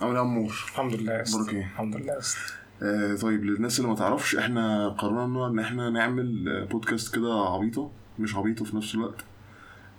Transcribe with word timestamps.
عامل 0.00 0.10
إيه 0.10 0.16
يا 0.16 0.20
عمور؟ 0.20 0.50
الحمد 0.68 0.94
لله. 0.94 1.22
أخبارك 1.22 1.54
إيه؟ 1.54 1.60
الحمد 1.62 1.96
لله. 1.96 2.18
آه 2.82 3.14
طيب 3.14 3.44
للناس 3.44 3.78
اللي 3.78 3.88
ما 3.90 3.94
تعرفش 3.96 4.36
إحنا 4.36 4.88
قررنا 4.88 5.46
إن 5.46 5.58
إحنا 5.58 5.90
نعمل 5.90 6.48
آه، 6.48 6.64
بودكاست 6.64 7.14
كده 7.14 7.34
عبيطة 7.34 7.90
مش 8.18 8.36
عبيطة 8.36 8.64
في 8.64 8.76
نفس 8.76 8.94
الوقت 8.94 9.24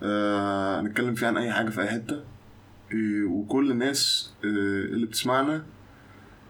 آه 0.03 0.81
نتكلم 0.81 1.15
فيه 1.15 1.27
عن 1.27 1.37
أي 1.37 1.51
حاجة 1.51 1.69
في 1.69 1.81
أي 1.81 1.87
حتة 1.87 2.15
آه 2.93 3.25
وكل 3.27 3.71
الناس 3.71 4.33
آه 4.43 4.47
اللي 4.85 5.05
بتسمعنا 5.05 5.65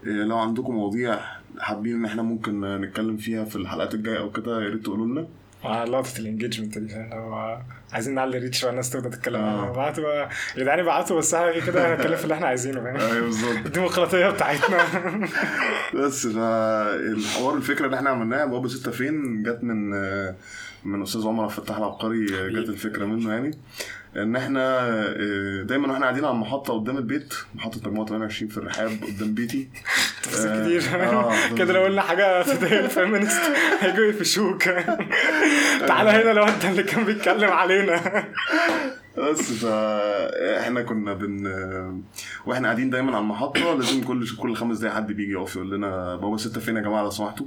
آه 0.06 0.10
لو 0.24 0.38
عندكم 0.38 0.74
مواضيع 0.74 1.20
حابين 1.58 1.96
إن 1.96 2.04
إحنا 2.04 2.22
ممكن 2.22 2.60
نتكلم 2.80 3.16
فيها 3.16 3.44
في 3.44 3.56
الحلقات 3.56 3.94
الجاية 3.94 4.18
أو 4.18 4.30
كده 4.32 4.62
يا 4.62 4.68
ريت 4.68 4.82
تقولوا 4.84 5.06
لنا 5.06 5.28
مع 5.64 5.84
لقطة 5.84 6.18
ال 6.18 6.23
engagement 6.23 6.78
دي. 6.78 6.88
فاهم 6.88 7.12
هو 7.12 7.60
عايزين 7.92 8.14
نعلي 8.14 8.38
reach 8.38 8.62
بقى 8.62 8.70
الناس 8.70 8.90
تبدا 8.90 9.08
تتكلم. 9.08 9.40
آه. 9.40 9.72
بعتوا 9.72 10.04
بقى 10.04 10.28
يا 10.56 10.62
جدعان 10.62 10.78
ابعتوا 10.78 11.18
بس 11.18 11.34
إحنا 11.34 11.60
كده 11.66 11.94
هنتكلم 11.94 12.16
في 12.16 12.24
اللي 12.24 12.34
إحنا 12.34 12.46
عايزينه 12.46 12.80
فاهم؟ 12.80 12.96
أيوه 12.96 13.20
بالظبط. 13.26 13.56
الديمقراطية 13.66 14.30
بتاعتنا. 14.30 14.78
بس 16.04 16.26
فالحوار 16.26 17.54
الفكرة 17.56 17.86
اللي 17.86 17.96
إحنا 17.96 18.10
عملناها 18.10 18.46
بابا 18.46 18.68
ستة 18.68 18.90
فين 18.90 19.42
جت 19.42 19.58
من 19.62 19.94
آه، 19.94 20.34
من 20.84 21.02
أستاذ 21.02 21.26
عمر 21.26 21.44
عبد 21.44 21.52
الفتاح 21.58 21.76
العبقري 21.76 22.26
آه، 22.34 22.48
جت 22.48 22.68
الفكرة 22.68 23.04
منه 23.04 23.32
يعني. 23.32 23.50
ان 24.16 24.36
إحنا 24.36 24.78
آه، 24.88 25.62
دايما 25.62 25.88
وإحنا 25.88 26.04
قاعدين 26.04 26.24
على 26.24 26.34
المحطة 26.34 26.74
قدام 26.74 26.96
البيت 26.98 27.34
محطة 27.54 27.80
مجموعة 27.90 28.06
28 28.08 28.48
في 28.50 28.58
الرحاب 28.58 28.90
قدام 29.02 29.34
بيتي. 29.34 29.68
آه، 30.38 30.62
كتير 30.64 30.82
آه، 30.94 31.54
كده 31.58 31.72
لو 31.72 31.82
قلنا 31.84 32.02
حاجة 32.02 32.42
تضايق 32.42 32.84
الفيمينست 32.84 33.40
هيجوا 33.80 34.04
يقفشوك 34.04 34.62
تعالى 35.88 36.10
هنا 36.10 36.30
لو 36.32 36.44
انت 36.44 36.64
اللي 36.64 36.82
كان 36.82 37.04
بيتكلم 37.04 37.50
علينا. 37.50 38.24
بس 39.18 39.52
فاحنا 39.52 40.82
كنا 40.82 41.12
بن 41.14 41.46
وإحنا 42.46 42.68
قاعدين 42.68 42.90
دايما 42.90 43.10
على 43.10 43.22
المحطة 43.22 43.74
لازم 43.74 44.02
كل 44.04 44.26
كل 44.36 44.54
خمس 44.56 44.78
دقايق 44.78 44.94
حد 44.96 45.12
بيجي 45.12 45.32
يقف 45.32 45.56
يقول 45.56 45.70
لنا 45.70 46.16
بابا 46.16 46.36
ستة 46.36 46.60
فين 46.60 46.76
يا 46.76 46.80
جماعة؟ 46.82 47.02
لو 47.02 47.10
سمحتوا. 47.10 47.46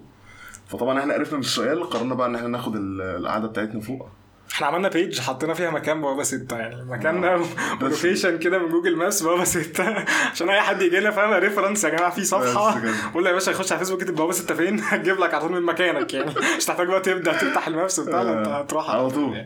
فطبعا 0.67 0.99
إحنا 0.99 1.13
عرفنا 1.13 1.33
من 1.37 1.43
السؤال 1.43 1.83
قررنا 1.89 2.15
بقى 2.15 2.27
إن 2.27 2.35
إحنا 2.35 2.47
ناخد 2.47 2.75
ال- 2.75 3.01
القعدة 3.01 3.47
بتاعتنا 3.47 3.81
فوق. 3.81 4.09
إحنا 4.53 4.67
عملنا 4.67 4.89
page 4.89 5.19
حطينا 5.21 5.53
فيها 5.53 5.69
مكان 5.71 6.01
بابا 6.01 6.23
ستة 6.23 6.57
يعني 6.57 6.83
مكاننا 6.85 7.41
و 7.81 7.88
location 7.88 8.39
كده 8.43 8.57
من 8.59 8.69
Google 8.69 8.95
Maps 8.95 9.23
بابا 9.23 9.43
ستة 9.43 9.95
عشان 10.31 10.49
أي 10.49 10.61
حد 10.61 10.81
يجي 10.81 10.99
لنا 10.99 11.11
فاهم 11.11 11.33
reference 11.33 11.83
يا 11.83 11.89
جماعة 11.89 12.09
في 12.11 12.25
صفحة. 12.25 12.81
قول 13.13 13.23
له 13.23 13.29
يا 13.29 13.33
باشا 13.35 13.51
يخش 13.51 13.71
على 13.71 13.79
فيسبوك 13.79 14.01
يكتب 14.01 14.15
بابا 14.15 14.31
ستة 14.31 14.55
فين؟ 14.55 14.79
هتجيب 14.89 15.19
لك 15.19 15.33
على 15.33 15.41
طول 15.43 15.51
من 15.51 15.61
مكانك 15.61 16.13
يعني 16.13 16.33
مش 16.57 16.65
تحتاج 16.65 16.87
بقى 16.87 16.99
تبدأ 16.99 17.33
تفتح 17.33 17.67
ال 17.67 17.74
maps 17.74 17.99
وبتاع 17.99 18.21
لا، 18.21 18.39
أنت 18.39 18.47
هتروح 18.47 18.89
على 18.89 19.09
طول 19.09 19.45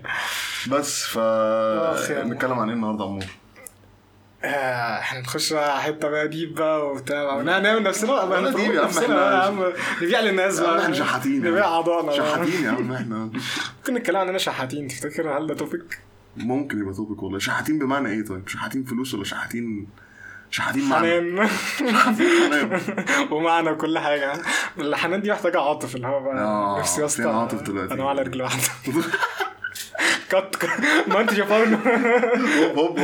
بس 0.69 1.03
ف 1.05 1.17
عم. 1.17 2.33
نتكلم 2.33 2.59
عن 2.59 2.67
إيه 2.69 2.75
النهارده 2.75 3.03
يا 3.03 3.09
عمور 3.09 3.23
آه، 3.23 3.27
إحنا 4.47 5.19
نخش 5.19 5.53
بقى 5.53 5.81
حتة 5.81 6.09
بقى 6.09 6.27
deep 6.27 6.55
بقى 6.55 6.87
وبتاع. 6.87 7.33
ونعمل 7.35 7.63
نعمل 7.63 7.83
نفسنا 7.83 8.25
بقى 8.25 8.53
deep 8.53 8.73
يا 8.73 8.81
عم، 8.81 8.87
احنا- 8.87 9.07
بقى 9.15 9.33
يا 9.33 9.43
عم. 9.47 9.63
نبيع 10.01 10.19
للناس 10.19 10.59
بقى. 10.59 10.81
إحنا 10.83 10.93
شحاتين 10.95 11.45
نبيع 11.47 11.65
اعضائنا. 11.65 12.11
شحاتين 12.11 12.63
يا 12.63 12.69
عم 12.71 12.91
إحنا. 12.93 13.15
ممكن 13.77 13.93
نتكلم 13.93 14.17
عننا 14.17 14.37
شحاتين 14.37 14.87
تفتكر 14.87 15.37
هل 15.37 15.47
ده 15.47 15.53
topic؟ 15.55 15.99
ممكن 16.37 16.79
يبقى 16.81 16.93
topic 16.93 17.23
والله. 17.23 17.39
شحاتين 17.39 17.79
بمعنى 17.79 18.09
إيه 18.09 18.25
طيب؟ 18.25 18.47
شحاتين 18.47 18.83
فلوس 18.83 19.13
ولا 19.13 19.23
شحاتين 19.23 19.87
شحاتين 20.51 20.89
معنى؟ 20.89 21.07
حنان. 21.07 21.49
ومعنى 23.31 23.75
كل 23.75 23.99
حاجة. 23.99 24.33
الحنان 24.79 25.21
دي 25.21 25.31
محتاجة 25.31 25.61
عاطف 25.61 25.95
اللي 25.95 26.07
هو 26.07 26.23
بقى 26.23 26.43
آه، 26.43 26.79
نفسي 26.79 27.01
يا 27.01 27.05
اسطى؟ 27.05 27.23
أنا 27.91 28.09
على 28.09 28.21
رجل 28.21 28.41
واحدة. 28.41 28.63
cut. 30.29 30.69
ما 31.07 31.21
انت 31.21 31.33
هوب. 32.77 32.99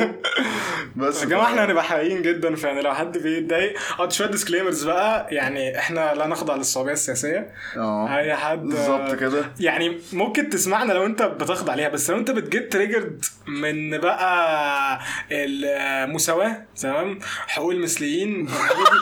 بس 0.96 1.24
يا 1.24 1.28
جماعة 1.28 1.46
إحنا 1.46 1.66
هنبقى 1.66 1.84
حقيقيين 1.84 2.22
جدا 2.22 2.56
فيعني 2.56 2.82
لو 2.82 2.94
حد 2.94 3.18
بيتضايق. 3.18 3.74
آه 4.00 4.10
شوية 4.10 4.28
disclaimers 4.28 4.84
بقى. 4.84 5.28
يعني 5.32 5.80
إحنا 5.80 6.14
لا 6.16 6.28
نخضع 6.28 6.56
للصوابية 6.56 6.92
السياسية. 6.92 7.54
آه. 7.78 8.18
أي 8.18 8.36
حد 8.36 8.64
بالظبط 8.64 9.16
كده. 9.16 9.46
يعني 9.60 9.98
ممكن 10.14 10.50
تسمعنا 10.50 10.94
لو 10.94 11.06
انت 11.06 11.22
بتخضع 11.22 11.72
عليها 11.72 11.90
بس 11.90 12.10
لو 12.10 12.18
انت 12.18 12.32
بت 12.32 12.48
get 12.48 12.72
triggered 12.74 13.26
من 13.48 13.98
بقى 13.98 15.00
المساواة 15.32 16.58
تمام؟ 16.82 17.20
حقوق 17.48 17.72
المثليين 17.72 18.50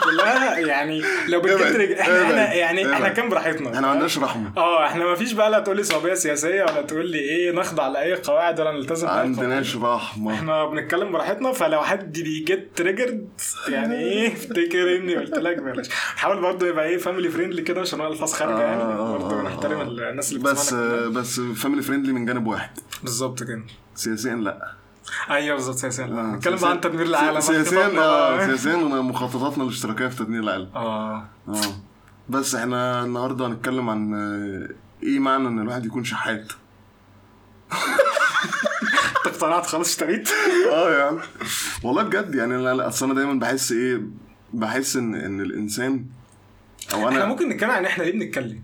كلها. 0.04 0.58
يعني 0.58 1.02
لو 1.28 1.40
بت 1.40 1.49
get 1.49 1.62
triggered 1.72 1.98
إحنا 1.98 2.22
إحنا 2.22 2.54
يعني 2.54 2.92
إحنا. 2.92 3.08
كان 3.08 3.28
براحتنا؟ 3.28 3.68
إحنا 3.68 3.80
ما 3.80 3.88
عندناش 3.88 4.18
رحمة. 4.18 4.52
آه 4.56 4.86
إحنا 4.86 5.04
ما 5.04 5.14
فيش 5.14 5.32
بقى 5.32 5.50
لا 5.50 5.60
تقول 5.60 5.76
لي 5.76 5.82
صوابية 5.82 6.14
سياسية 6.14 6.62
ولا 6.62 6.82
تقول 6.82 7.10
لي 7.10 7.18
إيه 7.18 7.52
نخضع 7.52 7.88
لأي 7.88 8.11
قواعد 8.14 8.60
ولا 8.60 8.72
نلتزم 8.72 9.06
ما 9.06 9.12
عندناش 9.12 9.76
رحمة. 9.76 10.34
إحنا 10.34 10.64
بنتكلم 10.66 11.12
براحتنا 11.12 11.52
فلو 11.52 11.82
حد 11.82 12.12
بي 12.12 12.35
get 12.35 12.70
triggered 12.76 13.28
يعني 13.68 13.94
إيه؟ 13.94 14.32
افتكر 14.34 14.96
إني 14.96 15.16
قلت 15.16 15.34
لك 15.38 15.58
بلاش. 15.62 15.88
حاول 15.90 16.40
برضه 16.40 16.66
يبقى 16.66 16.84
إيه 16.88 16.98
family 16.98 17.28
friendly 17.28 17.62
كده 17.62 17.80
عشان 17.80 18.00
ألفاظ 18.00 18.32
خارجة 18.32 18.60
يعني. 18.62 18.82
آه، 18.82 19.14
آه، 19.14 19.18
برضه 19.18 19.40
آه، 19.40 19.42
نحترم 19.42 19.78
آه. 19.80 20.10
الناس 20.10 20.32
اللي 20.32 20.42
بس. 20.42 20.74
بس 20.74 21.40
family 21.40 21.82
friendly 21.82 22.12
من 22.12 22.24
جانب 22.24 22.46
واحد. 22.46 22.70
بالظبط 23.02 23.42
كده. 23.42 23.62
سياسيا 23.94 24.34
لا. 24.34 24.72
أيوه 25.30 25.54
بالظبط 25.56 25.76
سياسيا 25.76 26.04
آه، 26.04 26.36
نتكلم 26.36 26.56
بقى 26.56 26.70
عن 26.70 26.80
تدمير 26.80 27.06
العالم 27.06 27.40
سياسيا 27.40 27.86
آه. 27.98 28.38
سياسيا 28.46 28.76
مخططاتنا 28.76 29.64
الاشتراكية 29.64 30.06
في 30.06 30.16
تدمير 30.16 30.40
العالم. 30.40 30.68
آه. 30.74 31.24
آه. 31.48 31.54
بس 32.28 32.54
إحنا 32.54 33.04
النهارده 33.04 33.46
هنتكلم 33.46 33.90
عن 33.90 34.14
آه، 34.14 34.68
إيه 35.06 35.18
معنى 35.18 35.48
إن 35.48 35.60
الواحد 35.60 35.84
يكون 35.86 36.04
شحات؟ 36.04 36.52
انت 37.72 39.26
اقتنعت 39.26 39.66
خلاص 39.66 39.88
اشتريت 39.88 40.28
آه 40.72 40.98
يا 40.98 41.04
عم 41.04 41.20
والله 41.82 42.02
بجد 42.02 42.34
يعني 42.34 42.56
لا 42.56 42.88
اصل 42.88 43.06
أنا 43.06 43.14
دايما 43.14 43.38
بحس 43.40 43.72
إيه 43.72 44.00
بحس 44.52 44.96
ان 44.96 45.14
ان 45.14 45.40
الانسان 45.40 46.06
أو 46.92 47.08
إحنا 47.08 47.18
أنا 47.18 47.26
ممكن 47.26 47.48
نتكلم 47.48 47.70
عن 47.70 47.84
إحنا 47.84 48.02
ليه 48.04 48.12
بنتكلم 48.12 48.62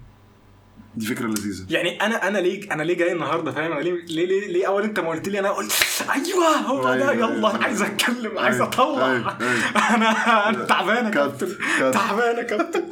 دي 0.94 1.06
فكرة 1.06 1.26
لذيذة 1.26 1.66
يعني 1.70 2.00
أنا 2.02 2.28
أنا 2.28 2.38
ليه 2.38 2.72
أنا 2.72 2.82
ليه 2.82 2.96
جاي 2.96 3.12
النهارده 3.12 3.52
فاهم 3.52 3.72
أنا 3.72 3.80
ليه 3.80 3.92
ليه 3.92 4.26
ليه, 4.26 4.48
ليه 4.48 4.66
اول 4.66 4.82
انت 4.82 5.00
ما 5.00 5.08
قلت 5.08 5.28
لي 5.28 5.38
أنا 5.38 5.50
قلت 5.50 5.72
أيوه 6.10 6.46
هو 6.56 6.82
ده 6.82 6.92
أيوة، 7.10 7.12
يلا 7.12 7.34
أيوة. 7.36 7.56
أنا 7.56 7.64
عايز 7.64 7.82
أتكلم 7.82 8.38
عايز 8.38 8.54
أيوة، 8.54 8.68
أطلع 8.68 9.06
أيوة، 9.12 9.36
أيوة. 9.40 9.94
أنا 9.94 10.48
أنا 10.48 10.64
تعبان 10.64 11.04
يا 11.04 11.10
كابتن. 11.10 11.48
تعبان 11.92 12.36
يا 12.36 12.42
كابتن 12.42 12.84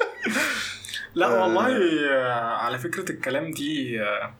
لا. 1.14 1.28
والله 1.28 1.66
آه، 2.10 2.56
على 2.56 2.78
فكرة 2.78 3.12
الكلام 3.12 3.50
دي 3.50 4.00
آه، 4.02 4.34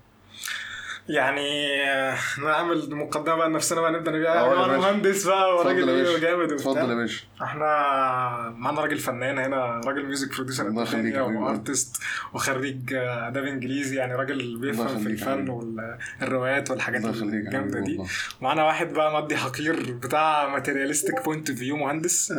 يعني 1.09 1.83
آه، 1.91 2.17
نعمل 2.45 2.95
مقدمة 2.95 3.35
بقى 3.37 3.49
لنفسنا 3.49 3.81
بقى 3.81 3.93
نبدأ 3.93 4.11
نبيع 4.11 4.33
أنا. 4.65 4.79
مهندس 4.79 5.27
بقى 5.27 5.57
وراجل 5.57 5.89
إيه 5.89 6.03
باشا. 6.03 6.17
وجامد 6.17 6.53
اتفضل 6.53 6.77
يا 6.77 6.83
وبتاع 6.83 6.95
باشا 6.95 7.25
إحنا 7.43 7.67
معانا 8.57 8.81
راجل 8.81 8.99
فنان 8.99 9.39
هنا 9.39 9.81
راجل 9.87 10.07
music 10.07 10.35
producer 10.35 10.67
الله. 11.31 11.41
و 11.43 11.51
artist 11.51 12.03
وخريج 12.35 12.95
آه، 12.95 13.29
أداب 13.29 13.45
إنجليزي 13.45 13.97
يعني 13.97 14.15
راجل 14.15 14.59
بيفهم 14.59 14.99
في 14.99 15.07
الفن. 15.09 15.49
والروايات 15.49 16.71
والحاجات 16.71 17.05
الجامدة 17.05 17.81
دي. 17.81 18.01
معانا 18.41 18.65
واحد 18.65 18.93
بقى 18.93 19.13
مادي 19.13 19.37
حقير 19.37 19.93
بتاع 20.03 20.49
materialistic 20.49 21.25
point 21.25 21.51
view 21.51 21.77
مهندس 21.77 22.33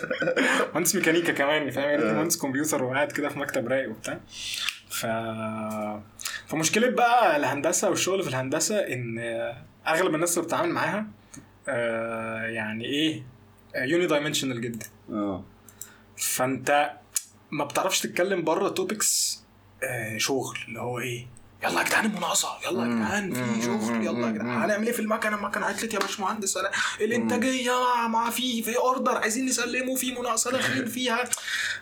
مهندس 0.74 0.94
ميكانيكا 0.94 1.32
كمان 1.32 1.70
فاهم 1.70 1.88
يعني 1.90 2.04
مهندس 2.12 2.38
كمبيوتر 2.38 2.84
وقاعد 2.84 3.12
كده 3.12 3.28
في 3.28 3.38
مكتب 3.38 3.68
رايق 3.68 3.90
وبتاع 3.90 4.20
ف 4.90 5.06
فمشكلة 6.46 6.88
بقى 6.90 7.36
الهندسة 7.36 7.90
والشغل 7.90 8.22
في 8.22 8.28
الهندسة 8.28 8.78
إن 8.78 9.18
أغلب 9.86 10.14
الناس 10.14 10.34
اللي 10.38 10.44
بتتعامل 10.44 10.68
معاها 10.72 11.06
آه، 11.68 12.42
يعني 12.46 12.84
إيه 12.84 13.22
unidimensional 13.76 14.60
جدا. 14.60 14.86
آه. 15.10 15.44
فأنت 16.16 16.90
ما 17.50 17.64
بتعرفش 17.64 18.00
تتكلم 18.00 18.44
بره 18.44 18.68
topics 18.68 19.42
شغل 20.16 20.58
اللي 20.68 20.80
هو 20.80 20.98
إيه 20.98 21.26
يلا 21.64 21.80
يا 21.80 21.84
جدعان 21.86 22.04
المناقصة 22.06 22.48
يلا 22.70 22.82
يا. 22.84 22.88
جدعان 22.94 23.32
في. 23.34 23.62
شغل 23.62 24.04
يلا 24.06 24.26
يا. 24.26 24.32
جدعان. 24.32 24.62
هنعمل 24.62 24.86
إيه 24.86 24.92
في 24.92 25.00
المكنة 25.00 25.36
المكنة 25.36 25.66
عطلت 25.66 25.94
يا 25.94 25.98
باشمهندس 25.98 26.56
أنا 26.56 26.70
الإنتاجية 27.00 27.72
مع, 27.72 28.08
مع 28.08 28.30
في 28.30 28.62
في 28.62 28.76
order 28.76 29.12
عايزين 29.18 29.46
نسلمه 29.46 29.94
في 29.94 30.12
مناقصة 30.14 30.50
داخلين 30.50 30.86
فيها 30.96 31.24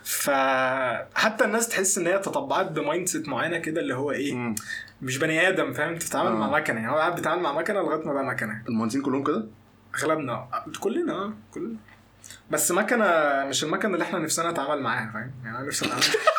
فحتى 0.04 1.44
الناس 1.44 1.68
تحس 1.68 1.98
إن 1.98 2.06
هي 2.06 2.18
تطبعت 2.18 2.66
ب 2.70 3.08
mindset 3.08 3.28
معينة 3.28 3.58
كده 3.58 3.80
اللي 3.80 3.94
هو 3.94 4.10
إيه. 4.12 4.54
مش 5.02 5.18
بني 5.18 5.48
آدم 5.48 5.72
فاهم 5.72 5.96
تتعامل 5.96 6.30
آه. 6.30 6.34
مع 6.34 6.50
مكنة 6.50 6.80
يعني 6.80 6.92
هو 6.92 6.96
قاعد 6.98 7.14
بيتعامل 7.14 7.42
مع 7.42 7.52
مكنة 7.52 7.80
لغاية 7.80 8.06
ما 8.06 8.12
بقى 8.12 8.24
مكنة 8.24 8.62
المهندسين 8.68 9.02
كلهم 9.02 9.24
كده 9.24 9.46
أغلبنا 9.98 10.48
كلنا 10.80 11.12
آه 11.12 11.32
كلنا 11.54 11.76
بس 12.50 12.72
مكنة 12.72 13.06
مش 13.48 13.64
المكنة 13.64 13.94
اللي 13.94 14.04
إحنا 14.04 14.18
نفسنا 14.18 14.50
نتعامل 14.50 14.82
معاها 14.82 15.10
فاهم 15.12 15.32
يعني 15.44 15.58
أنا 15.58 15.66
نفسي 15.66 15.84
اتعامل 15.86 16.02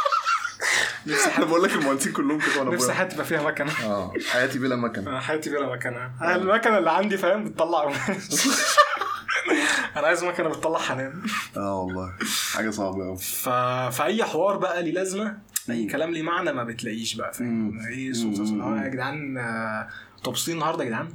نفسي 1.07 1.25
أنا 1.25 1.34
حد 1.34 1.44
بقول 1.44 1.63
لك 1.63 1.72
المهندسين 1.74 2.13
كلهم 2.13 2.40
كده 2.40 2.60
وأنا 2.60 2.75
نفسي 2.75 2.94
حياتي 2.94 3.13
تبقى 3.16 3.25
فيها 3.25 3.42
مكنة. 3.44 3.72
آه 3.86 4.13
حياتي 4.31 4.60
بلا 4.60 4.75
مكنة. 4.75 5.10
أنا 5.10 5.19
حياتي 5.19 5.50
بلا 5.50 5.69
مكنة. 5.75 6.12
أنا 6.22 6.36
المكنة 6.36 6.78
اللي 6.78 6.92
عندي 6.92 7.18
فاهم؟ 7.18 7.44
بتطلع. 7.44 7.80
قماش 7.81 7.98
أنا 9.98 10.07
عايز 10.07 10.24
مكنة 10.24 10.50
بتطلع 10.50 10.80
حنان 10.80 11.22
آه 11.57 11.75
والله. 11.81 12.13
حاجة 12.54 12.69
صعبة 12.69 13.06
قوي 13.06 13.18
ف... 13.18 13.50
فأي 13.98 14.24
حوار 14.24 14.57
بقى 14.57 14.84
ليه 14.84 14.92
لازمة 14.92 15.38
اي 15.69 15.86
كلام 15.88 16.12
ليه 16.12 16.22
معنى 16.24 16.54
ما 16.54 16.63
بتلاقيش 16.63 17.16
بقى 17.16 17.34
فاهم. 17.34 17.80
إيه 17.88 18.12
يا 18.84 18.88
جدعان 18.90 19.38
آه، 19.38 19.88
مبسوطين 20.28 20.56
النهارده 20.56 20.84
يا 20.84 20.90
جدعان؟ 20.90 21.10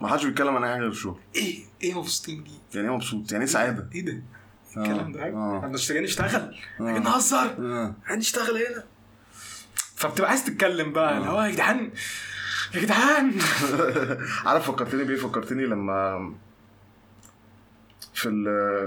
ما 0.00 0.08
حدش 0.08 0.24
بيتكلم 0.24 0.56
عن 0.56 0.64
أي 0.64 0.70
حاجة 0.72 0.80
غير 0.80 0.90
الشغل. 0.90 1.18
إيه 1.36 1.58
إيه 1.82 1.98
مبسوطين 1.98 2.44
دي؟ 2.44 2.50
يعني 2.74 2.88
إيه 2.88 2.94
مبسوط 2.94 3.32
يعني 3.32 3.44
إيه 3.44 3.50
سعادة؟ 3.50 3.88
إيه 3.94 4.04
ده؟ 4.04 4.22
الكلام 4.76 5.12
ده. 5.12 5.24
آه. 5.24 5.58
إحنا 5.58 5.68
مش 5.68 5.90
نشتغل. 5.90 6.40
آه. 6.80 6.84
جايين 6.84 7.02
نهزر. 7.02 7.56
آه. 7.58 7.94
هنشتغل 8.06 8.56
هنا. 8.56 8.84
فبتبقى 9.96 10.30
عايز 10.30 10.44
تتكلم 10.44 10.92
بقى 10.92 11.16
اللي 11.18 11.28
هو 11.28 11.42
يا 11.42 11.50
جدعان 11.50 11.90
يا 12.74 12.80
جدعان. 12.80 13.32
عارف 14.46 14.70
فكرتني 14.70 15.04
بإيه؟ 15.04 15.16
فكرتني 15.16 15.64
لما 15.66 16.32
في 18.14 18.28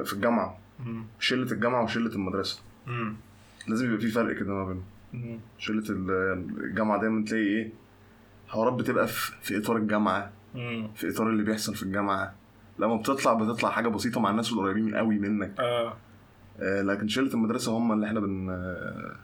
في 0.05 0.13
الجامعة. 0.13 0.57
شلة 1.19 1.51
الجامعة 1.51 1.83
وشلة 1.83 2.11
المدرسة. 2.15 2.59
لازم 3.67 3.85
يبقى 3.85 3.99
في 4.01 4.07
فرق 4.11 4.35
كده 4.35 4.53
ما 4.53 4.65
بينهم. 5.13 5.39
شلة 5.57 5.83
ال- 5.89 6.63
الجامعة 6.63 6.99
دايما 7.01 7.25
تلاقي 7.25 7.43
إيه؟ 7.43 7.69
حوارات 8.47 8.73
بتبقى 8.73 9.07
في, 9.07 9.31
في 9.41 9.57
إطار 9.57 9.77
الجامعة. 9.77 10.31
في 10.95 11.09
إطار 11.09 11.29
اللي 11.29 11.43
بيحصل 11.43 11.75
في 11.75 11.83
الجامعة. 11.83 12.33
لما 12.79 12.95
بتطلع 12.95 13.33
بتطلع 13.33 13.69
حاجة 13.69 13.87
بسيطة 13.87 14.21
مع 14.21 14.29
الناس 14.29 14.51
القريبين 14.51 14.95
قوي 14.95 15.19
منك. 15.19 15.59
آه. 15.59 15.93
آه 16.59 16.81
لكن 16.81 17.07
شلة 17.07 17.33
المدرسة 17.33 17.71
هم 17.77 17.91
اللي 17.91 18.07
إحنا 18.07 18.19
بن 18.19 18.49
آه، 18.49 19.15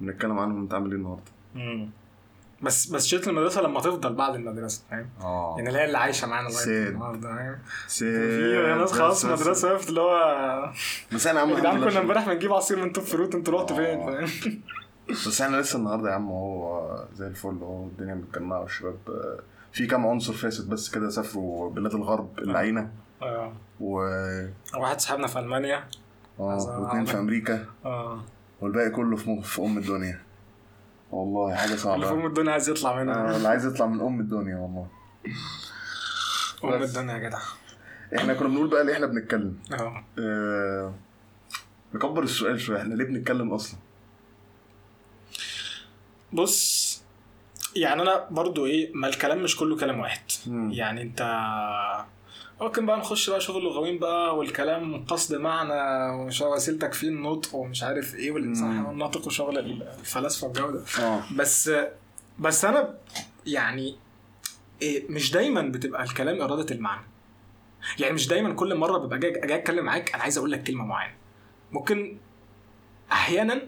بنتكلم 0.00 0.38
عنهم 0.38 0.60
انت 0.60 0.74
عامل 0.74 0.90
إيه 0.90 0.96
النهارده. 0.96 1.22
مم. 1.54 1.90
بس 2.62 2.86
بس 2.86 3.06
شلة 3.06 3.26
المدرسة 3.26 3.62
لما 3.62 3.80
تفضل 3.80 4.14
بعد 4.14 4.34
المدرسة 4.34 4.82
فاهم؟ 4.90 5.08
آه. 5.20 5.54
يعني 5.56 5.68
اللي 5.68 5.80
هي 5.80 5.84
اللي 5.84 5.98
عايشة 5.98 6.26
معانا. 6.26 6.48
لغاية 6.48 6.88
النهارده 6.88 7.28
فاهم؟ 7.28 7.58
في 7.88 8.74
ناس 8.78 8.92
خلاص 8.92 9.24
مدرسة 9.24 9.72
وقفت 9.72 9.88
اللي 9.88 10.00
هو 10.00 10.72
بس 11.12 11.26
إحنا 11.26 11.40
يا 11.40 11.44
عم 11.44 11.50
يا 11.50 11.58
جدعان 11.60 11.80
كنا 11.90 12.00
امبارح 12.00 12.26
بنجيب 12.28 12.52
عصير 12.52 12.84
من 12.84 12.92
توب 12.92 13.04
فروت 13.04 13.34
أنتوا 13.34 13.54
رحتوا 13.54 13.76
فين؟ 13.76 14.00
آه. 14.00 14.06
فاهم؟ 14.26 14.60
بس 15.10 15.40
إحنا 15.40 15.56
لسه 15.56 15.78
النهارده 15.78 16.08
يا 16.10 16.14
عم 16.14 16.28
هو 16.28 17.04
زي 17.14 17.26
الفل 17.26 17.58
اهو 17.62 17.84
الدنيا 17.86 18.14
متجمعة 18.14 18.60
والشباب 18.60 18.98
في 19.72 19.86
كام 19.86 20.06
عنصر 20.06 20.32
فاسد 20.32 20.68
بس 20.68 20.90
كده 20.90 21.10
سافروا 21.10 21.70
بلاد 21.70 21.94
الغرب 21.94 22.38
اللعينه 22.38 22.90
آه. 23.22 23.52
و 23.80 23.92
واحد 24.76 25.00
صاحبنا 25.00 25.26
في 25.26 25.38
ألمانيا. 25.38 25.84
آه 26.40 26.80
واثنين 26.80 27.04
في 27.04 27.18
أمريكا. 27.18 27.66
آه. 27.84 28.24
والباقي 28.60 28.90
كله 28.90 29.16
في 29.16 29.30
م- 29.30 29.40
في 29.40 29.62
أم 29.62 29.78
الدنيا. 29.78 30.20
والله 31.10 31.54
حاجة 31.54 31.66
اللي 31.66 31.76
صعبة. 31.76 32.08
فوق 32.08 32.24
الدنيا 32.24 32.52
عايز 32.52 32.68
يطلع 32.68 32.90
آه، 33.00 33.02
منها 33.04 33.36
اللي 33.36 33.48
عايز 33.48 33.66
يطلع 33.66 33.86
من 33.86 34.00
أم 34.00 34.20
الدنيا 34.20 34.56
والله. 34.56 34.86
أم. 36.64 36.82
الدنيا 36.82 37.14
يا 37.14 37.28
جدع. 37.28 37.38
إحنا 38.16 38.34
كنا 38.34 38.48
بنقول 38.48 38.68
بقى 38.70 38.84
ليه 38.84 38.92
إحنا 38.94 39.06
بنتكلم. 39.06 39.58
آه. 39.72 40.04
آه، 40.18 40.94
نكبر 41.94 42.22
السؤال 42.22 42.60
شوية 42.60 42.78
إحنا 42.82 42.94
ليه 42.94 43.04
بنتكلم 43.04 43.52
أصلا؟ 43.52 43.78
بص 46.32 46.87
يعني 47.78 48.02
أنا 48.02 48.26
برضو 48.30 48.66
إيه 48.66 48.90
ما 48.94 49.08
الكلام 49.08 49.42
مش 49.42 49.56
كله 49.56 49.76
كلام 49.76 50.00
واحد 50.00 50.20
مم. 50.46 50.72
يعني 50.72 51.02
أنت 51.02 51.22
ممكن 52.60 52.86
بقى 52.86 52.98
نخش 52.98 53.30
بقى 53.30 53.40
شغل 53.40 53.62
لغويين 53.64 53.98
بقى 53.98 54.36
والكلام 54.36 55.04
قصد 55.04 55.34
معنى 55.34 56.12
ومش 56.14 56.40
وسيلتك 56.40 56.92
فيه 56.92 57.08
النطق 57.08 57.54
ومش 57.54 57.82
عارف 57.82 58.14
إيه 58.14 58.30
والانسان 58.30 58.66
مم. 58.68 58.82
حيوان 58.84 58.98
ناطق 58.98 59.26
وشغل 59.26 59.58
الفلاسفة 59.58 60.46
والجو 60.46 60.70
ده 60.70 60.82
آه 61.00 61.22
بس 61.36 61.70
بس 62.38 62.64
أنا 62.64 62.94
يعني 63.46 63.96
إيه 64.82 65.04
مش 65.08 65.30
دايما 65.32 65.62
بتبقى 65.62 66.02
الكلام 66.02 66.42
إرادة 66.42 66.74
المعنى 66.74 67.06
يعني 67.98 68.14
مش 68.14 68.28
دايما 68.28 68.52
كل 68.54 68.74
مرة 68.74 68.98
ببقى 68.98 69.18
جاي 69.18 69.32
جاي 69.32 69.54
أتكلم 69.58 69.84
معاك 69.84 70.14
أنا 70.14 70.22
عايز 70.22 70.38
أقول 70.38 70.52
لك 70.52 70.62
كلمة 70.62 70.84
معينة 70.84 71.14
ممكن 71.72 72.16
أحيانا. 73.12 73.62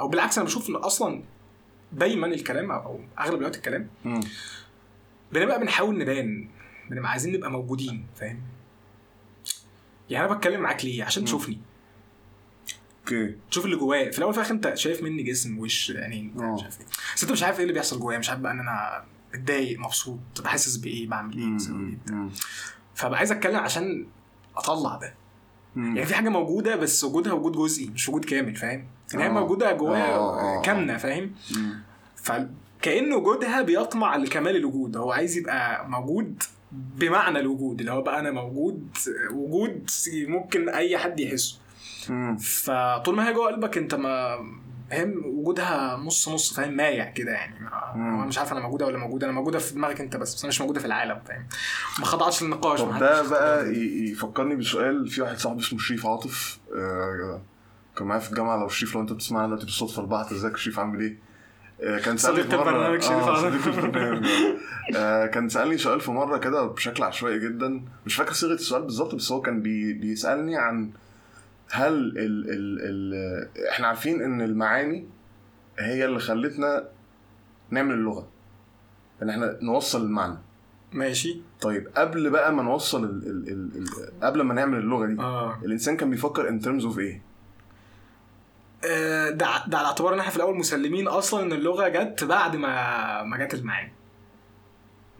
أو 0.00 0.08
بالعكس 0.08 0.38
أنا 0.38 0.46
بشوف 0.46 0.68
إن 0.70 0.76
أصلا 0.76 1.22
دايما 1.92 2.26
الكلام 2.26 2.70
أو 2.70 3.00
أغلب 3.20 3.38
الوقت 3.38 3.56
الكلام. 3.56 3.88
بنبقى 5.32 5.60
بنحاول 5.60 5.98
نبان 5.98 6.48
بنبقى 6.90 7.10
عايزين 7.10 7.32
نبقى 7.34 7.50
موجودين 7.50 8.06
فاهم؟ 8.16 8.40
يعني 10.10 10.26
أنا 10.26 10.34
بتكلم 10.34 10.60
معاك 10.60 10.84
ليه؟ 10.84 11.04
عشان. 11.04 11.24
تشوفني. 11.24 11.58
أوكي. 13.00 13.34
تشوف 13.50 13.64
اللي 13.64 13.76
جوايا. 13.76 14.10
في 14.10 14.18
الأول 14.18 14.32
في 14.32 14.38
الآخر 14.38 14.54
أنت 14.54 14.74
شايف 14.74 15.02
مني 15.02 15.22
جسم 15.22 15.58
وش 15.58 15.92
عينين. 15.96 16.32
مش 16.36 16.62
عارف 16.62 16.80
إيه. 16.80 16.86
بس 17.16 17.22
أنت 17.22 17.32
مش 17.32 17.42
عارف 17.42 17.56
إيه 17.56 17.62
اللي 17.62 17.72
بيحصل 17.74 18.00
جوايا. 18.00 18.18
مش 18.18 18.28
عارف 18.30 18.40
بقى 18.40 18.52
إن 18.52 18.60
أنا 18.60 19.04
متضايق 19.34 19.78
مبسوط 19.78 20.18
بحسس 20.44 20.76
بإيه 20.76 21.08
بعمل 21.08 21.38
إيه. 21.38 21.72
مم. 22.10 22.30
فبقى 22.94 23.18
عايز 23.18 23.32
أتكلم 23.32 23.56
عشان 23.56 24.06
أطلع 24.56 24.96
ده. 24.96 25.14
مم. 25.78 25.96
يعني 25.96 26.06
في 26.06 26.14
حاجة 26.14 26.28
موجودة 26.28 26.76
بس 26.76 27.04
وجودها 27.04 27.32
وجود 27.32 27.52
جزئي 27.52 27.90
مش 27.90 28.08
وجود 28.08 28.24
كامل 28.24 28.56
فاهم 28.56 28.84
يعني 29.12 29.24
هي 29.24 29.28
آه. 29.28 29.32
موجودة 29.32 29.72
جوايا 29.72 30.14
آه، 30.14 30.40
آه، 30.40 30.58
آه. 30.58 30.62
كامله 30.62 30.96
فاهم. 30.96 31.30
فكأن 32.16 33.12
وجودها 33.12 33.62
بيطمع 33.62 34.16
لكمال 34.16 34.56
الوجود 34.56 34.96
هو 34.96 35.12
عايز 35.12 35.36
يبقى 35.36 35.88
موجود 35.88 36.42
بمعنى 36.72 37.38
الوجود 37.38 37.80
اللي 37.80 37.92
هو 37.92 38.02
بقى 38.02 38.20
أنا 38.20 38.30
موجود 38.30 38.96
وجود 39.32 39.90
ممكن 40.14 40.68
أي 40.68 40.98
حد 40.98 41.20
يحسه. 41.20 41.58
فطول 42.40 43.16
ما 43.16 43.28
هي 43.28 43.32
جوه 43.32 43.46
قلبك 43.46 43.78
أنت 43.78 43.94
ما 43.94 44.36
فاهم؟ 44.90 45.22
وجودها 45.26 45.96
نص 45.96 46.28
نص 46.28 46.54
فاهم؟ 46.54 46.76
مايع 46.76 47.10
كده 47.10 47.30
يعني. 47.32 47.54
أنا 47.94 48.26
مش 48.26 48.38
عارف 48.38 48.52
أنا 48.52 48.60
موجودة 48.60 48.86
ولا 48.86 48.98
موجودة. 48.98 49.26
أنا 49.26 49.34
موجودة 49.34 49.58
في 49.58 49.74
دماغك 49.74 50.00
أنت 50.00 50.16
بس 50.16 50.34
بس 50.34 50.40
أنا 50.44 50.48
مش 50.48 50.60
موجودة 50.60 50.80
في 50.80 50.86
العالم 50.86 51.20
فاهم؟ 51.28 51.46
ما 51.98 52.04
خضعتش 52.04 52.42
للنقاش 52.42 52.80
طب 52.80 52.98
ده 52.98 53.22
بقى 53.28 53.68
يفكرني 53.74 54.56
بسؤال. 54.56 55.08
في 55.08 55.22
واحد 55.22 55.36
صاحبي 55.38 55.60
اسمه 55.60 55.78
شريف 55.78 56.06
عاطف 56.06 56.58
آه، 56.76 57.40
كان 57.96 58.06
معايا 58.06 58.20
في 58.20 58.30
الجامعة. 58.30 58.56
لو 58.56 58.68
شريف 58.68 58.94
لو 58.94 59.00
أنت 59.00 59.12
بتسمعنا 59.12 59.46
دلوقتي 59.46 59.64
بالصدفة 59.64 60.02
البحث 60.02 60.32
إزيك 60.32 60.56
شريف؟ 60.56 60.78
عامل 60.78 61.00
إيه؟ 61.00 61.16
آه، 61.82 61.98
كان 61.98 62.16
سألني 62.16 62.42
في 62.42 62.50
مرة- 62.50 62.68
آه، 63.96 64.16
آه، 64.96 65.26
كان 65.26 65.48
سألني 65.48 65.78
سؤال 65.78 66.00
في 66.00 66.10
مرة 66.10 66.38
كده 66.38 66.66
بشكل 66.66 67.02
عشوائي 67.02 67.38
جدا. 67.38 67.82
مش 68.06 68.14
فاكر 68.14 68.32
صيغة 68.32 68.52
السؤال 68.54 68.82
بالظبط 68.82 69.14
بس 69.14 69.32
هو 69.32 69.40
كان 69.40 69.62
بي 69.62 69.92
بيسألني 69.92 70.56
عن 70.56 70.90
هل 71.70 71.94
ال 71.94 72.18
ال 72.18 72.78
ال 72.80 73.68
إحنا 73.68 73.86
عارفين 73.86 74.22
إن 74.22 74.40
المعاني 74.42 75.06
هي 75.78 76.04
اللي 76.04 76.18
خلتنا 76.20 76.88
نعمل 77.70 77.94
اللغة. 77.94 78.28
إن 79.22 79.30
إحنا 79.30 79.58
نوصل 79.62 80.02
المعنى. 80.02 80.38
ماشي. 80.92 81.40
طيب 81.60 81.88
قبل 81.96 82.30
بقى 82.30 82.52
ما 82.52 82.62
نوصل 82.62 83.04
ال 83.04 83.26
ال 83.26 83.48
ال 83.48 83.76
ال 83.76 84.20
قبل 84.22 84.42
ما 84.42 84.54
نعمل 84.54 84.78
اللغة 84.78 85.06
دي 85.06 85.20
آه. 85.20 85.58
الإنسان 85.64 85.96
كان 85.96 86.10
بيفكر 86.10 86.48
in 86.48 86.60
terms 86.60 86.84
of 86.84 86.98
إيه؟ 86.98 87.22
آه، 88.84 89.30
ده 89.30 89.46
ده 89.66 89.78
على 89.78 89.86
اعتبار 89.86 90.14
إن 90.14 90.18
إحنا 90.18 90.30
في 90.30 90.36
الأول 90.36 90.56
مسلمين 90.58 91.08
أصلا 91.08 91.42
إن 91.42 91.52
اللغة 91.52 91.88
جت 91.88 92.24
بعد 92.24 92.56
ما 92.56 93.22
ما 93.22 93.36
جت 93.44 93.54
المعاني. 93.54 93.92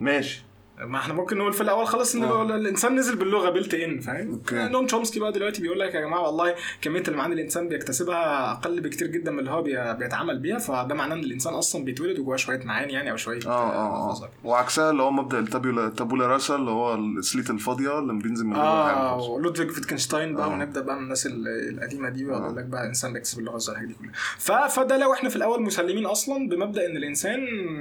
ماشي. 0.01 0.45
ما 0.81 0.99
إحنا 0.99 1.15
ممكن 1.15 1.39
نقول 1.39 1.53
في 1.53 1.61
الأول 1.61 1.87
خلاص 1.87 2.15
إن 2.15 2.23
آه. 2.23 2.43
الإنسان 2.43 2.95
نزل 2.97 3.17
باللغة 3.17 3.51
built 3.51 3.75
in 3.75 4.01
فاهم 4.01 4.31
okay. 4.31 4.55
نعوم 4.69 4.87
تشومسكي 4.87 5.21
بقى 5.21 5.33
دلوقتي 5.33 5.63
بيقول 5.63 5.81
لك 5.81 5.95
يا 5.95 6.01
جماعة 6.01 6.23
والله 6.23 6.55
كمية 6.83 7.03
المعاني 7.09 7.35
الإنسان 7.35 7.69
بيكتسبها 7.69 8.53
أقل 8.53 8.81
بكتير 8.81 9.07
جدا 9.09 9.31
من 9.31 9.39
اللي 9.39 9.51
هو 9.51 9.63
بي- 9.63 9.95
بيتعامل 9.95 10.39
بيها 10.39 10.59
فده 10.59 10.95
معناه 10.95 11.15
إن 11.17 11.21
الإنسان 11.21 11.55
أصلا 11.55 11.85
بيتولد 11.85 12.19
وجواه 12.19 12.37
شوية 12.37 12.61
معاني 12.65 12.93
يعني 12.93 13.11
أو 13.11 13.17
شوية 13.17 13.41
آه 13.47 13.73
آه 13.73 14.11
آه 14.13 14.19
كده. 14.19 14.31
وعكسها 14.45 14.91
اللي 14.91 15.03
هو 15.03 15.11
مبدأ 15.11 15.39
ال 15.39 15.46
tabula 15.46 15.87
ال 15.87 15.92
tabula 15.92 16.27
rasa 16.27 16.55
اللي 16.57 16.71
هو 16.71 16.95
ال 16.95 17.04
slate 17.04 17.51
الفاضية 17.51 17.99
اللي 17.99 18.13
بينزل 18.13 18.47
من 18.47 18.57
آه 18.57 19.11
خالص. 19.11 19.27
ولودفيج 19.29 19.71
فيتجنشتاين 19.71 20.35
بقى 20.35 20.47
آه. 20.47 20.49
ونبدأ 20.49 20.81
بقى 20.81 20.97
من 20.97 21.03
الناس 21.03 21.27
ال- 21.27 21.49
القديمة 21.49 22.09
دي 22.09 22.25
ويقول 22.25 22.43
آه. 22.43 22.53
لك 22.53 22.65
بقى 22.65 22.83
الانسان 22.83 23.13
بيكتسب 23.13 23.39
اللغة 23.39 23.59
الحاجات 23.71 23.89
دي 23.89 23.95
كلها 23.95 24.69
فده 24.69 24.97
لو 24.97 25.13
إحنا 25.13 25.29
في 25.29 25.37
الأول 25.37 25.63
مسلمين 25.63 26.07
أصلا 26.07 26.49
بمبدأ 26.49 26.87
إن 26.87 26.97
الإنسان 26.97 27.39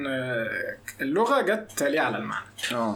آه، 0.08 0.78
اللغة 1.02 1.42
جت 1.42 1.68
تاليه 1.78 2.00
على 2.02 2.18
المعنى 2.18 2.46
آه 2.74 2.87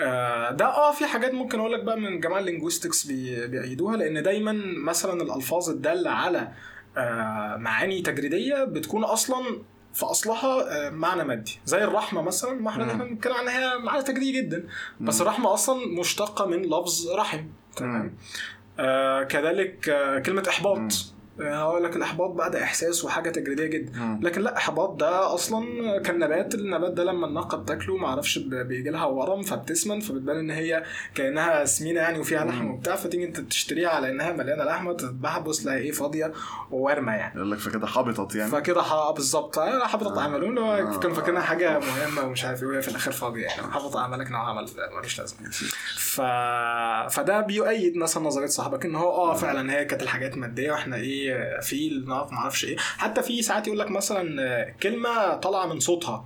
آه، 0.00 0.50
ده 0.50 0.64
آه 0.66 0.92
في 0.92 1.06
حاجات 1.06 1.34
ممكن 1.34 1.58
أقول 1.60 1.72
لك 1.72 1.82
بقى 1.82 2.00
من 2.00 2.20
جماعة 2.20 2.38
ال 2.40 2.46
linguistics 2.46 3.06
بي 3.06 3.46
بيأيدوها 3.46 3.96
لأن 3.96 4.22
دايما 4.22 4.52
مثلا 4.84 5.22
الألفاظ 5.22 5.70
الدالة 5.70 6.10
على 6.10 6.48
آه، 6.96 7.56
معاني 7.56 8.02
تجريدية 8.02 8.64
بتكون 8.64 9.04
أصلا 9.04 9.62
في 9.94 10.04
أصلها 10.04 10.86
آه، 10.86 10.90
معنى 10.90 11.24
مادي. 11.24 11.58
زي 11.64 11.84
الرحمة 11.84 12.22
مثلا 12.22 12.52
ما 12.52 12.70
إحنا 12.70 12.84
بنتكلم 12.92 13.34
عنها 13.34 13.78
معنى 13.78 14.02
تجريدي 14.02 14.32
جدا. 14.42 14.64
بس. 15.00 15.20
الرحمة 15.20 15.54
أصلا 15.54 15.86
مشتقة 16.00 16.46
من 16.46 16.62
لفظ 16.62 17.08
رحم. 17.10 17.40
تمام. 17.76 18.14
آه 18.78 19.22
كذلك 19.22 19.88
آه 19.88 20.18
كلمة 20.18 20.44
إحباط. 20.48 20.92
هقول 21.40 21.84
لك 21.84 21.96
الإحباط 21.96 22.30
بقى 22.30 22.50
ده 22.50 22.62
إحساس 22.62 23.04
وحاجة 23.04 23.30
تجريدية 23.30 23.66
جدا. 23.66 24.18
لكن 24.22 24.40
لا 24.40 24.56
إحباط 24.56 25.00
ده 25.00 25.34
أصلا 25.34 25.64
كان 25.98 26.18
نبات 26.18 26.54
النبات 26.54 26.92
ده 26.92 27.04
لما 27.04 27.26
الناقة 27.26 27.58
بتاكله 27.58 27.96
ما 27.96 28.06
أعرفش 28.06 28.38
بيجي 28.38 28.90
لها 28.90 29.04
ورم 29.04 29.42
فبتسمن 29.42 30.00
فبتبان 30.00 30.36
إن 30.38 30.50
هي 30.50 30.82
كأنها 31.14 31.64
سمينة 31.64 32.00
يعني 32.00 32.18
وفيها 32.18 32.44
لحم. 32.44 32.70
وبتاع 32.70 32.96
فتيجي 32.96 33.24
أنت 33.24 33.40
تشتريها 33.40 33.88
على 33.88 34.10
إنها 34.10 34.32
مليانة 34.32 34.64
لحمة 34.64 34.92
تبص 34.92 35.66
لها 35.66 35.76
إيه 35.76 35.92
فاضية 35.92 36.32
وورمه 36.70 37.12
يعني 37.12 37.36
يقول 37.36 37.50
لك 37.50 37.58
فكده 37.58 37.86
حبطت 37.86 38.34
يعني 38.34 38.50
فكده 38.50 39.10
بالظبط 39.10 39.58
آه، 39.58 39.86
حبطت 39.86 40.18
آه. 40.18 40.26
اللي 40.36 40.60
هو 40.60 40.74
آه. 40.74 40.98
كان 40.98 41.12
فاكرينها 41.12 41.42
حاجة 41.42 41.78
مهمة 41.78 42.22
ومش 42.22 42.44
عارف 42.44 42.62
إيه 42.62 42.68
وهي 42.68 42.82
في 42.82 42.88
الآخر 42.88 43.12
فاضية 43.12 43.44
يعني 43.44 43.62
حبط 43.62 43.96
عملك 43.96 44.30
نوع 44.30 44.50
عمل 44.50 44.66
ملوش 44.98 45.18
لازمة 45.20 45.50
ف... 45.98 46.20
فده 47.16 47.40
بيؤيد 47.40 47.96
مثلا 47.96 48.22
نظرية 48.22 48.46
صاحبك 48.46 48.84
إن 48.84 48.94
هو 48.94 49.10
آه 49.10 49.34
فعلا 49.34 49.72
هي 49.72 49.84
كانت 49.84 50.02
الحاجات 50.02 50.36
مادية 50.36 50.72
وإحنا 50.72 50.96
إيه 50.96 51.25
في 51.62 52.04
نعرف 52.06 52.32
ما 52.32 52.38
أعرفش 52.38 52.64
إيه. 52.64 52.76
حتى 52.78 53.22
في 53.22 53.42
ساعات 53.42 53.66
يقول 53.66 53.78
لك 53.78 53.90
مثلا 53.90 54.42
آه، 54.42 54.74
كلمة 54.82 55.34
طالعة 55.34 55.66
من 55.66 55.80
صوتها. 55.80 56.24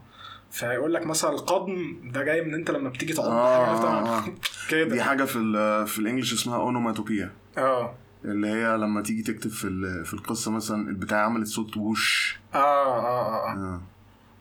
فيقول 0.51 0.95
لك 0.95 1.07
مثلا 1.07 1.31
القضم 1.31 2.01
ده 2.05 2.23
جاي 2.23 2.41
من 2.43 2.55
أنت 2.55 2.71
لما 2.71 2.89
بتيجي 2.89 3.13
تعض 3.13 3.27
آه، 3.27 3.65
آه، 3.67 4.19
آه. 4.19 4.25
كده. 4.71 4.85
دي 4.85 5.03
حاجة 5.03 5.25
في 5.25 5.37
ال 5.39 5.87
في 5.87 5.99
الإنجليش 5.99 6.33
اسمها 6.33 6.57
اونوماتوبيا 6.57 7.33
آه. 7.59 7.95
اللي 8.25 8.49
هي 8.49 8.77
لما 8.77 9.03
تيجي 9.03 9.23
تكتب 9.23 9.51
في 9.51 9.69
في 10.05 10.15
القصة 10.15 10.51
مثلا 10.51 10.89
البتاع 10.89 11.25
عملت 11.25 11.47
صوت 11.47 11.77
وش 11.77 12.39
آه 12.55 12.59
آه 12.59 13.49
آه, 13.49 13.53
آه. 13.53 13.81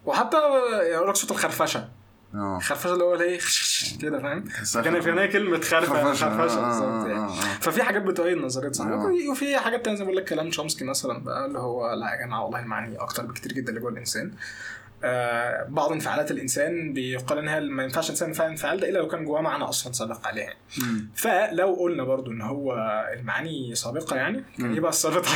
وحتى 0.05 0.37
يقول 0.91 1.09
لك 1.09 1.15
صوت 1.15 1.31
الخرفشة. 1.31 1.89
آه 2.35 2.57
الخرفشه 2.57 2.93
اللي 2.93 3.03
هو 3.03 3.15
إيه 3.21 3.39
كده 4.01 4.19
فاهم 4.19 4.43
كان 4.83 5.01
في 5.01 5.11
هنا 5.11 5.25
كلمة 5.25 5.59
خرفة 5.61 6.03
خرفشة. 6.03 6.37
خرفشه 6.37 6.57
آه، 6.59 6.67
بالظبط 6.67 6.83
آه، 7.05 7.07
يعني 7.07 7.19
آه، 7.19 7.25
آه. 7.29 7.59
ففي 7.61 7.83
حاجات 7.83 8.01
بتؤيد 8.01 8.37
نظرية 8.37 8.71
صح 8.71 8.85
آه. 8.85 9.11
وفي 9.31 9.57
حاجات 9.57 9.85
تانية 9.85 9.97
زي 9.97 10.03
ما 10.03 10.09
بقول 10.11 10.17
لك 10.23 10.29
كلام 10.29 10.51
شومسكي 10.51 10.85
مثلا 10.85 11.23
بقى 11.23 11.45
اللي 11.45 11.59
هو 11.59 11.93
لا 11.93 12.11
يا 12.11 12.25
جماعة 12.25 12.43
والله 12.43 12.59
المعاني 12.59 12.97
أكتر 12.97 13.25
بكتير 13.25 13.53
جدا 13.53 13.69
اللي 13.69 13.79
جوه 13.81 13.91
الإنسان 13.91 14.31
آه 15.03 15.65
بعض 15.69 15.91
انفعالات 15.91 16.31
الإنسان 16.31 16.93
بيقال 16.93 17.37
إنها 17.37 17.59
ما 17.59 17.83
ينفعش 17.83 18.05
الإنسان 18.05 18.27
ينفعل 18.29 18.49
انفعال 18.49 18.79
ده 18.79 18.89
إلا 18.89 18.97
لو 18.97 19.07
كان 19.07 19.25
جواه 19.25 19.41
معنى 19.41 19.63
أصلا 19.63 19.93
سابق 19.93 20.27
عليها 20.27 20.53
مم. 20.81 21.09
فلو 21.15 21.73
قلنا 21.79 22.03
برضو 22.03 22.31
إن 22.31 22.41
هو 22.41 22.73
المعاني 23.19 23.75
سابقة 23.75 24.15
يعني 24.15 24.43
كان. 24.57 24.75
يبقى 24.75 24.89
السابق 24.89 25.25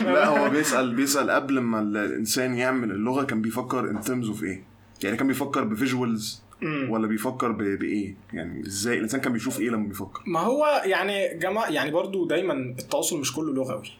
لا 0.00 0.26
هو 0.26 0.50
بيسال 0.50 0.94
بيسأل 0.94 1.30
قبل 1.30 1.58
ما 1.60 1.80
ال- 1.80 1.96
الإنسان 1.96 2.54
يعمل 2.54 2.90
اللغة 2.90 3.24
كان 3.24 3.42
بيفكر 3.42 3.90
in 3.90 4.00
terms 4.00 4.28
of 4.28 4.42
إيه 4.42 4.69
يعني 5.04 5.16
كان 5.16 5.26
بيفكر 5.26 5.64
ب 5.64 5.73
visuals. 5.73 6.42
ولا 6.88 7.06
بيفكر 7.06 7.52
بإيه 7.52 8.14
يعني 8.32 8.66
إزاي 8.66 8.96
الإنسان 8.96 9.20
كان 9.20 9.32
بيشوف 9.32 9.60
إيه 9.60 9.70
لما 9.70 9.88
بيفكر 9.88 10.22
ما 10.26 10.40
هو 10.40 10.82
يعني 10.84 11.38
جماعة 11.38 11.70
يعني 11.70 11.90
برضو 11.90 12.26
دايما 12.26 12.52
التواصل 12.52 13.20
مش 13.20 13.32
كله 13.34 13.52
لغوي 13.52 13.90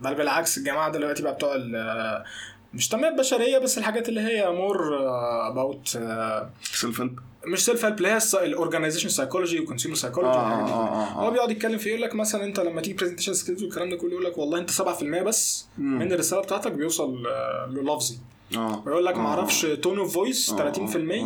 بل 0.00 0.14
بالعكس 0.14 0.58
الجماعة 0.58 0.90
دلوقتي 0.92 1.22
بقى 1.22 1.34
بتوع 1.34 1.56
مش 2.74 2.88
تنمية 2.88 3.10
بشرية 3.10 3.58
بس 3.58 3.78
الحاجات 3.78 4.08
اللي 4.08 4.20
هي 4.20 4.50
more 4.50 4.98
about 5.48 5.88
self 6.62 7.00
help 7.00 7.18
مش 7.46 7.64
self 7.64 7.84
help 7.84 7.96
اللي 7.96 8.08
هي 8.08 8.18
ال 8.34 8.40
organization 8.40 9.08
psychology 9.08 9.60
و 9.60 9.64
consumer 9.64 9.96
psychology. 9.96 10.38
هو 11.12 11.30
بيقعد 11.30 11.50
يتكلم 11.50 11.78
فيه 11.78 11.90
يقول 11.90 12.02
لك 12.02 12.14
مثلا 12.14 12.44
أنت 12.44 12.60
لما 12.60 12.80
تيجي 12.80 12.96
presentation 12.96 13.34
skills 13.34 13.62
والكلام 13.62 13.90
ده 13.90 13.96
كله 13.96 14.10
يقول 14.10 14.24
لك 14.24 14.38
والله 14.38 14.58
أنت 14.58 14.70
7% 14.70 14.82
بس. 15.02 15.66
من 15.78 16.12
الرسالة 16.12 16.42
بتاعتك 16.42 16.72
بيوصل 16.72 17.26
آه، 17.26 17.66
للفظي 17.66 18.18
آه. 18.56 18.82
ويقول 18.86 19.04
لك 19.06 19.14
آه. 19.14 19.18
ما 19.18 19.28
أعرفش 19.28 19.60
tone 19.62 19.98
of 19.98 20.14
voice 20.14 20.50
آه، 20.52 20.72
30% 20.72 20.76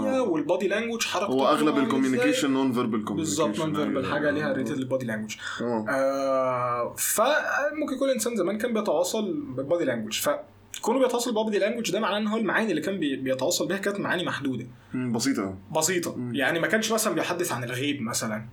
آه. 0.06 0.22
وال 0.22 0.37
body 0.37 0.68
language 0.68 1.04
حركته 1.06 1.32
هو 1.32 1.46
أغلب. 1.48 1.78
ال 1.78 1.83
communication 1.83 2.50
non 2.50 2.72
verbal 2.72 3.04
communication 3.04 3.44
بالظبط 3.44 3.66
non 3.66 3.74
verbal 3.76 4.06
حاجة 4.12 4.30
ليها 4.30 4.52
related 4.52 4.76
لل 4.78 4.87
body 4.87 5.06
language 5.06 5.36
آه. 5.60 5.84
آه 5.88 6.94
فممكن 6.98 7.94
يكون 7.94 8.08
الإنسان 8.08 8.36
زمان 8.36 8.58
كان 8.58 8.74
بيتواصل 8.74 9.32
بال 9.56 9.65
body 9.65 9.84
language 9.84 10.20
فكونه 10.20 10.98
بيتواصل 10.98 11.34
بال 11.34 11.42
body 11.42 11.58
language 11.58 11.90
ده 11.92 12.00
معناه 12.00 12.18
إن 12.18 12.26
هو 12.26 12.36
المعاني 12.38 12.70
اللي 12.70 12.80
كان 12.82 12.98
بي- 12.98 13.16
بيتواصل 13.16 13.68
بيها 13.68 13.76
كانت 13.78 14.00
معاني 14.00 14.24
محدودة. 14.24 14.66
بسيطة. 14.94 15.54
بسيطة. 15.76 16.16
مم. 16.16 16.34
يعني 16.34 16.60
ما 16.60 16.66
كانش 16.66 16.92
مثلا 16.92 17.14
بيحدث 17.14 17.52
عن 17.52 17.64
الغيب 17.64 18.02
مثلا. 18.02 18.44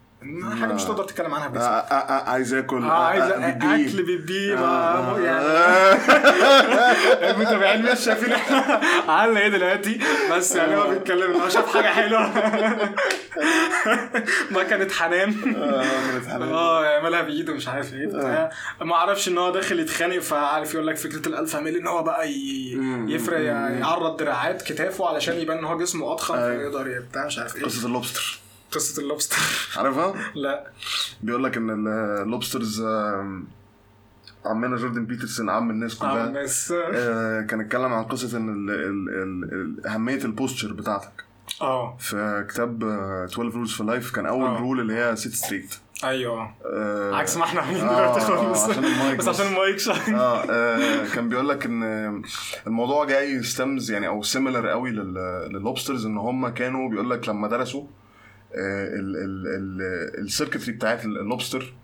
حاجة 0.62 0.74
مش 0.74 0.82
آه. 0.82 0.86
تقدر 0.88 1.04
تتكلم 1.04 1.34
عنها 1.34 1.46
آه، 1.46 1.50
بس 1.50 1.62
آه، 1.62 1.68
آه، 1.68 2.30
عايز 2.30 2.54
آكل 2.54 2.84
آه 2.84 3.06
عايز 3.06 3.24
آه، 3.24 3.36
آه،. 3.36 3.50
آكل 3.50 4.04
بيبي 4.04 4.54
آه، 4.54 4.58
ما- 4.58 5.16
آه، 5.16 5.20
يعني 5.20 5.40
آه. 5.46 7.32
المتابعين 7.32 7.92
مش 7.92 8.00
شايفين 8.00 8.34
إحنا 8.34 8.82
عملنا 9.08 9.40
إيه 9.40 9.48
دلوقتي 9.50 10.00
بس 10.32 10.56
يعني 10.56 10.76
هو 10.78 10.90
بيتكلم 10.90 11.42
هو 11.42 11.50
شاف 11.50 11.74
حاجة 11.78 11.88
حلوة 11.88 12.22
ما 14.52 14.64
كانت 14.64 14.92
حنان 14.92 15.56
آه،. 15.56 15.84
آه 16.54 16.86
يعملها 16.86 17.22
بإيده 17.22 17.54
مش 17.54 17.68
عارف 17.68 17.94
إيه 17.94 18.50
ما 18.82 18.96
أعرفش 18.96 19.28
إن 19.28 19.38
هو 19.38 19.52
داخل 19.52 19.80
يتخانق 19.80 20.20
فعارف 20.20 20.74
يقول 20.74 20.88
لك 20.88 20.98
فكرة 20.98 21.28
الالفا 21.28 21.60
ميل 21.60 21.76
إن 21.76 21.88
هو 21.88 22.04
بقى. 22.04 22.32
يفرق 23.08 23.40
مم. 23.40 23.78
يعرض 23.80 24.18
دراعات 24.18 24.62
كتافه 24.62 25.08
علشان 25.08 25.36
يبان 25.40 25.58
إن 25.58 25.66
هو 25.66 25.78
جسمه 25.78 26.12
أضخم 26.14 26.36
أيوة. 26.36 26.58
فيقدر 26.58 26.88
ي- 26.88 27.00
بتاع 27.00 27.26
مش 27.26 27.40
عارف 27.40 27.56
إيه 27.56 27.64
قصة 27.64 27.88
اللوبستر 27.88 28.40
قصة 28.72 29.02
اللوبستر. 29.02 29.38
عارفها؟ 29.78 30.14
لا. 30.36 30.68
بيقول 31.22 31.44
لك 31.44 31.58
إن 31.58 31.88
ال 32.22 32.28
lobsters 32.28 32.82
عمنا 34.46 34.78
جوردن 34.78 35.06
بيترسون 35.06 35.50
عم 35.50 35.70
الناس 35.70 35.96
كلها. 35.96 36.28
الناس. 36.28 36.74
آه، 36.94 37.42
كان 37.42 37.62
اتكلم 37.62 37.94
عن 37.94 38.04
قصة 38.04 38.38
إن 38.38 38.50
ال 38.50 38.72
ال 38.76 39.10
ال 39.10 39.54
ال 39.54 39.88
أهمية 39.88 40.24
ال 40.26 40.32
posture 40.32 40.74
بتاعتك. 40.74 41.24
آه. 41.62 41.98
في 42.00 42.46
كتاب 42.50 42.84
آه، 42.84 43.26
12 43.26 43.56
rules 43.58 43.72
for 43.74 43.84
life 43.84 44.12
كان 44.12 44.26
أول 44.26 44.46
آه. 44.50 44.60
rule 44.60 44.80
اللي 44.80 44.94
هي 44.94 45.16
sit 45.16 45.34
straight 45.34 45.76
أيوه. 46.04 46.52
آه، 46.66 47.16
عكس 47.16 47.38
ما 47.38 47.44
إحنا 47.44 47.62
عاملين 47.62 47.84
آه، 47.84 47.96
دلوقتي 48.16 48.20
آه، 48.34 48.36
خالص 48.38 48.64
عشان 48.70 48.86
المايك 48.86 49.18
بس. 49.18 49.28
عشان. 49.28 49.48
المايك 49.48 49.78
شاين 49.80 50.16
آه 50.16 50.44
آه، 50.52 51.06
كان 51.16 51.30
بيقول 51.30 51.50
لك 51.50 51.66
إن 51.66 51.84
الموضوع 52.68 53.06
جاي 53.06 53.32
it 53.32 53.49
stems 53.49 53.92
يعني 53.92 54.08
أو 54.08 54.24
similar 54.24 54.68
قوي 54.68 54.92
لل- 54.92 55.48
لل 55.54 55.64
lobsters 55.64 56.06
إن 56.06 56.18
هم 56.18 56.48
كانوا 56.50 56.90
بيقول 56.90 57.10
لك 57.10 57.30
لما 57.30 57.48
درسوا 57.48 57.84
ال 60.20 60.25
circuitry 60.25 60.72
بتاعت 60.72 61.06
اللوبستر. 61.06 61.62
آه، 61.62 61.81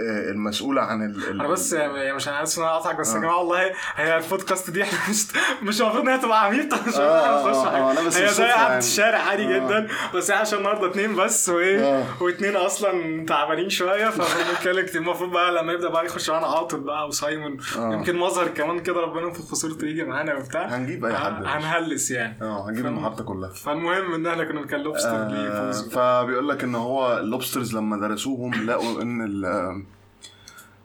المسؤولة 0.00 0.82
عن 0.82 1.02
ال- 1.02 1.28
أنا 1.40 1.48
بس 1.48 1.72
يعني 1.72 2.12
مش 2.12 2.28
أنا 2.28 2.36
عارف 2.36 2.58
إن 2.58 2.62
أنا 2.62 2.72
اقطعك 2.76 3.00
بس 3.00 3.12
يا 3.12 3.16
آه. 3.16 3.20
جماعة 3.20 3.38
والله 3.38 3.72
هي 3.96 4.16
البودكاست 4.16 4.70
دي 4.70 4.82
إحنا 4.88 4.98
مش 5.10 5.26
مش 5.62 5.80
المفروض 5.80 6.02
إنها 6.02 6.16
تبقى 6.16 6.44
عميقة 6.44 6.78
مش 6.88 6.94
آه، 6.94 7.00
آه، 7.00 7.90
آه، 8.00 8.06
بس 8.06 8.16
هي 8.16 8.28
زي 8.28 8.44
قعدة 8.44 8.62
يعني. 8.66 8.78
الشارع 8.78 9.18
عادي 9.18 9.42
آه. 9.56 9.58
جدا 9.66 9.88
بس 10.14 10.30
إحنا 10.30 10.40
عشان 10.42 10.58
النهارده 10.58 10.86
اتنين 10.86 11.16
بس 11.16 11.48
وإيه 11.48 11.80
آه. 11.80 12.22
واتنين 12.22 12.56
أصلا 12.56 13.26
تعبانين 13.26 13.68
شوية 13.70 14.10
فبنتكلم 14.10 14.86
كتير 14.86 15.00
المفروض 15.00 15.30
بقى 15.30 15.52
لما 15.62 15.72
يبدأ 15.72 15.88
بقى 15.88 16.06
يخش 16.06 16.30
معانا 16.30 16.46
عاطل 16.46 16.80
بقى 16.80 17.06
وسايمون 17.08 17.56
آه. 17.78 17.92
يمكن 17.92 18.16
مظهر 18.16 18.48
كمان 18.48 18.78
كده 18.80 19.00
ربنا 19.00 19.22
ينفخ 19.26 19.46
في 19.48 19.54
صورته 19.54 19.86
يجي 19.86 20.04
معانا 20.04 20.34
وبتاع 20.34 20.66
هنجيب 20.66 21.04
أي 21.04 21.16
حد 21.16 21.44
هنهلس 21.44 22.10
يعني 22.10 22.36
آه 22.42 22.68
هنجيب. 22.68 22.86
المحطة 22.86 23.24
كلها 23.24 23.50
فالمهم 23.50 24.14
إن 24.14 24.26
إحنا 24.26 24.44
كنا 24.44 24.60
بنتكلم 24.60 24.82
لوبستر 24.82 25.28
ليه 25.28 25.48
آه، 25.48 25.72
فبيقول 25.72 26.48
لك 26.48 26.64
إن 26.64 26.74
هو 26.74 27.18
ال 27.18 27.24
lobsters 27.24 27.76
لما 27.76 27.96
درسوهم 28.08 28.54
لقوا 28.54 29.02
إن 29.02 29.22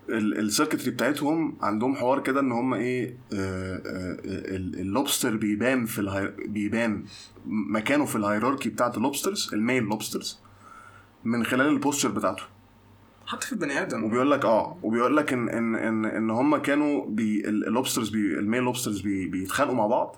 ال 0.10 0.18
circuitry 0.18 0.92
بتاعتهم 0.92 1.58
عندهم 1.62 1.96
حوار 1.96 2.20
كده 2.20 2.40
ان 2.40 2.52
هم 2.52 2.74
إيه 2.74 3.18
آه، 3.34 3.76
آه، 3.76 4.18
ال- 4.56 4.80
اللوبستر 4.80 5.36
بيبان 5.38 5.86
في 5.86 6.00
الهي... 6.00 6.34
بيبان 6.48 7.06
مكانه 7.46 8.06
في 8.06 8.16
ال 8.16 8.21
hierarchy 8.21 8.70
بتاعت 8.70 8.98
ال 8.98 9.03
lobsters 9.03 9.50
ال 9.54 9.60
male 9.60 9.84
lobsters 9.84 10.40
من 11.24 11.44
خلال 11.44 11.68
ال 11.68 11.73
posture 11.73 12.10
بتاعته. 12.10 12.44
حتى 13.28 13.48
في 13.48 13.54
البني 13.54 13.82
آدم. 13.82 14.04
وبيقول 14.04 14.32
لك 14.32 14.46
آه 14.46 14.78
وبيقول 14.84 15.18
لك 15.18 15.34
ان 15.34 15.50
ان 15.50 15.76
ان, 15.76 16.06
إن 16.06 16.30
هم 16.30 16.58
كانوا 16.58 17.06
بي 17.06 17.50
ال 17.50 17.56
lobsters 17.56 18.10
بي 18.10 18.40
ال 18.40 18.44
male 18.44 18.64
lobsters 18.64 19.02
بي 19.02 19.28
بيتخانقوا 19.28 19.76
مع 19.76 19.88
بعض. 19.88 20.16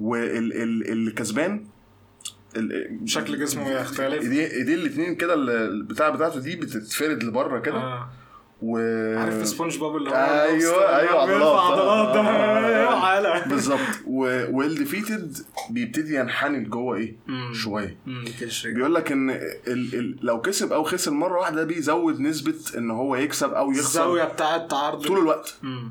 والكسبان 0.00 1.64
شكل 3.04 3.38
جسمه 3.38 3.68
يختلف. 3.68 4.22
ايديه 4.22 4.74
الاثنين 4.74 5.14
كده 5.14 5.34
ال- 5.34 5.50
البتاع 5.50 6.08
بتاعته 6.08 6.40
دي 6.40 6.56
بتتفرد 6.56 7.22
لبره 7.24 7.58
كده. 7.58 7.76
آه. 7.76 8.08
و 8.62 8.76
عارف 9.18 9.46
سبونج 9.48 9.78
بوب 9.78 9.96
اللي 9.96 10.10
هو 10.10 10.14
اللوبستر 10.14 10.76
اللي 10.76 10.96
أيوة، 11.00 11.22
عضلات. 11.22 11.78
عضلات 11.78 12.14
ده 12.14 12.20
آه. 12.20 12.78
أيوه 12.78 13.00
حاله 13.00 13.44
بالظبط 13.48 13.80
وال 14.50 14.67
defeated 14.67 15.36
بيبتدي 15.70 16.14
ينحني 16.16 16.58
لجوه 16.58 16.96
إيه. 16.96 17.16
شوية 17.52 17.96
بيقول 18.64 18.94
لك 18.94 19.12
إن 19.12 19.30
ال 19.30 19.94
ال 19.94 20.16
لو 20.22 20.40
كسب 20.40 20.72
أو 20.72 20.84
خسر 20.84 21.10
مرة 21.10 21.38
واحدة 21.38 21.64
بيزود 21.64 22.20
نسبة 22.20 22.54
إن 22.78 22.90
هو 22.90 23.16
يكسب 23.16 23.50
أو 23.52 23.70
يخسر 23.70 23.80
الزاوية 23.84 24.24
بتاعت 24.24 24.70
تعرض 24.70 25.06
طول 25.06 25.18
الوقت 25.18 25.56
مم. 25.62 25.90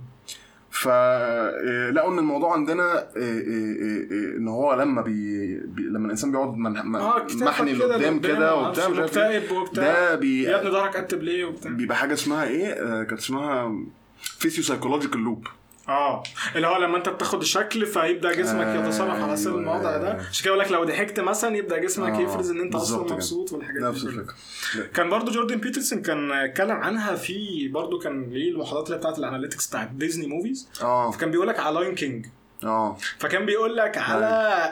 فلقوا 0.76 2.14
إن 2.14 2.20
الموضوع 2.20 2.54
عندنا 2.54 2.84
آه، 2.84 3.04
آه، 3.18 3.18
آه، 3.18 4.08
آه، 4.12 4.38
إن 4.38 4.48
هو 4.48 4.74
لما 4.74 5.02
بي 5.02 5.12
بي- 5.58 5.82
لما 5.84 6.06
الإنسان 6.06 6.32
بيقعد 6.32 6.58
من- 6.58 6.98
كتافك 7.28 7.44
محني 7.44 7.74
لقدام 7.74 8.20
كده 8.20 8.56
وبتاع 8.56 8.88
مش 8.90 8.98
إيه، 8.98 9.04
مكتئب 9.04 9.52
وبتاع. 9.52 9.84
ده 9.84 10.16
بي 10.16 10.44
يا 10.44 10.60
ابني 10.60 10.72
ظهرك 10.72 10.98
قتب 10.98 11.24
ليه 11.24 11.46
وبتاع. 11.46 11.72
بيبقى 11.72 11.98
حاجة 11.98 12.14
اسمها 12.14 12.44
إيه؟ 12.44 12.68
آه، 12.68 13.04
كانت 13.04 13.20
اسمها 13.22 13.76
physio 14.22 14.64
psychological 14.64 15.22
loop 15.22 15.48
آه 15.90 16.24
اللي 16.56 16.68
هو 16.68 16.78
لما 16.78 16.98
انت 16.98 17.10
بتاخد 17.10 17.42
الشكل 17.42 17.86
فيبدأ 17.86 18.34
جسمك 18.34 18.66
أيوة. 18.68 18.86
يتصرف 18.88 19.24
على 19.24 19.38
سبيل 19.38 19.58
الموضع 19.58 19.98
ده 19.98 20.14
عشان 20.30 20.46
كده 20.46 20.56
لك 20.56 20.72
لو 20.72 20.84
ضحكت 20.84 21.20
مثلا 21.20 21.58
يبدأ 21.58 21.78
جسمك 21.78 22.12
آه، 22.14 22.20
يفرز 22.22 22.52
إن 22.52 22.62
انت 22.62 22.76
أصلا. 22.76 23.14
مبسوط 23.14 23.52
والحاجات 23.54 23.82
نفس 23.82 24.02
دي 24.04 24.12
كلها. 24.12 24.22
الفكرة 24.22 24.86
كان 24.94 25.10
برضو 25.10 25.32
جوردن 25.32 25.56
بيترسون 25.56 26.02
كان 26.02 26.32
اتكلم 26.32 26.76
عنها 26.78 27.16
في 27.16 27.68
برضو 27.68 28.00
كان 28.00 28.30
ليه 28.30 28.52
المحاضرات 28.52 28.88
اللي 28.88 28.98
بتاعت 28.98 29.20
ال 29.20 29.25
analytics 29.25 29.68
بتاعت 29.68 29.90
ديزني 29.92 30.28
movies 30.28 30.70
آه 30.82 31.12
فكان 31.12 31.32
بيقول 31.32 31.48
لك 31.48 31.60
على 31.60 31.80
Lion 31.80 31.96
King 31.96 32.26
آه. 32.66 32.98
فكان 33.20 33.46
بيقول 33.46 33.78
لك 33.78 33.98
على 33.98 34.26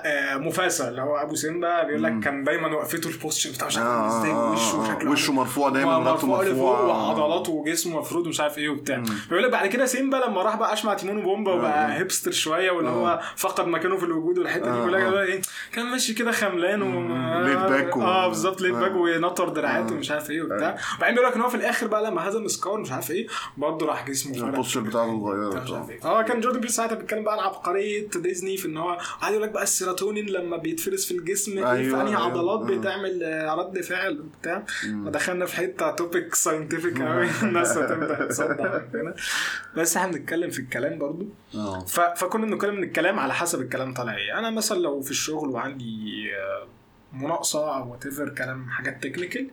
آه، 0.05 0.37
موفاسا 0.37 0.89
اللي 0.89 1.01
هو 1.01 1.15
أبو 1.17 1.35
سيمبا 1.35 1.83
بيقول 1.83 2.03
لك 2.03 2.19
كان 2.19 2.43
دايما 2.43 2.67
وقفته 2.75 3.09
ال 3.09 3.14
posture 3.14 3.49
بتاعه 3.49 3.83
آه، 3.85 4.07
إزاي 4.19 4.31
آه، 4.31 4.53
آه، 4.53 4.95
شكله 4.95 5.11
وشه 5.11 5.33
مرفوع 5.33 5.69
دايما 5.69 5.99
مرفوع 5.99 6.37
مرفوعة. 6.43 6.85
وعضلاته 6.87 7.51
وجسمه 7.51 7.99
مفروض 7.99 8.25
ومش 8.25 8.39
عارف 8.41 8.57
إيه 8.57 8.69
وبتاع. 8.69 9.03
بيقول 9.29 9.43
لك 9.43 9.51
بعد 9.51 9.67
كده 9.67 9.85
سيمبا 9.85 10.17
لما 10.17 10.41
راح 10.41 10.55
بقى 10.55 10.73
عايش 10.73 10.86
مع 10.86 10.93
تيمون 10.93 11.17
وبومبا 11.17 11.51
وبقى 11.53 11.97
hipster 11.97 12.31
شوية 12.31 12.71
واللي 12.71 12.89
هو 12.89 13.19
فقد 13.35 13.67
مكانه 13.67 13.97
في 13.97 14.05
الوجود 14.05 14.37
والحتة 14.37 14.71
دي 14.79 14.85
كلها 14.85 15.21
إيه 15.21 15.41
كان 15.73 15.85
ماشي 15.85 16.13
كده 16.13 16.31
خملان 16.31 16.81
و 16.81 16.99
و- 17.97 18.01
آه 18.03 18.27
بالظبط 18.27 18.61
laid 18.61 18.73
back. 18.75 18.91
ونطر 18.95 19.49
دراعاته 19.49 19.95
ومش 19.95 20.11
عارف 20.11 20.29
إيه 20.31 20.41
وبتاع. 20.41 20.77
وبعدين 20.97 21.15
بيقول 21.15 21.29
لك 21.29 21.35
إن 21.35 21.41
هو 21.41 21.49
في 21.49 21.55
الآخر 21.55 21.87
بقى 21.87 22.03
لما 22.03 22.29
هزم 22.29 22.47
سكار 22.47 22.77
مش 22.77 22.91
عارف 22.91 23.11
إيه 23.11 23.27
برضه 23.57 23.85
راح 23.85 24.05
جسمه 24.07 24.47
ال 24.47 24.51
posture 24.51 24.79
بتاعته 24.79 25.17
اتغيرت 25.17 25.63
مش 25.63 25.71
عارف 25.71 25.89
آه. 25.89 25.91
إيه. 25.91 26.05
آه 26.05 26.21
كان 26.21 26.41
جوردن 26.41 26.59
بيل 26.59 26.69
ساعتها 26.69 26.95
بيتكلم 26.95 27.23
بقى 27.23 27.33
عن 27.33 27.39
عبقريه 27.39 27.82
نظريه 27.83 28.07
ديزني 28.21 28.57
في 28.57 28.67
إن 28.67 28.77
هو 28.77 28.97
قاعد 29.21 29.31
يقول 29.33 29.43
لك 29.43 29.49
بقى 29.51 29.63
السيروتونين 29.63 30.25
لما 30.25 30.57
بيتفرز 30.57 31.05
في 31.05 31.11
الجسم 31.11 31.57
أيوة، 31.57 31.73
في 31.95 32.01
أنهي 32.01 32.15
أيوة. 32.15 32.25
عضلات 32.25 32.71
آه. 32.71 32.77
بتعمل 32.77 33.23
آه، 33.23 33.55
رد 33.55 33.81
فعل 33.81 34.23
بتاع 34.41 34.65
مم. 34.85 35.07
ودخلنا 35.07 35.45
في 35.45 35.55
حتة 35.55 35.91
topic 35.91 36.35
scientific 36.35 37.01
قوي 37.01 37.29
الناس 37.43 37.77
هتبدأ 37.77 38.25
تصدع 38.27 38.81
بس 39.77 39.97
إحنا 39.97 40.11
بنتكلم 40.11 40.49
في 40.49 40.59
الكلام 40.59 40.99
برضو. 40.99 41.25
ف... 41.87 41.99
فكنا 41.99 42.45
بنتكلم 42.45 42.75
من 42.75 42.83
الكلام 42.83 43.19
على 43.19 43.33
حسب 43.33 43.61
الكلام 43.61 43.93
طالع 43.93 44.15
إيه. 44.17 44.39
أنا 44.39 44.49
مثلا 44.49 44.79
لو 44.79 45.01
في 45.01 45.11
الشغل 45.11 45.49
وعندي 45.49 46.29
آه، 46.35 46.67
مناقصة 47.13 47.77
أو 47.77 47.91
وات 47.91 48.07
كلام 48.37 48.69
حاجات 48.69 49.03
technical. 49.03 49.47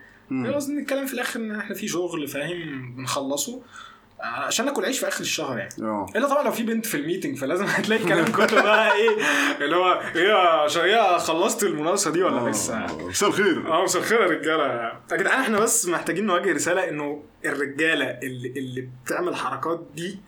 قصدي 0.54 0.72
نتكلم 0.72 1.06
في 1.06 1.14
الآخر 1.14 1.40
إن 1.40 1.54
إحنا 1.56 1.74
في 1.74 1.88
شغل 1.88 2.28
فاهم؟ 2.28 2.94
بنخلصه. 2.96 3.54
آه، 3.54 3.89
عشان 4.22 4.66
ناكل 4.66 4.84
عيش 4.84 4.98
في 4.98 5.08
آخر 5.08 5.20
الشهر 5.20 5.58
يعني. 5.58 5.70
آه. 5.82 6.06
إلا 6.16 6.28
طبعا 6.28 6.42
لو 6.44 6.50
في 6.50 6.62
بنت 6.62 6.86
في 6.86 6.96
ال 6.96 7.01
meeting 7.01 7.36
فلازم 7.38 7.64
هتلاقي 7.74 8.02
الكلام 8.02 8.24
كله 8.24 8.62
بقى 8.62 8.92
إيه 8.92 9.16
اللي 9.60 9.76
هو 9.76 10.00
إيه 10.16 10.22
يا 10.22 10.68
شريعه 10.68 11.18
خلصت 11.18 11.62
المناقصه 11.62 12.10
دي 12.10 12.22
ولا 12.22 12.50
لسه؟ 12.50 12.74
آه، 12.78 13.08
مساء 13.08 13.28
الخير. 13.28 13.72
آه 13.72 13.82
مساء 13.84 14.02
الخير 14.02 14.20
يا 14.22 14.26
رجالة. 14.26 14.64
يا 15.12 15.16
جدعان 15.16 15.40
إحنا 15.40 15.60
بس 15.60 15.86
محتاجين 15.88 16.26
نوجه 16.26 16.52
رسالة 16.52 16.88
إنه 16.88 17.22
الرجالة 17.44 18.04
اللي 18.22 18.48
اللي 18.56 18.88
بتعمل 19.04 19.28
الحركات 19.28 19.86
دي 19.94 20.18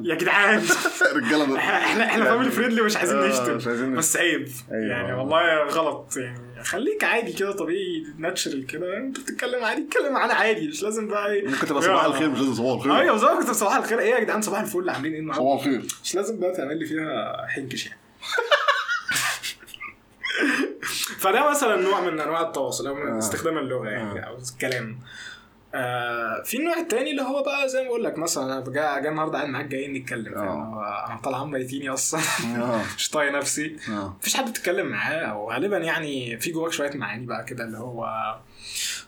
يا 0.00 0.14
جدعان. 0.14 0.62
رجالة 1.16 1.56
إحنا 1.58 2.04
إحنا 2.04 2.24
family 2.24 2.50
friendly 2.50 2.82
مش 2.82 2.96
عايزين 2.96 3.18
آه، 3.18 3.28
نشتم. 3.28 3.94
بس 3.94 4.16
عيب. 4.16 4.48
أيوة. 4.72 4.86
يعني 4.86 5.12
والله 5.12 5.64
غلط. 5.64 6.16
يعني 6.16 6.38
خليك 6.62 7.04
عادي 7.04 7.32
كده 7.32 7.52
طبيعي 7.52 8.06
natural 8.18 8.66
كده. 8.66 8.96
انت 8.96 9.20
بتتكلم 9.20 9.64
عادي 9.64 9.86
اتكلم 9.88 10.12
معانا 10.12 10.34
عادي 10.34 10.68
مش 10.68 10.82
لازم 10.82 11.08
بقى 11.08 11.32
إيه. 11.32 11.48
ممكن 11.48 11.66
تبقى 11.66 11.82
صباح 11.82 12.04
الخير 12.04 12.30
مش 12.30 12.38
لازم 12.38 12.54
صباح 12.54 12.74
الخير. 12.74 12.96
أيوه 12.96 13.12
بالظبط 13.12 13.38
كنت 13.38 13.50
صباح 13.50 13.76
الخير. 13.76 13.98
إيه 13.98 14.10
يا 14.10 14.20
جدعان 14.20 14.42
صباح 14.42 14.60
الفل 14.60 14.90
عاملين 14.90 15.12
إيه 15.12 15.20
النهارده؟ 15.20 15.42
صباح 15.42 15.66
الخير. 15.66 15.82
مش 16.04 16.14
لازم 16.14 16.40
بقى 16.40 16.52
تعمل 16.52 16.78
لي 16.78 16.86
فيها 16.86 17.46
حنكش 17.48 17.86
يعني. 17.86 17.98
فده 21.20 21.50
مثلا 21.50 21.76
نوع 21.76 22.00
من 22.00 22.20
أنواع 22.20 22.40
التواصل 22.40 22.86
أو 22.86 22.94
من 22.94 23.12
آه. 23.12 23.18
استخدام 23.18 23.58
اللغة 23.58 23.88
يعني 23.88 24.26
أو 24.26 24.38
الكلام. 24.38 24.98
آه 25.74 26.42
في 26.44 26.56
النوع 26.56 26.78
التاني 26.78 27.10
اللي 27.10 27.22
هو 27.22 27.42
بقى 27.42 27.68
زي 27.68 27.82
ما 27.82 27.88
بقول 27.88 28.04
لك 28.04 28.18
مثلا 28.18 28.44
أنا 28.44 29.00
جاي 29.00 29.08
النهارده 29.08 29.38
قاعد 29.38 29.48
معاك 29.48 29.66
جايين 29.66 29.92
نتكلم؟ 29.92 30.34
آه. 30.34 31.06
أنا 31.06 31.20
طالع 31.24 31.44
ميتيني 31.44 31.88
أصلا 31.88 32.20
آه 32.56 32.82
مش 32.96 33.10
طايق 33.10 33.32
نفسي 33.32 33.76
آه 33.88 34.16
مفيش 34.20 34.36
حد 34.36 34.52
تتكلم 34.52 34.86
معاه 34.86 35.16
أو 35.16 35.50
غالبا 35.50 35.78
يعني 35.78 36.36
في 36.40 36.50
جواك 36.50 36.72
شوية 36.72 36.90
معاني 36.94 37.26
بقى 37.26 37.44
كده 37.44 37.64
اللي 37.64 37.78
هو 37.78 38.06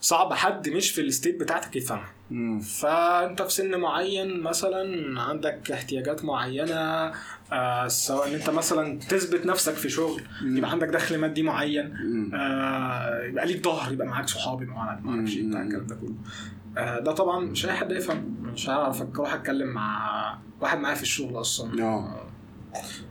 صعب 0.05 0.33
حد 0.33 0.69
مش 0.69 0.91
في 0.91 1.01
الستيت 1.01 1.41
بتاعتك 1.41 1.77
يفهمها. 1.77 2.13
فأنت 2.61 3.43
في 3.43 3.53
سن 3.53 3.81
معين 3.81 4.41
مثلا 4.41 5.21
عندك 5.23 5.71
احتياجات 5.71 6.25
معينة 6.25 7.13
آه 7.53 7.89
سواء 7.89 8.29
إن 8.29 8.35
أنت 8.35 8.51
مثلا 8.51 8.99
تثبت 8.99 9.47
نفسك 9.47 9.73
في 9.75 9.89
شغل 9.89 10.23
مم. 10.43 10.57
يبقى 10.57 10.71
عندك 10.71 10.89
دخل 10.89 11.19
مادي 11.19 11.43
معين. 11.43 11.95
آه 12.35 13.25
يبقى 13.25 13.47
ليك 13.47 13.65
ظهر 13.65 13.93
يبقى 13.93 14.07
معاك 14.07 14.29
صحاب 14.29 14.63
يبقى 14.63 14.75
معاك 14.77 15.05
ما 15.05 15.11
أعرفش 15.17 15.37
إيه 15.37 15.49
بتاع. 15.49 15.63
الكلام 15.63 15.87
ده 15.87 15.95
كله 15.97 16.15
آه 16.79 16.99
ده 17.01 17.13
طبعا 17.13 17.41
مش 17.41 17.67
أي 17.67 17.73
حد 17.73 17.93
يفهم 17.93 18.37
مش 18.43 18.69
هعرف 18.69 19.03
أروح 19.03 19.35
أتكلم 19.35 19.69
مع 19.69 20.39
واحد 20.61 20.79
معايا 20.79 20.95
في 20.97 21.03
الشغل 21.03 21.41
أصلا 21.41 21.77
ف- 22.75 22.79
ف- 22.79 23.03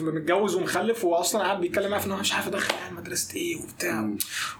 متجوز 0.00 0.54
ومخلف 0.54 1.04
وهو 1.04 1.14
أصلا 1.14 1.42
قاعد 1.42 1.60
بيتكلم 1.60 1.90
معايا 1.90 2.00
في 2.00 2.06
إن 2.06 2.12
هو 2.12 2.18
مش 2.18 2.32
عارف 2.32 2.46
أدخل 2.48 2.74
عيال 2.74 2.94
مدرسة 2.94 3.36
إيه 3.36 3.56
وبتاع. 3.56 4.10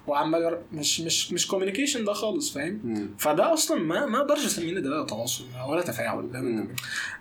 وعمال 0.07 0.59
مش 0.73 1.01
مش 1.01 1.33
مش 1.33 1.47
كوميونيكيشن 1.47 2.05
ده 2.05 2.13
خالص 2.13 2.55
فاهم. 2.55 3.15
فده 3.19 3.53
أصلا 3.55 3.83
ما 3.83 4.07
ما 4.07 4.19
أقدرش 4.19 4.45
أسميه 4.47 4.75
ده 4.79 5.07
تواصل 5.07 5.45
ولا 5.69 5.83
تفاعل 5.83 6.31
ده. 6.33 6.41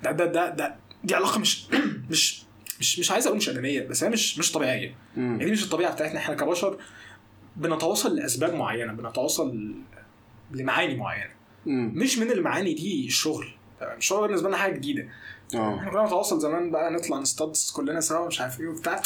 ده 0.04 0.12
ده 0.12 0.26
ده, 0.26 0.50
ده 0.50 0.76
دي 1.04 1.16
علاقة 1.16 1.40
مش 1.40 1.66
مش 2.12 2.44
مش 2.80 3.00
مش 3.00 3.12
عايز 3.12 3.26
أقول 3.28 3.38
مش 3.38 3.50
أدمية 3.50 3.88
بس 3.88 4.04
هي 4.04 4.10
مش 4.10 4.40
مش 4.40 4.52
طبيعية. 4.52 4.96
يعني 5.18 5.46
دي 5.46 5.52
مش 5.52 5.64
الطبيعة 5.64 5.94
بتاعتنا 5.94 6.20
إحنا 6.20 6.36
كبشر 6.36 6.78
بنتواصل 7.56 8.16
لأسباب 8.16 8.54
معينة 8.54 8.94
بنتواصل 8.94 9.74
لمعاني 10.52 10.96
معينة. 10.96 11.34
مش 11.66 12.18
من 12.18 12.32
المعاني 12.32 12.74
دي 12.74 13.06
الشغل 13.08 13.48
الشغل 13.98 14.28
بالنسبة 14.28 14.48
لنا 14.48 14.58
حاجة 14.58 14.74
جديدة 14.74 15.08
آه 15.56 15.76
إحنا 15.80 15.92
كنا 15.92 16.02
بنتواصل 16.04 16.40
زمان 16.40 16.72
بقى 16.72 16.92
نطلع 16.92 17.18
نصطاد 17.18 17.54
كلنا 17.76 18.00
سوا 18.02 18.28
مش 18.28 18.42
عارف 18.42 18.60
إيه 18.62 18.68
وبتاع 18.68 19.02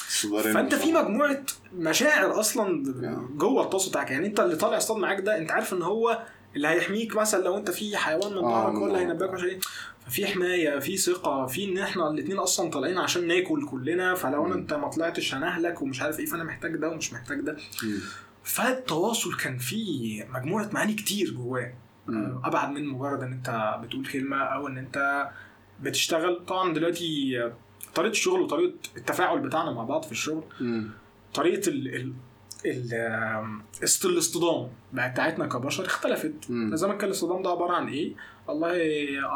فانت 0.54 0.76
في 0.76 0.92
مجموعة 0.94 1.44
مشاعر 1.76 2.40
أصلا 2.40 2.84
Yeah. 3.02 3.38
جوه 3.38 3.64
التواصل 3.64 3.90
بتاعك 3.90 4.12
يعني 4.12 4.28
انت 4.28 4.40
اللي 4.40 4.56
طالع 4.56 4.78
يصطاد 4.78 4.98
معاك 4.98 5.20
ده 5.20 5.38
انت 5.38 5.52
عارف 5.52 5.74
ان 5.74 5.82
هو 5.82 6.24
اللي 6.56 6.68
هيحميك 6.68 7.16
مثلا 7.16 7.44
لو 7.44 7.58
انت 7.58 7.72
في 7.72 7.98
حيوان 7.98 8.34
من 8.34 8.42
ظهرك 8.42 8.76
هو 8.76 8.88
اللي. 8.88 8.98
هينبهك 9.00 9.30
عشان 9.34 9.48
إيه 9.48 9.60
ففي 10.08 10.28
حماية 10.28 10.80
في 10.80 10.98
ثقة 10.98 11.46
في 11.46 11.66
ان 11.66 11.78
إحنا 11.78 12.08
الاثنين 12.10 12.38
أصلا 12.38 12.70
طالعين 12.70 12.98
عشان 12.98 13.28
ناكل 13.28 13.66
كلنا 13.68 14.16
فلو 14.16 14.46
أنا. 14.46 14.56
انت 14.56 14.74
ما 14.74 14.88
طلعتش 14.90 15.36
هنهلك 15.36 15.82
ومش 15.82 16.02
عارف 16.02 16.20
إيه 16.20 16.26
فانا 16.26 16.44
محتاج 16.44 16.76
ده 16.76 16.90
ومش 16.90 17.14
محتاج 17.14 17.40
ده. 17.42 17.58
فالتواصل 18.44 19.38
كان 19.38 19.58
فيه 19.58 20.24
مجموعة 20.34 20.70
معاني 20.74 20.94
كتير 20.94 21.32
جواه. 21.32 21.74
أبعد 22.44 22.70
من 22.72 22.88
مجرد 22.88 23.24
إن 23.24 23.32
أنت 23.32 23.76
بتقول 23.84 24.06
كلمة 24.08 24.38
أو 24.38 24.68
إن 24.68 24.78
أنت 24.78 25.28
بتشتغل 25.82 26.46
طبعا 26.46 26.74
دلوقتي 26.74 27.34
طريقة 27.96 28.12
الشغل 28.12 28.42
وطريقة 28.42 28.74
التفاعل 28.98 29.40
بتاعنا 29.40 29.72
مع 29.72 29.84
بعض 29.84 30.04
في 30.04 30.12
الشغل 30.12 30.44
مم. 30.62 30.90
طريقة 31.34 31.70
ال 31.70 32.14
الاصطدام 34.06 34.70
بتاعتنا 34.94 35.46
كبشر 35.46 35.86
اختلفت. 35.86 36.34
زمان 36.74 36.98
كان 36.98 37.08
الاصطدام 37.10 37.42
ده 37.44 37.50
عبارة 37.50 37.74
عن 37.74 37.88
إيه؟ 37.88 38.14
والله 38.48 38.72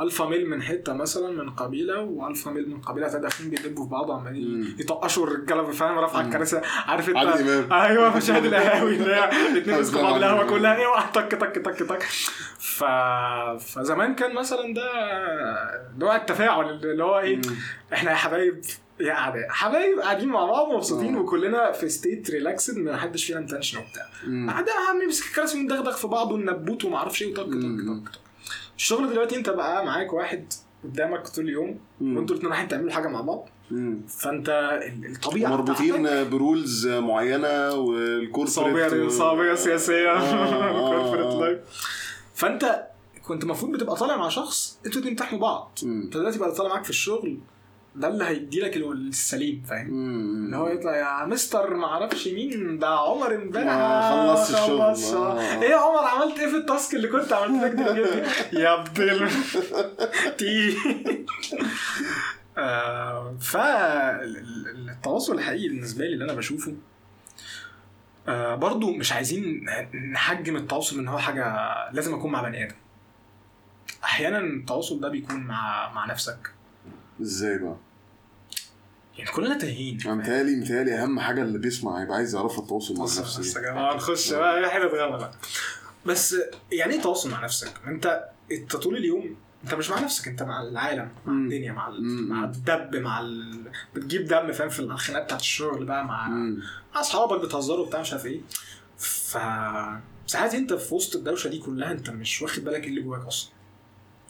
ألفا 0.03 0.25
ميل 0.25 0.49
من 0.49 0.61
حتة 0.63 0.93
مثلا 0.93 1.31
من 1.43 1.49
قبيلة 1.49 1.99
وألفا 2.01 2.51
ميل 2.51 2.69
من 2.69 2.81
قبيلة 2.81 3.07
تانية 3.07 3.21
داخلين 3.23 3.49
بيدبوا 3.49 3.83
في 3.83 3.89
بعض 3.89 4.09
وعمالين. 4.09 4.75
يطقشوا 4.79 5.27
الرجالة 5.27 5.71
فاهم 5.71 5.99
رافعه. 5.99 6.21
الكراسي 6.21 6.61
عارف 6.85 7.09
أنت. 7.09 7.17
أيوه 7.71 8.17
مشاهد 8.17 8.45
القهاوي 8.45 8.95
اللي 8.95 9.15
هي 9.15 9.29
الاثنين 9.51 9.79
مسكوا 9.79 10.01
بعض 10.01 10.15
القهوه 10.15 10.49
كلها 10.49 10.75
إيه 10.75 10.87
واحد 10.87 11.11
تك 11.11 11.31
تك 11.31 11.55
تك 11.55 11.79
تك 11.79 12.03
ف... 12.59 12.83
فزمان 13.59 14.15
كان 14.15 14.35
مثلا 14.35 14.73
ده 14.73 14.91
نوع 15.97 16.15
التفاعل 16.15 16.69
اللي 16.69 17.03
هو 17.03 17.19
إيه. 17.19 17.41
إحنا 17.93 18.11
يا 18.11 18.15
حبايب 18.15 18.61
يا 19.01 19.11
اعداء 19.13 19.49
حبايب 19.49 19.99
قاعدين 19.99 20.27
مع 20.29 20.45
بعض 20.45 20.73
مبسوطين 20.73 21.15
آه. 21.15 21.19
وكلنا 21.21 21.71
في 21.71 21.89
state 21.89 22.29
relaxed 22.31 22.77
ما 22.77 22.97
حدش 22.97 23.25
فينا 23.25 23.39
متنشن 23.39 23.77
وبتاع. 23.77 24.05
بعدها 24.27 24.73
عم 24.89 25.01
نمسك 25.03 25.25
الكراسي 25.27 25.57
وندغدغ 25.59 25.95
في 25.95 26.07
بعض 26.07 26.31
وننبوت 26.31 26.85
وما 26.85 26.97
أعرفش 26.97 27.21
إيه 27.23 27.31
وطق. 27.31 27.43
طق 27.43 27.49
طق 27.51 28.11
طق 28.11 28.19
الشغل 28.77 29.09
دلوقتي 29.09 29.35
أنت 29.35 29.49
بقى 29.49 29.85
معاك 29.85 30.13
واحد 30.13 30.53
قدامك 30.83 31.27
طول 31.27 31.45
اليوم. 31.45 31.79
وأنتوا 32.01 32.35
الاثنين 32.35 32.49
رايحين 32.51 32.67
تعملوا 32.67 32.91
حاجة 32.91 33.07
مع 33.07 33.21
بعض. 33.21 33.49
فأنت 34.07 34.49
ال- 34.85 35.11
الطبيعة 35.15 35.49
مربوطين 35.49 36.29
ب 36.29 36.39
rules 36.39 36.87
معينة 36.87 37.71
وال 37.73 37.87
corporate 37.87 38.49
صابيه 38.49 39.07
صابيه 39.07 39.53
سياسية 39.53 40.09
آه، 40.11 40.19
آه، 40.19 40.89
corporate 40.89 41.25
آه. 41.25 41.39
life 41.41 41.59
فأنت 42.35 42.87
كنت 43.23 43.43
المفروض 43.43 43.71
بتبقى 43.71 43.95
طالع 43.95 44.17
مع 44.17 44.29
شخص 44.29 44.79
أنتوا 44.85 44.91
الاتنين 45.01 45.15
بتحموا 45.15 45.41
بعض 45.41 45.79
مم. 45.83 46.01
أنت 46.01 46.17
دلوقتي 46.17 46.39
بقى 46.39 46.51
طالع 46.51 46.69
معاك 46.69 46.83
في 46.83 46.89
الشغل 46.89 47.37
ده 47.95 48.07
اللي 48.07 48.25
هيدي 48.25 48.59
لك 48.59 48.77
السليم 48.77 49.63
فاهم. 49.69 49.87
اللي 50.45 50.57
هو 50.57 50.67
يطلع 50.67 50.95
يا 50.95 51.25
مستر 51.25 51.73
ما 51.73 51.85
أعرفش 51.85 52.27
مين 52.27 52.79
ده 52.79 52.87
عمر 52.87 53.35
امبارح 53.35 53.65
ما 53.65 54.35
خلصت 54.35 54.53
الشغل. 54.53 54.79
خلص. 54.81 55.13
آه. 55.13 55.61
إيه 55.61 55.69
يا 55.69 55.75
عمر 55.75 55.99
عملت 56.07 56.39
إيه 56.39 56.47
في 56.47 56.57
ال 56.57 56.65
task 56.65 56.95
اللي 56.95 57.07
كنت 57.07 57.33
عملت 57.33 57.63
لك 57.63 57.71
دلوقتي 57.71 58.21
يا 58.61 58.75
بدل 58.83 59.29
تي 60.37 60.77
آه، 62.57 63.35
فالتواصل 63.41 65.35
الحقيقي 65.35 65.67
بالنسبة 65.67 66.05
لي 66.05 66.13
اللي 66.13 66.25
أنا 66.25 66.33
بشوفه 66.33 66.73
آه، 68.27 68.55
برضو 68.55 68.91
مش 68.93 69.11
عايزين 69.13 69.65
نحجم 70.11 70.55
التواصل 70.55 70.99
إن 70.99 71.07
هو 71.07 71.17
حاجة 71.17 71.55
لازم 71.91 72.13
أكون 72.15 72.31
مع 72.31 72.41
بني 72.41 72.65
آدم 72.65 72.75
أحيانا 74.03 74.37
التواصل 74.39 74.99
ده 74.99 75.09
بيكون 75.09 75.39
مع 75.39 75.91
مع 75.93 76.05
نفسك 76.05 76.51
إزاي 77.21 77.57
بقى؟ 77.57 77.75
يعني 79.17 79.31
كلنا 79.31 79.57
تايهين 79.57 79.99
أنا 80.05 80.15
متهيألي 80.15 80.55
متهيألي 80.55 81.03
أهم 81.03 81.19
حاجة 81.19 81.41
اللي 81.41 81.57
بيسمع 81.57 82.03
يبقى 82.03 82.15
عايز 82.17 82.35
يعرفها 82.35 82.59
التواصل 82.63 82.97
مع 82.97 83.03
نفسه 83.03 83.59
يا 83.61 83.71
جماعة 83.71 83.95
نخش 83.95 84.33
بقى 84.33 84.69
حتة 84.69 84.87
غلط 84.87 85.19
بقى 85.19 85.31
بس 86.05 86.35
يعني 86.71 86.93
إيه 86.93 87.01
تواصل 87.01 87.29
مع 87.31 87.43
نفسك؟ 87.43 87.71
انت 87.87 88.29
أنت 88.51 88.75
طول 88.75 88.97
اليوم 88.97 89.35
أنت 89.63 89.73
مش 89.73 89.89
مع 89.89 89.99
نفسك 89.99 90.27
أنت 90.27 90.43
مع 90.43 90.61
العالم 90.61 91.09
مع. 91.25 91.33
الدنيا 91.33 91.71
مع. 91.71 91.89
مع 91.99 92.43
الدب 92.43 92.95
مع 92.95 93.19
ال... 93.21 93.63
بتجيب 93.95 94.25
دم 94.25 94.51
فاهم 94.51 94.69
في 94.69 94.79
الخناقات 94.79 95.25
بتاعت 95.25 95.39
الشغل 95.41 95.85
بقى 95.85 96.05
مع 96.05 96.27
مم. 96.29 96.63
مع 96.95 97.01
أصحابك 97.01 97.45
بتهزروا 97.45 97.85
وبتاع 97.85 98.01
مش 98.01 98.11
عارف 98.11 98.25
إيه 98.25 98.41
ف 98.97 99.37
ساعات 100.27 100.53
أنت 100.53 100.73
في 100.73 100.95
وسط 100.95 101.15
الدوشة 101.15 101.47
دي 101.47 101.59
كلها 101.59 101.91
أنت 101.91 102.09
مش 102.09 102.41
واخد 102.41 102.63
بالك 102.63 102.83
إيه 102.83 102.89
اللي 102.89 103.01
جواك 103.01 103.25
أصلا 103.25 103.51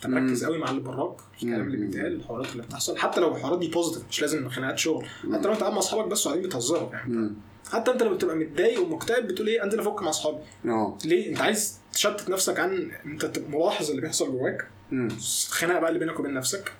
مركز 0.09 0.45
قوي 0.45 0.57
مع 0.57 0.69
اللي 0.69 0.81
براك 0.81 1.17
الكلام 1.33 1.61
اللي. 1.61 1.77
بيتقال 1.77 2.13
الحوارات 2.13 2.51
اللي 2.51 2.63
بتحصل. 2.63 2.97
حتى 2.97 3.21
لو 3.21 3.35
الحوارات 3.35 3.59
دي 3.59 3.67
بوزيتيف 3.67 4.07
مش 4.09 4.21
لازم 4.21 4.49
خناقات 4.49 4.79
شغل. 4.79 5.05
حتى 5.05 5.47
لو 5.47 5.53
انت 5.53 5.61
قاعد 5.61 5.71
مع 5.73 5.79
أصحابك 5.79 6.07
بس 6.07 6.27
وقاعدين 6.27 6.47
بتهزروا. 6.49 6.89
يعني. 6.91 7.33
حتى 7.71 7.91
انت 7.91 8.03
لما 8.03 8.13
بتبقى 8.13 8.35
متضايق 8.35 8.81
ومكتئب 8.81 9.27
بتقول 9.27 9.47
إيه؟ 9.47 9.63
انزل 9.63 9.79
أفك 9.79 10.01
مع 10.01 10.09
أصحابي. 10.09 10.37
آه. 10.65 10.97
ليه؟ 11.05 11.29
انت 11.29 11.41
عايز 11.41 11.79
تشتت 11.93 12.29
نفسك 12.29 12.59
عن 12.59 12.91
انت 13.05 13.25
تبقى 13.25 13.49
ملاحظ 13.59 13.89
اللي 13.89 14.01
بيحصل 14.01 14.31
جواك. 14.31 14.67
الخناقه 14.93 15.79
بقى 15.79 15.89
اللي 15.89 15.99
بينك 15.99 16.19
وبين 16.19 16.33
نفسك. 16.33 16.71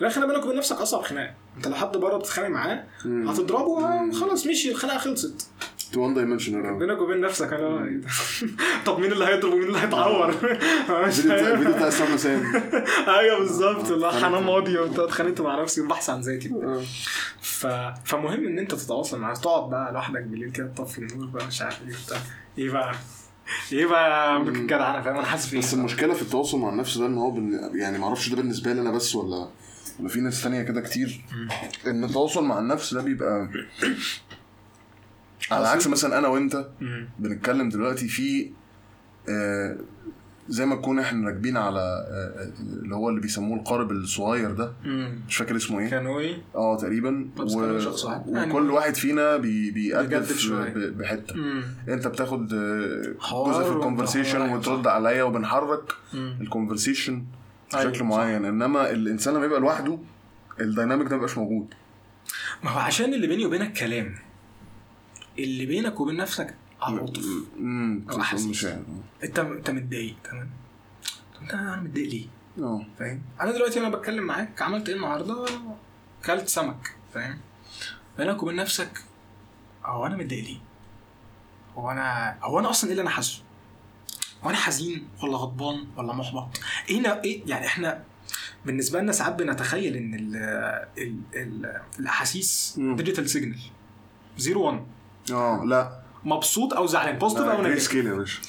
لا 0.00 0.08
الخناقه 0.08 0.28
بينك 0.32 0.44
وبين 0.44 0.56
نفسك 0.56 0.76
أصعب 0.76 1.02
خناقة. 1.02 1.34
انت 1.56 1.68
لو 1.68 1.74
حد 1.74 1.96
بره 1.96 2.16
بتتخانق 2.16 2.48
معاه. 2.48 2.84
هتضربه 3.04 3.84
آه، 3.84 4.10
خلاص 4.12 4.46
مشي 4.46 4.70
الخناقه 4.70 4.98
خلصت. 4.98 5.48
one 5.96 6.14
dimensional 6.14 6.66
قوي 6.66 6.78
بينك 6.78 7.00
وبين 7.00 7.20
نفسك 7.20 7.52
أنا؟ 7.52 8.00
طب 8.86 8.98
مين 9.00 9.12
اللي 9.12 9.24
هيضرب 9.24 9.52
ومين 9.52 9.68
اللي 9.68 9.78
هيتعور؟ 9.78 10.28
الفيديو 10.90 11.72
بتاع- 11.74 11.88
اسامه 11.88 12.16
سام 12.16 12.52
أيوه 13.08 13.38
بالظبط. 13.38 13.90
لا 13.90 14.08
اتخانقت. 14.08 14.24
حنان 14.24 14.42
ماضي 14.44 14.78
وانت 14.78 14.98
اتخانقت 14.98 15.40
مع 15.40 15.62
نفسي 15.62 15.82
بحث 15.82 16.10
عن 16.10 16.20
ذاتي. 16.20 16.50
ف... 17.40 17.66
فمهم 18.04 18.46
إن 18.46 18.58
أنت 18.58 18.74
تتواصل 18.74 19.18
معاه. 19.20 19.34
تقعد 19.34 19.70
بقى 19.70 19.92
لوحدك 19.92 20.22
بالليل 20.22 20.50
كده 20.50 20.66
تطفي 20.76 20.98
النور 20.98 21.26
بقى 21.26 21.46
مش 21.46 21.62
عارف 21.62 21.80
إيه 21.88 21.94
بتاع 22.06 22.18
إيه 22.58 22.70
بقى؟ 22.70 22.94
إيه 23.72 23.86
بقى؟ 23.86 24.36
الجدع 24.36 24.90
أنا 24.94 25.02
فاهم 25.02 25.16
أنا 25.16 25.26
حاسس 25.26 25.54
بس 25.54 25.74
بيه 25.74 25.80
المشكلة 25.80 26.14
في 26.14 26.22
التواصل 26.22 26.58
مع 26.58 26.68
النفس 26.68 26.98
ده 26.98 27.06
إن 27.06 27.18
هو 27.18 27.30
بن... 27.30 27.70
يعني 27.74 27.98
ما 27.98 28.06
أعرفش 28.06 28.28
ده 28.28 28.36
بالنسبة 28.36 28.72
لي 28.72 28.80
أنا 28.80 28.90
بس 28.90 29.14
ولا 29.14 29.48
ولا 30.00 30.08
في 30.08 30.20
ناس 30.20 30.42
تانية 30.42 30.62
كده 30.62 30.80
كتير. 30.80 31.24
إن 31.86 32.04
التواصل 32.04 32.44
مع 32.44 32.58
النفس 32.58 32.94
ده 32.94 33.02
بيبقى 33.02 33.48
على 35.50 35.68
عكس 35.68 35.86
مثلا 35.86 36.18
أنا 36.18 36.28
وأنت. 36.28 36.66
بنتكلم 37.18 37.68
دلوقتي 37.68 38.08
في 38.08 38.50
آه 39.28 39.76
زي 40.48 40.66
ما 40.66 40.74
نكون 40.74 40.98
إحنا 40.98 41.28
راكبين 41.28 41.56
على 41.56 41.80
آه 41.80 42.52
اللي 42.60 42.94
هو 42.94 43.08
اللي 43.08 43.20
بيسموه 43.20 43.58
القارب 43.58 43.90
الصغير 43.90 44.52
ده 44.52 44.72
مم. 44.84 45.20
مش 45.28 45.36
فاكر 45.36 45.56
اسمه 45.56 45.80
إيه 45.80 45.90
كانوا 45.90 46.20
إيه؟ 46.20 46.36
آه 46.54 46.76
تقريبا 46.76 47.28
شخص 47.78 48.04
واحد. 48.04 48.28
يعني- 48.28 48.50
وكل 48.52 48.70
واحد 48.70 48.94
فينا 48.94 49.36
بي... 49.36 49.70
بيقدف. 49.70 50.52
ب- 50.52 50.98
بحتة 50.98 51.34
مم. 51.36 51.62
أنت 51.88 52.06
بتاخد 52.06 52.52
آه، 52.52 53.46
جزء 53.46 53.62
في 53.64 53.72
ال 53.72 53.77
conversation. 53.77 54.40
وترد 54.40 54.86
عليا 54.86 55.22
وبنحرك. 55.22 55.92
ال 56.14 56.22
conversation 56.22 57.24
أيوة، 57.74 57.90
بشكل 57.90 58.00
صح. 58.00 58.06
معين 58.06 58.44
إنما 58.44 58.90
الإنسان 58.90 59.34
لما 59.34 59.44
يبقى 59.44 59.60
لوحده 59.60 59.98
ال 60.60 60.66
dynamic 60.66 61.06
ده 61.08 61.16
مبيبقاش 61.16 61.38
موجود 61.38 61.74
ما 62.64 62.70
هو 62.70 62.78
عشان 62.78 63.14
اللي 63.14 63.26
بيني 63.26 63.46
وبينك 63.46 63.72
كلام 63.72 64.14
اللي 65.44 65.66
بينك 65.66 66.00
وبين 66.00 66.16
نفسك 66.16 66.54
أو 68.10 68.20
أحاسيس. 68.20 68.46
مش 68.46 68.64
عارف. 68.64 68.78
انت 69.24 69.38
انت 69.38 69.70
متضايق 69.70 70.14
تمام 70.24 70.50
انت 71.42 71.54
أنا 71.54 71.76
متضايق 71.80 72.08
ليه؟ 72.08 72.26
آه 72.58 72.86
فاهم؟ 72.98 73.22
أنا 73.40 73.50
دلوقتي 73.52 73.80
وأنا 73.80 73.96
بتكلم 73.96 74.24
معاك 74.24 74.62
عملت 74.62 74.88
إيه 74.88 74.96
النهارده؟ 74.96 75.46
كلت 76.26 76.48
سمك 76.48 76.94
فاهم؟ 77.14 77.38
بينك 78.18 78.42
وبين 78.42 78.56
نفسك 78.56 79.04
هو 79.84 80.06
أنا 80.06 80.16
متضايق 80.16 80.44
ليه؟ 80.44 80.58
هو 81.74 81.90
أنا 81.90 82.38
هو 82.42 82.58
أنا 82.58 82.70
أصلا 82.70 82.86
إيه 82.86 82.92
اللي 82.92 83.02
أنا 83.02 83.10
حاسه؟ 83.10 83.42
هو 84.44 84.48
أنا 84.50 84.58
حزين 84.58 85.08
ولا 85.22 85.36
غضبان 85.36 85.86
ولا 85.96 86.12
محبط؟ 86.12 86.60
إيه 86.90 87.00
نا- 87.00 87.24
إيه 87.24 87.42
يعني 87.46 87.66
إحنا 87.66 88.04
بالنسبة 88.66 89.00
لنا 89.00 89.12
ساعات 89.12 89.34
بنتخيل 89.34 89.96
إن 89.96 90.14
ال 90.14 90.36
ال 90.98 91.16
ال 91.34 91.80
الأحاسيس. 91.98 92.74
digital 92.78 93.30
signal 93.30 93.58
zero 94.38 94.62
1 94.66 94.86
آه 95.32 95.64
لا. 95.64 96.00
مبسوط 96.24 96.74
أو 96.74 96.86
زعلان؟ 96.86 97.18
positive 97.18 97.44
أو 97.46 97.62
negative 97.62 97.82
scale 97.82 98.06
يا 98.06 98.12
باشا. 98.14 98.40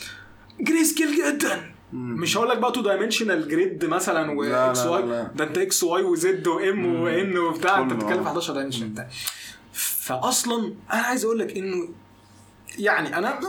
gray 0.60 0.84
scale 0.86 1.16
جدا. 1.18 1.72
مم. 1.94 2.14
مش 2.22 2.38
هقول 2.38 2.50
لك 2.50 2.58
بقى 2.58 2.72
two 2.72 2.82
dimensional 2.82 3.48
grid 3.48 3.86
مثلا 3.86 4.28
لا، 4.28 4.34
و 4.66 4.73
x 4.73 4.80
لا، 4.80 4.90
و 4.90 4.96
y 4.96 5.02
لا. 5.02 5.24
ده 5.36 5.44
انت 5.44 5.58
x 5.58 5.84
y 5.84 6.04
و 6.04 6.26
z 6.26 6.48
و 6.48 6.66
m. 6.66 7.02
و 7.02 7.20
n 7.20 7.38
وبتاع 7.38 7.80
انت 7.80 7.94
بتتكلم 7.94 8.18
في 8.24 8.28
آه. 8.30 8.32
11 8.32 8.54
dimension 8.54 8.90
بتاع 8.90 9.08
فاصلا 9.74 10.74
أنا 10.94 11.02
عايز 11.02 11.26
أقول 11.26 11.40
لك 11.40 11.58
إنه 11.58 11.90
يعني 12.78 13.18
أنا 13.18 13.40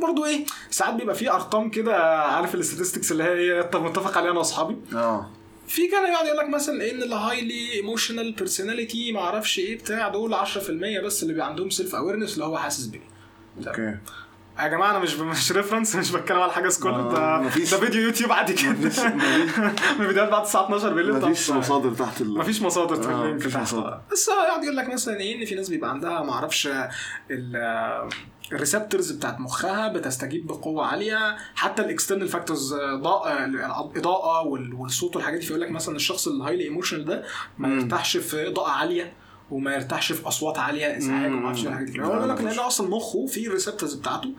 برضو 0.00 0.24
إيه 0.24 0.44
ساعات 0.70 0.94
بيبقى 0.94 1.14
في 1.14 1.30
أرقام 1.30 1.70
كده 1.70 1.96
عارف 2.24 2.54
ال 2.54 2.59
statistics 2.59 3.12
اللي 3.12 3.24
هي 3.24 3.60
انت 3.60 3.76
متفق 3.76 4.18
عليها 4.18 4.30
أنا 4.30 4.38
وأصحابي؟ 4.38 4.76
آه. 4.94 5.30
في 5.66 5.88
كان 5.88 6.12
يقعد 6.12 6.26
يقول 6.26 6.38
لك 6.38 6.48
مثلا 6.48 6.90
إن 6.90 7.02
ال 7.02 7.12
highly 7.12 7.72
emotional 7.74 8.32
personality 8.32 9.12
ما 9.12 9.20
أعرفش 9.20 9.58
إيه 9.58 9.78
بتاع 9.78 10.08
دول 10.08 10.34
10% 10.34 10.46
بس 11.04 11.22
اللي 11.22 11.32
بيبقى 11.34 11.48
عندهم 11.48 11.70
self 11.70 11.94
awareness 11.94 12.34
اللي 12.34 12.44
هو 12.44 12.58
حاسس 12.58 12.86
بيه. 12.86 13.00
okay. 13.66 13.96
يا 14.58 14.68
جماعة 14.68 14.90
أنا 14.90 14.98
مش 14.98 15.14
مش 15.14 15.52
reference 15.52 15.96
مش 15.96 16.10
بتكلم 16.10 16.38
على 16.38 16.52
حاجة 16.52 16.68
school 16.68 16.92
آه، 16.92 17.12
ده 17.42 17.48
ده 17.48 17.78
فيديو 17.78 18.02
يوتيوب 18.02 18.32
عادي 18.32 18.52
كده 18.52 18.70
من 19.98 20.06
فيديوهات 20.06 20.28
بعد 20.30 20.42
الساعة 20.44 20.64
12 20.64 20.92
بالليل 20.94 21.14
مفيش 21.14 21.50
مصادر 21.50 21.94
تحت 21.94 22.20
ال 22.20 22.38
مفيش 22.38 22.62
مصادر 22.62 23.02
في 23.02 23.08
آه، 23.08 23.12
ال 23.22 23.25
link 23.25 23.36
مفيش 23.40 23.52
تحت. 23.52 23.62
مصادر. 23.62 24.00
بس 24.12 24.28
يقعد 24.28 24.64
يقول 24.64 24.76
لك 24.76 24.88
مثلا 24.88 25.20
إيه 25.20 25.40
إن 25.40 25.44
في 25.44 25.54
ناس 25.54 25.68
بيبقى 25.68 25.90
عندها 25.90 26.22
ما 26.22 26.32
أعرفش 26.32 26.68
ال 28.52 28.58
receptors 28.58 29.10
بتاعت 29.12 29.40
مخها 29.40 29.88
بتستجيب 29.88 30.46
بقوة 30.46 30.86
عالية. 30.86 31.36
حتى 31.54 31.82
ال 31.82 31.87
external 31.87 32.28
factors 32.28 32.72
الاضاءه 32.72 34.46
وال- 34.46 34.74
والصوت 34.74 35.16
والحاجات 35.16 35.40
دي 35.40 35.46
فيقول 35.46 35.60
لك 35.62 35.70
مثلا 35.70 35.96
الشخص 35.96 36.28
ال 36.28 36.33
highly 36.33 36.64
emotional 36.64 37.04
ده 37.04 37.24
ما. 37.58 37.68
يرتاحش 37.68 38.16
في 38.16 38.48
إضاءة 38.48 38.70
عالية 38.70 39.12
وما 39.50 39.74
يرتاحش 39.74 40.12
في 40.12 40.28
أصوات 40.28 40.58
عالية 40.58 40.96
إزعاج. 40.98 41.32
وما 41.32 41.46
أعرفش 41.46 41.62
إيه 41.62 41.68
الحاجات 41.68 41.88
دي. 41.90 42.00
هو 42.02 42.12
بيقول 42.12 42.28
لك 42.28 42.40
لأن 42.40 42.58
أصلا 42.58 42.88
مخه 42.90 43.26
في 43.26 43.46
ال 43.46 43.51
receptors 43.51 43.94
بتاعته 43.94 44.32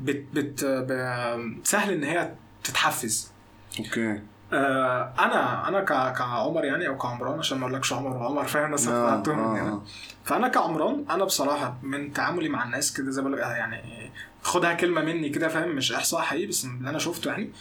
بت 0.00 0.24
بت 0.32 0.64
ب- 0.64 1.56
سهل 1.64 1.92
إن 1.92 2.04
هي 2.04 2.32
تتحفز. 2.64 3.30
okay. 3.78 4.20
آه، 4.52 5.12
أنا 5.18 5.68
أنا 5.68 5.80
كعمر 6.10 6.64
يعني 6.64 6.88
أو 6.88 6.98
كعمران 6.98 7.38
عشان 7.38 7.58
ما 7.58 7.66
أقولكش 7.66 7.92
عمر 7.92 8.16
وعمر 8.16 8.44
فاهم؟ 8.44 8.64
الناس 8.64 8.88
آه، 8.88 9.04
بتاعتهم 9.06 9.38
آه، 9.38 9.56
يعني. 9.56 9.80
فأنا 10.24 10.48
كعمران 10.48 11.04
أنا 11.10 11.24
بصراحة 11.24 11.76
من 11.82 12.12
تعاملي 12.12 12.48
مع 12.48 12.64
الناس 12.64 12.92
كده 12.92 13.10
زي 13.10 13.22
ما 13.22 13.36
يعني 13.38 14.10
خدها 14.42 14.72
كلمة 14.74 15.00
مني 15.00 15.28
كده 15.28 15.48
فاهم؟ 15.48 15.68
مش 15.76 15.92
إحصاء 15.92 16.20
حقيقي 16.20 16.46
بس 16.46 16.64
اللي 16.64 16.90
أنا 16.90 16.98
شفته 16.98 17.30
يعني. 17.30 17.52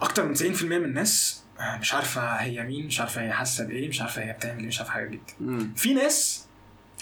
أكتر 0.00 0.26
من 0.26 0.34
90% 0.34 0.62
من 0.62 0.72
الناس 0.84 1.44
مش 1.80 1.94
عارفة 1.94 2.22
هي 2.34 2.62
مين 2.62 2.86
مش 2.86 3.00
عارفة 3.00 3.22
هي 3.22 3.32
حاسة 3.32 3.66
بإيه 3.66 3.88
مش 3.88 4.00
عارفة 4.00 4.22
هي 4.22 4.32
بتعمل 4.32 4.60
إيه 4.60 4.66
مش 4.66 4.78
عارفة 4.78 4.92
حاجة 4.92 5.06
جدا. 5.08 5.72
في 5.76 5.94
ناس 5.94 6.46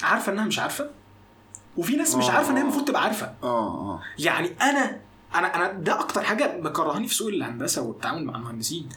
عارفة 0.02 0.32
إنها 0.32 0.44
مش 0.44 0.58
عارفة 0.58 0.90
وفي 1.76 1.96
ناس 1.96 2.14
مش. 2.14 2.30
عارفة 2.30 2.50
إن 2.50 2.56
هي 2.56 2.62
المفروض 2.62 2.84
تبقى 2.84 3.02
عارفة. 3.02 3.34
آه. 3.42 4.00
يعني 4.18 4.50
أنا 4.62 5.00
أنا 5.34 5.54
أنا 5.54 5.72
ده 5.72 6.00
أكتر 6.00 6.22
حاجة 6.22 6.60
مكرهاني 6.60 7.08
في 7.08 7.14
سوق 7.14 7.28
الهندسه 7.28 7.82
والتعامل 7.82 8.24
مع 8.24 8.36
المهندسين. 8.36 8.88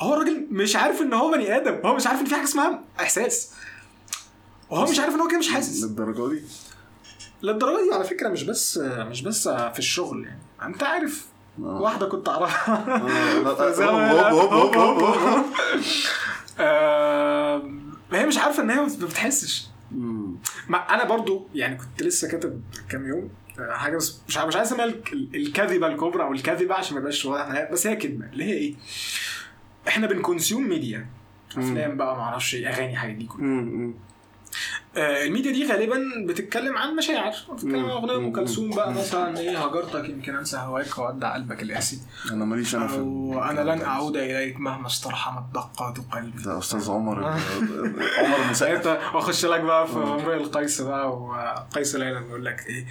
هو 0.00 0.14
الراجل 0.14 0.46
مش 0.50 0.76
عارف 0.76 1.00
ان 1.00 1.12
هو 1.14 1.30
بني 1.30 1.56
آدم 1.56 1.80
هو 1.86 1.96
مش 1.96 2.06
عارف 2.06 2.20
ان 2.20 2.26
في 2.26 2.34
حاجة 2.34 2.44
اسمها 2.44 2.80
إحساس. 3.00 3.52
وهو 4.70 4.84
مش 4.90 4.98
عارف 5.00 5.14
إن 5.14 5.20
هو 5.20 5.28
كده 5.28 5.38
مش 5.38 5.48
حاسس. 5.48 5.82
للدرجة 5.84 6.28
دي؟ 6.28 6.42
للدرجة 7.42 7.84
دي 7.88 7.94
على 7.94 8.04
فكرة 8.04 8.28
مش 8.28 8.42
بس 8.42 8.78
مش 8.78 9.22
بس 9.22 9.48
في 9.48 9.78
الشغل 9.78 10.24
يعني. 10.24 10.40
أنت 10.62 10.82
عارف 10.82 11.26
آه. 11.58 11.80
واحدة 11.80 12.06
كنت 12.06 12.28
أعرفها. 12.28 13.04
هي 18.12 18.26
مش 18.26 18.38
عارفة 18.38 18.62
إن 18.62 18.70
هي 18.70 18.76
ما 18.76 18.86
بتحسش. 19.02 19.66
ما 20.68 20.94
أنا 20.94 21.04
برضو 21.04 21.48
يعني 21.54 21.76
كنت 21.76 22.02
لسه 22.02 22.28
كاتب 22.28 22.62
كام 22.88 23.06
يوم 23.06 23.28
حاجة 23.70 23.96
بس 23.96 24.20
مش 24.28 24.38
مش 24.38 24.56
عايز 24.56 24.68
اسميها 24.72 24.84
الك- 24.84 25.12
الكذبه 25.12 25.86
الكبرى 25.86 26.22
أو 26.22 26.32
الكذبه 26.32 26.74
عشان 26.74 26.94
ما 26.94 27.00
يبقاش 27.00 27.24
واضح 27.24 27.70
بس 27.72 27.86
هي 27.86 27.96
كذبه 27.96 28.26
اللي 28.32 28.44
هي 28.44 28.52
إيه؟ 28.52 28.74
إحنا 29.88 30.06
بن 30.06 30.20
consume 30.20 30.68
media 30.68 31.06
أفلام 31.58 31.96
بقى 31.96 32.16
ما 32.16 32.22
أعرفش 32.22 32.54
إيه 32.54 32.68
أغاني 32.68 32.96
حاجة 32.96 33.12
دي 33.12 33.26
كلها. 33.26 33.90
آه 34.96 35.24
الميديا 35.24 35.52
دي 35.52 35.66
غالبا 35.72 36.02
بتتكلم 36.26 36.76
عن 36.76 36.96
مشاعر 36.96 37.32
بتتكلم 37.52 37.84
عن. 37.84 37.90
أغنية 37.90 38.16
أم. 38.16 38.32
كلثوم 38.32 38.70
بقى 38.70 38.92
مثلا 38.94 39.38
إيه 39.38 39.58
هجرتك 39.66 40.08
يمكن 40.08 40.36
أنسى 40.36 40.56
هواك 40.56 40.98
وادع 40.98 41.34
قلبك 41.34 41.62
القاسي 41.62 41.98
أنا 42.32 42.44
ماليش 42.44 42.74
أنا 42.74 42.86
في 42.86 42.96
أنا 43.50 43.60
لن 43.60 43.82
أعود 43.82 44.16
إليك 44.16 44.60
مهما 44.60 44.86
استرحمت 44.86 45.42
دقات 45.54 45.98
قلبي 46.12 46.42
ده 46.42 46.58
أستاذ 46.58 46.90
عمر 46.90 47.24
عمر 48.18 48.50
مساعد 48.50 48.74
أنت 48.76 48.86
وأخش 49.14 49.44
لك 49.46 49.60
بقى 49.60 49.86
في 49.88 49.96
امرئ 49.98 50.36
القيس 50.36 50.80
بقى 50.80 51.12
وقيس 51.22 51.96
ليلى 51.96 52.20
بيقول 52.22 52.44
لك 52.44 52.66
إيه 52.66 52.86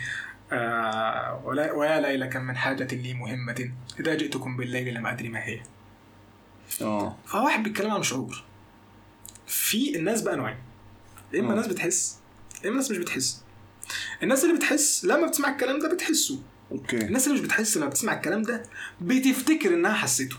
ويا 0.51 1.99
ليلى 2.01 2.27
كم 2.27 2.41
من 2.41 2.57
حاجة 2.57 2.95
لي 2.95 3.13
مهمة. 3.13 3.71
إذا 3.99 4.15
جئتكم 4.15 4.57
بالليل 4.57 4.93
لم 4.93 5.07
أدري 5.07 5.29
ما 5.29 5.45
هي. 5.45 5.61
آه. 6.81 7.17
فواحد 7.25 7.63
بيتكلم 7.63 7.91
عن 7.91 8.03
شعور. 8.03 8.43
في 9.47 9.95
الناس 9.95 10.21
بقى 10.21 10.35
نوعين. 10.35 10.57
يا 11.33 11.39
إما 11.39 11.51
آه. 11.53 11.55
ناس 11.55 11.67
بتحس 11.67 12.19
يا 12.63 12.69
إما 12.69 12.77
ناس 12.77 12.91
مش 12.91 12.97
بتحس. 12.97 13.43
الناس 14.23 14.43
اللي 14.43 14.55
بتحس 14.55 15.05
لما 15.05 15.27
بتسمع 15.27 15.49
الكلام 15.49 15.79
ده 15.79 15.93
بتحسه. 15.93 16.39
أوكي. 16.71 16.97
الناس 16.97 17.27
اللي 17.27 17.39
مش 17.39 17.45
بتحس 17.45 17.77
لما 17.77 17.87
بتسمع 17.87 18.13
الكلام 18.13 18.43
ده 18.43 18.63
بتفتكر 19.01 19.73
إنها 19.73 19.93
حسيته. 19.93 20.37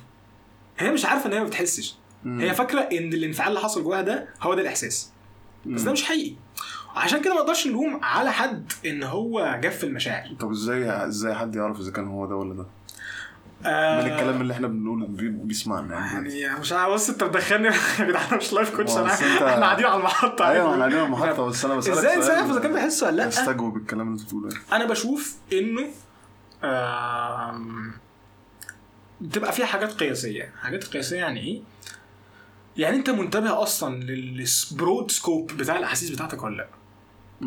هي 0.78 0.90
مش 0.90 1.04
عارفة 1.04 1.26
إن 1.26 1.32
هي 1.32 1.40
ما 1.40 1.46
بتحسش. 1.46 1.94
هي 2.26 2.54
فاكرة 2.54 2.80
إن 2.80 3.12
الانفعال 3.12 3.48
اللي 3.48 3.60
حصل 3.60 3.82
جواها 3.84 4.02
ده 4.02 4.28
هو 4.40 4.54
ده 4.54 4.62
الإحساس. 4.62 5.10
بس. 5.66 5.82
ده 5.82 5.92
مش 5.92 6.02
حقيقي. 6.04 6.36
عشان 6.94 7.20
كده 7.22 7.34
ما 7.34 7.40
نقدرش 7.40 7.66
نلوم 7.66 8.00
على 8.04 8.32
حد 8.32 8.72
ان 8.86 9.02
هو 9.02 9.58
جف 9.62 9.84
المشاعر. 9.84 10.28
طب 10.40 10.50
إزاي 10.50 11.06
إزاي 11.06 11.34
حد 11.34 11.56
يعرف 11.56 11.80
إذا 11.80 11.90
كان 11.92 12.06
هو 12.08 12.26
ده 12.26 12.34
ولا 12.36 12.54
ده؟ 12.54 12.66
آه، 13.66 14.02
من 14.02 14.12
الكلام 14.12 14.40
اللي 14.40 14.52
إحنا 14.52 14.66
بنقوله 14.68 15.06
بي- 15.06 15.28
بيسمعنا 15.28 15.94
يعني. 15.94 16.38
يعني 16.40 16.60
مش 16.60 16.72
عارف 16.72 16.92
بص 16.94 17.10
انت 17.10 17.24
مدخلني 17.24 17.66
يا 17.98 18.04
جدعان 18.04 18.36
مش 18.38 18.52
life 18.52 18.76
coach 18.76 18.96
أنا 18.96 19.12
إحنا 19.14 19.60
قاعدين 19.66 19.86
على 19.86 19.96
المحطة. 19.96 20.48
أيوه. 20.50 20.66
إحنا 20.70 20.78
قاعدين 20.78 20.98
على 20.98 21.06
المحطة 21.06 21.46
بس 21.46 21.64
أنا 21.64 21.74
بسألك 21.74 21.96
إزاي 21.98 22.14
انسان 22.16 22.26
سؤال 22.26 22.38
يعرف 22.38 22.50
إذا 22.50 22.60
كان 22.60 22.72
بيحس 22.72 23.02
ولا 23.02 23.16
لأ؟ 23.16 23.28
استجوب 23.28 23.76
الكلام 23.76 24.08
اللي 24.08 24.20
انت 24.20 24.26
بتقوله 24.26 24.48
يعني. 24.52 24.64
أنا 24.72 24.84
بشوف 24.84 25.36
إنه 25.52 25.86
آم، 26.64 27.92
بتبقى 29.20 29.52
فيها 29.52 29.66
حاجات 29.66 29.92
قياسية. 29.92 30.52
حاجات 30.62 30.84
قياسية 30.84 31.16
يعني 31.16 31.40
إيه؟ 31.40 31.60
يعني 32.76 32.96
أنت 32.96 33.10
منتبه 33.10 33.62
أصلا 33.62 33.94
لل 34.04 34.35
broad 34.35 35.10
scope 35.10 35.52
بتاع 35.52 35.76
الأحاسيس 35.78 36.10
بتاعتك 36.10 36.42
ولا 36.44 36.56
لأ؟ 36.56 36.66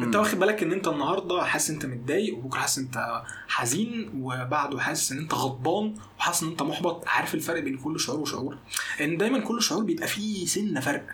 انت 0.04 0.16
مم. 0.16 0.22
واخد 0.22 0.40
بالك 0.40 0.64
ان 0.64 0.72
انت 0.72 0.88
النهارده 0.88 1.44
حاسس 1.44 1.70
انت 1.70 1.86
متضايق 1.86 2.38
وبكره 2.38 2.60
حاسس 2.60 2.78
انت 2.78 3.22
حزين 3.48 4.12
وبعده 4.22 4.80
حاسس 4.80 5.12
إن 5.12 5.18
انت 5.18 5.34
غضبان 5.34 5.96
وحاسس 6.20 6.44
إن 6.44 6.50
انت 6.50 6.62
محبط 6.64 7.08
عارف 7.08 7.34
الفرق 7.36 7.60
بين 7.60 7.78
كل 7.78 8.00
شعور 8.00 8.20
وشعور 8.20 8.58
إن 9.02 9.18
دايما 9.18 9.40
كل 9.40 9.62
شعور 9.62 9.84
بيبقى 9.84 10.08
فيه 10.08 10.46
سنة 10.46 10.80
فرق 10.80 11.06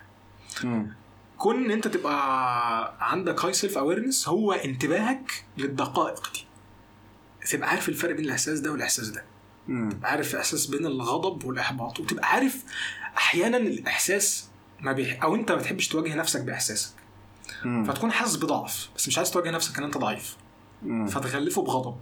مم. 0.63 0.93
كون 1.37 1.65
إن 1.65 1.71
انت 1.71 1.87
تبقى 1.87 3.11
عندك 3.11 3.45
high 3.45 3.53
self 3.53 3.77
awareness 3.77 4.27
هو 4.27 4.51
انتباهك 4.53 5.45
للدقائق 5.57 6.31
دي 6.33 6.45
تبقى 7.51 7.69
عارف 7.69 7.89
الفرق 7.89 8.15
بين 8.15 8.25
الإحساس 8.25 8.59
ده 8.59 8.71
والإحساس 8.71 9.07
ده 9.09 9.23
مم. 9.67 9.89
تبقى 9.89 10.11
عارف 10.11 10.33
الاحساس 10.33 10.65
بين 10.67 10.85
الغضب 10.85 11.43
والإحباط 11.45 11.99
وتبقى 11.99 12.27
عارف 12.29 12.63
أحيانا 13.17 13.57
الإحساس 13.57 14.47
ما 14.81 14.91
بيح... 14.91 15.23
أو 15.23 15.35
أنت 15.35 15.51
ما 15.51 15.57
بتحبش 15.57 15.87
تواجه 15.87 16.15
نفسك 16.15 16.41
بإحساسك 16.41 16.89
مم. 17.65 17.83
فتكون 17.83 18.11
حاسس 18.11 18.35
بضعف 18.35 18.89
بس 18.97 19.07
مش 19.07 19.17
عايز 19.17 19.31
تواجه 19.31 19.51
نفسك 19.51 19.77
إن 19.77 19.83
أنت 19.83 19.97
ضعيف 19.97 20.35
مم. 20.83 21.07
فتغلفه 21.07 21.61
بغضب 21.63 21.97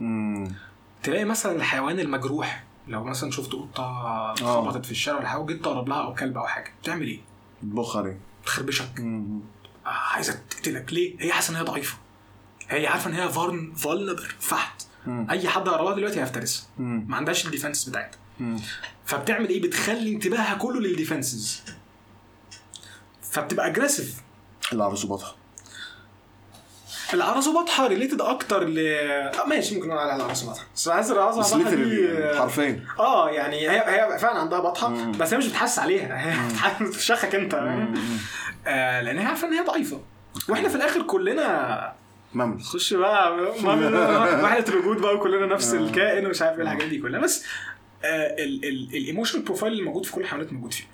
مم. 0.00 0.52
تلاقي 1.02 1.24
مثلا 1.24 1.52
الحيوان 1.56 2.00
المجروح 2.00 2.64
لو 2.88 3.04
مثلا 3.04 3.30
شفت 3.30 3.52
قطة 3.52 4.34
خبطت 4.34 4.84
في 4.86 4.90
الشارع 4.90 5.18
ولا 5.18 5.28
حاجة 5.28 5.40
وجيت 5.40 5.64
تقرب 5.64 5.88
لها 5.88 6.02
أو 6.02 6.14
كلب 6.14 6.38
أو 6.38 6.46
حاجة 6.46 6.72
بتعمل 6.82 7.06
إيه؟ 7.06 7.20
عليه 7.96 8.18
تخربشك. 8.46 9.00
آه، 9.86 9.88
عايزة 9.88 10.40
تقتلك 10.50 10.92
ليه؟ 10.92 11.16
هي 11.20 11.32
حاسة 11.32 11.50
إن 11.50 11.56
هي 11.56 11.62
ضعيفة 11.62 11.96
هي 12.68 12.86
عارفة 12.86 13.10
إن 13.10 13.14
هي 13.14 13.28
فا 13.28 13.32
vulnerable 13.32 13.72
vulnerable 13.74 14.22
فحت 14.40 14.82
مم. 15.06 15.26
أي 15.30 15.48
حد 15.48 15.68
قربها 15.68 15.94
دلوقتي 15.94 16.20
هيفترسها. 16.20 16.66
ما 16.78 17.16
عندهاش 17.16 17.46
ال 17.46 17.51
defense 17.51 17.88
بتاعتها. 17.88 18.18
فبتعمل 19.04 19.48
إيه؟ 19.48 19.62
بتخلي 19.62 20.12
انتباهها 20.14 20.54
كله 20.54 20.80
للديفنسز 20.80 21.62
فبتبقى 23.32 23.66
اجريسيف 23.66 24.14
العرسوباتها 24.72 25.34
العرزوباتها 27.14 27.86
ريليتد 27.86 28.20
أكتر 28.20 28.64
ل 28.64 28.78
آه 28.78 29.46
ماشي 29.46 29.74
ممكن 29.74 29.88
نقول 29.88 30.00
عليها 30.00 30.16
العرزوباتها 30.16 30.64
بس 30.74 30.88
عايز 30.88 31.10
العرزوباتها 31.10 31.70
دي 31.70 31.76
ليترالي 31.76 32.38
حرفيا 32.38 32.84
آه 32.98 33.30
يعني 33.30 33.56
هي 33.70 33.80
هي 33.80 34.18
فعلا 34.18 34.38
عندها 34.38 34.60
بطحة. 34.60 34.88
بس 35.18 35.32
هي 35.32 35.38
مش 35.38 35.46
بتحس 35.46 35.78
عليها. 35.78 36.16
هي 36.80 36.86
بتفشخك 36.86 37.34
أنت. 37.34 37.54
آه 38.66 39.00
لأن 39.00 39.18
هي 39.18 39.24
عارفة 39.26 39.48
إن 39.48 39.52
هي 39.52 39.64
ضعيفة. 39.64 40.00
وإحنا 40.48 40.68
في 40.68 40.74
الآخر 40.74 41.02
كلنا 41.02 41.92
ممل 42.34 42.56
نخش 42.56 42.94
بقى 42.94 43.36
ما- 43.62 44.42
وحده 44.44 44.72
الوجود 44.72 44.96
بقى 44.96 45.14
وكلنا 45.14 45.46
نفس 45.46 45.74
الكائن 45.74 46.26
ومش 46.26 46.42
عارف 46.42 46.56
إيه 46.56 46.62
الحاجات 46.62 46.88
دي 46.88 46.98
كلها. 46.98 47.20
بس 47.20 47.44
ال 48.04 48.18
emotional 48.18 49.42
profile 49.42 49.72
اللي 49.72 49.84
موجود 49.84 50.06
في 50.06 50.12
كل 50.12 50.20
الحيوانات 50.20 50.52
موجود 50.52 50.72
فيه. 50.72 50.84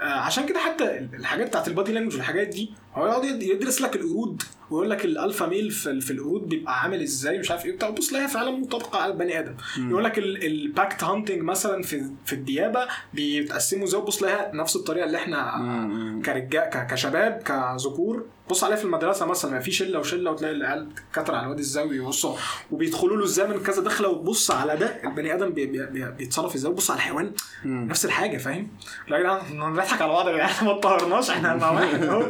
عشان 0.00 0.46
كده 0.46 0.58
حتى 0.58 0.98
الحاجات 0.98 1.46
بتاعت 1.48 1.68
ال 1.68 1.73
body 1.73 1.92
language 1.92 2.14
والحاجات 2.14 2.46
دي 2.48 2.72
هو 2.94 3.06
يقعد 3.06 3.24
يد- 3.24 3.42
يدرس 3.42 3.80
لك 3.80 3.96
القرود 3.96 4.42
ويقول 4.70 4.90
لك 4.90 5.04
ال 5.04 5.11
alpha 5.11 5.46
male 5.46 5.70
في, 5.70 6.10
القرود 6.10 6.48
بيبقى 6.48 6.80
عامل 6.82 7.02
إزاي 7.02 7.38
مش 7.38 7.50
عارف 7.50 7.66
إيه 7.66 7.72
بتاع 7.72 7.90
بص 7.90 8.12
لا 8.12 8.24
هي 8.24 8.28
فعلا 8.28 8.50
مطابقة 8.50 8.98
على 8.98 9.12
البني 9.12 9.38
آدم. 9.38 9.54
يقول 9.78 10.04
لك 10.04 10.18
ال 10.18 10.35
pack 10.35 11.04
hunting 11.04 11.42
مثلا 11.42 11.82
في 11.82 12.02
في 12.26 12.32
الديابة 12.32 12.86
بيتقسموا 13.14 13.86
زي 13.86 13.98
بص 13.98 14.22
لها 14.22 14.50
نفس 14.54 14.76
الطريقة 14.76 15.06
اللي 15.06 15.18
إحنا. 15.18 16.22
كرجال 16.26 16.86
كشباب 16.90 17.42
كذكور 17.44 18.26
بص 18.50 18.64
عليها 18.64 18.76
في 18.76 18.84
المدرسة 18.84 19.26
مثلا 19.26 19.50
ما 19.50 19.60
في 19.60 19.70
شله 19.70 19.98
وشلة 19.98 20.30
وتلاقي 20.30 20.54
العيال 20.54 20.86
بتتكتر 20.86 21.34
على 21.34 21.44
الواد 21.44 21.58
الزاوي 21.58 21.96
يبصوا 21.96 22.36
وبيدخلوا 22.70 23.16
له 23.16 23.24
إزاي 23.24 23.48
من 23.48 23.62
كذا 23.62 23.82
دخله 23.82 24.08
وتبص 24.08 24.50
على 24.50 24.76
ده 24.76 25.00
البني 25.04 25.34
آدم 25.34 25.50
بي 25.50 25.66
بي 25.66 25.86
بي 25.86 26.10
بيتصرف 26.10 26.54
إزاي 26.54 26.70
وبص 26.70 26.90
على 26.90 26.98
الحيوان 26.98 27.32
مم. 27.64 27.88
نفس 27.88 28.04
الحاجة 28.04 28.38
فاهم؟ 28.38 28.68
لا 29.08 29.16
يا 29.16 29.22
جدعان 29.22 29.40
إحنا 29.40 29.70
بنضحك 29.70 30.02
على 30.02 30.12
بعض 30.12 30.28
يا 30.28 30.32
جدعان 30.32 30.64
ما 30.66 30.72
اتطهرناش 30.76 31.30
إحنا 31.30 31.56
مع 31.56 31.70
واحد 31.70 32.02
اهو 32.02 32.26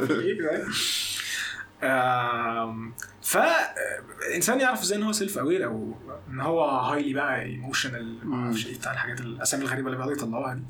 فالانسان 3.21 4.59
يعرف 4.59 4.81
إزاي 4.81 4.97
إن 4.97 5.03
هو 5.03 5.11
self 5.11 5.37
aware 5.37 5.65
أو 5.65 5.95
إن 6.29 6.41
هو 6.41 6.65
highly 6.65 7.13
بقى 7.13 7.41
emotional 7.41 8.17
ما 8.23 8.45
أعرفش 8.45 8.67
إيه 8.67 8.77
بتاع 8.77 8.91
الحاجات 8.91 9.21
الأسامي 9.21 9.63
الغريبة 9.63 9.87
اللي 9.87 9.97
بيقعدوا 9.97 10.15
يطلعوها 10.17 10.53
دي. 10.53 10.63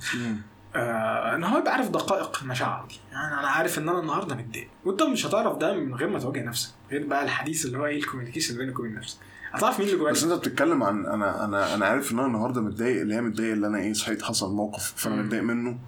آه 0.75 1.35
إن 1.35 1.43
هو 1.43 1.57
يبقى 1.57 1.73
عارف 1.73 1.89
دقائق 1.89 2.43
مشاعره 2.43 2.87
دي 2.87 2.95
يعني 3.11 3.39
أنا 3.39 3.47
عارف 3.47 3.77
إن 3.77 3.89
أنا 3.89 3.99
النهارده 3.99 4.35
متضايق. 4.35 4.67
وأنت 4.85 5.03
مش 5.03 5.25
هتعرف 5.25 5.57
ده 5.57 5.73
من 5.73 5.95
غير 5.95 6.09
ما 6.09 6.19
تواجه 6.19 6.43
نفسك. 6.43 6.69
غير 6.91 7.07
بقى 7.07 7.23
الحديث 7.23 7.65
اللي 7.65 7.77
هو 7.77 7.85
إيه 7.85 7.97
ال 7.99 8.04
communication 8.04 8.57
بينك 8.57 8.79
وبين 8.79 8.95
نفسك. 8.95 9.17
هتعرف 9.51 9.79
مين 9.79 9.87
اللي 9.87 9.99
جواك؟ 9.99 10.11
بس 10.13 10.23
أنت 10.23 10.33
بتتكلم 10.33 10.83
عن 10.83 11.05
أنا 11.05 11.45
أنا 11.45 11.75
أنا 11.75 11.85
عارف 11.85 12.11
إن 12.11 12.19
أنا 12.19 12.27
النهارده 12.27 12.61
متضايق 12.61 13.01
اللي 13.01 13.15
هي 13.15 13.21
متضايق 13.21 13.51
اللي 13.51 13.67
أنا 13.67 13.77
إيه 13.79 13.93
صحيت 13.93 14.21
حصل 14.23 14.53
موقف 14.53 14.93
فأنا. 14.97 15.15
متضايق 15.15 15.43
منه 15.43 15.79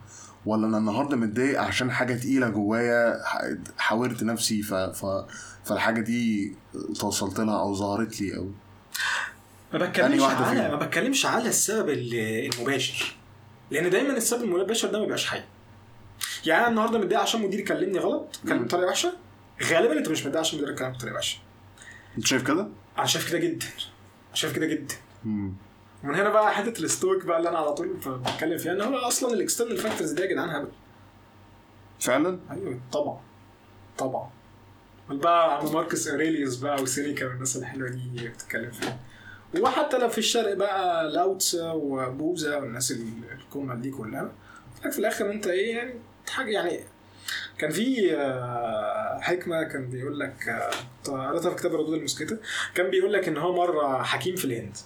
ولا 0.46 0.68
أنا 0.68 0.78
النهارده 0.78 1.18
متضايق 1.18 1.62
عشان 1.62 1.92
حاجة 1.92 2.14
تقيلة 2.14 2.50
جوايا 2.50 3.14
حاورت 3.78 4.24
نفسي 4.24 4.62
ف... 4.62 4.74
ف... 4.74 5.06
فالحاجة 5.66 6.02
دي 6.02 6.56
توصلت 7.00 7.40
لها 7.40 7.60
أو 7.60 7.74
ظهرت 7.76 8.22
لي 8.22 8.38
أو 8.38 8.50
ما 9.74 9.80
بتكلمش 9.80 10.22
على؟ 10.22 10.70
ما 10.70 10.76
بتكلمش 10.76 11.26
على 11.26 11.50
السبب 11.50 11.90
ال- 11.90 12.54
المباشر. 12.54 13.16
لأن 13.74 13.90
دايما 13.90 14.18
السبب 14.18 14.44
المباشر 14.44 14.88
ده 14.88 14.98
ما 14.98 15.04
بيبقاش 15.04 15.28
حي. 15.30 15.42
يعني 16.46 16.62
أنا 16.62 16.70
النهارده 16.70 17.00
متضايق 17.00 17.22
عشان 17.22 17.42
مديري 17.42 17.64
كلمني 17.64 18.00
غلط 18.00 18.40
كلمني. 18.48 18.64
بطريقة 18.66 18.88
وحشة. 18.88 19.14
غالبا 19.64 19.98
أنت 19.98 20.10
مش 20.10 20.20
متضايق 20.26 20.40
عشان 20.40 20.60
مديرك 20.62 20.80
كلمك 20.80 20.96
بطريقة 20.96 21.16
وحشة. 21.16 21.40
أنت 22.18 22.28
شايف 22.28 22.44
كده؟ 22.48 22.68
أنا 22.98 23.06
شايف 23.06 23.30
كده 23.30 23.40
جدا. 23.40 23.66
أنا 24.28 24.36
شايف 24.36 24.56
كده 24.56 24.66
جدا. 24.66 24.96
مم. 25.24 25.54
ومن 26.04 26.16
هنا 26.16 26.30
بقى 26.30 26.54
حتة 26.54 26.80
ال 26.84 26.91
stoic 26.91 27.26
بقى 27.26 27.38
اللي 27.38 27.50
أنا 27.50 27.58
على 27.58 27.74
طول 27.74 27.88
بتكلم 28.06 28.58
فيها 28.58 28.72
إن 28.72 28.82
هو 28.82 28.98
أصلا 28.98 29.34
ال 29.34 29.38
external 29.38 29.78
factors 29.78 30.12
دي 30.12 30.22
يا 30.22 30.28
جدعان 30.28 30.50
هبل. 30.50 30.72
فعلا؟ 32.00 32.40
أيوه 32.52 32.80
طبعا. 32.92 33.20
طبعا. 33.98 34.30
بقى 35.10 35.58
عم 35.58 35.74
ماركوس 35.74 36.08
أوريليوس 36.08 36.56
بقى 36.56 36.82
وسينيكا 36.82 37.26
والناس 37.28 37.58
الحلوة 37.58 37.90
دي 37.90 38.28
بتتكلم 38.30 38.72
فيها. 38.72 39.00
وحتى 39.60 39.98
لو 39.98 40.10
في 40.10 40.18
الشرق 40.18 40.54
بقى 40.54 41.10
لاوتسو 41.12 41.72
وبوذا 41.72 42.58
والناس 42.58 42.92
ال- 42.92 43.32
الكمل 43.32 43.82
دي 43.82 43.92
كلها 43.92 44.32
لك 44.86 44.92
في 44.92 45.00
الآخر 45.00 45.32
أنت 45.32 45.48
إيه 45.48 45.76
يعني 45.78 45.94
حاجة 46.30 46.50
يعني 46.52 46.80
كان 47.58 47.70
في 47.72 48.16
آه، 48.18 49.20
حكمة 49.22 49.64
كان 49.64 49.90
بيقول 49.90 50.20
لك 50.20 50.50
آه، 50.50 50.72
قريتها 51.30 51.50
في 51.50 51.56
كتاب 51.56 51.76
ردود 51.76 51.94
المسكته 51.94 52.38
كان 52.76 52.90
بيقول 52.90 53.14
لك 53.14 53.28
إن 53.28 53.38
هو 53.38 53.56
مرة 53.56 54.04
حكيم 54.04 54.36
في 54.36 54.46
الهند. 54.46 54.78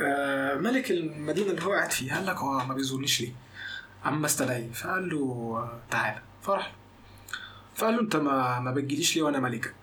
آه، 0.00 0.54
ملك 0.54 0.90
المدينة 0.90 1.50
اللي 1.50 1.62
هو 1.62 1.72
قاعد 1.72 1.90
فيها 1.90 2.16
قال 2.16 2.26
لك 2.26 2.36
هو 2.36 2.66
ما 2.66 2.74
بيزورنيش 2.74 3.20
ليه؟ 3.20 3.32
عم 4.04 4.24
استدعي 4.24 4.68
فقال 4.74 5.08
له 5.08 5.18
آه، 5.58 5.80
تعالى 5.90 6.18
فراح 6.42 6.66
له. 6.66 6.72
فقال 7.74 7.94
له 7.94 8.00
أنت 8.00 8.16
ما 8.16 8.60
ما 8.60 8.70
بتجيليش 8.70 9.16
ليه 9.16 9.22
وأنا 9.22 9.40
ملكك؟ 9.40 9.74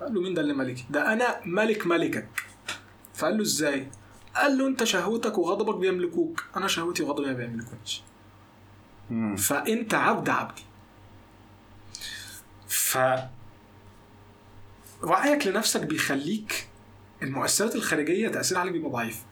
قال 0.00 0.14
له 0.14 0.20
مين 0.20 0.34
ده 0.34 0.42
اللي 0.42 0.54
ملكي؟ 0.54 0.84
ده 0.90 1.12
أنا 1.12 1.40
ملك 1.44 1.86
ملكك 1.86 2.28
فقال 3.16 3.36
له 3.36 3.42
إزاي؟ 3.42 3.88
قال 4.36 4.58
له 4.58 4.66
أنت 4.66 4.84
شهوتك 4.84 5.38
وغضبك 5.38 5.74
بيملكوك. 5.74 6.44
أنا 6.56 6.68
شهوتي 6.68 7.02
وغضبي 7.02 7.26
ما 7.26 7.32
بيملكونيش. 7.32 8.02
فأنت 9.36 9.94
عبد 9.94 10.28
عبدي. 10.28 10.62
ف 12.68 12.98
وعيك 15.02 15.46
لنفسك 15.46 15.80
بيخليك 15.80 16.68
المؤثرات 17.22 17.74
الخارجية 17.74 18.28
تاثيرها 18.28 18.60
عليك 18.60 18.72
بيبقى 18.72 18.90
ضعيف. 18.90 19.22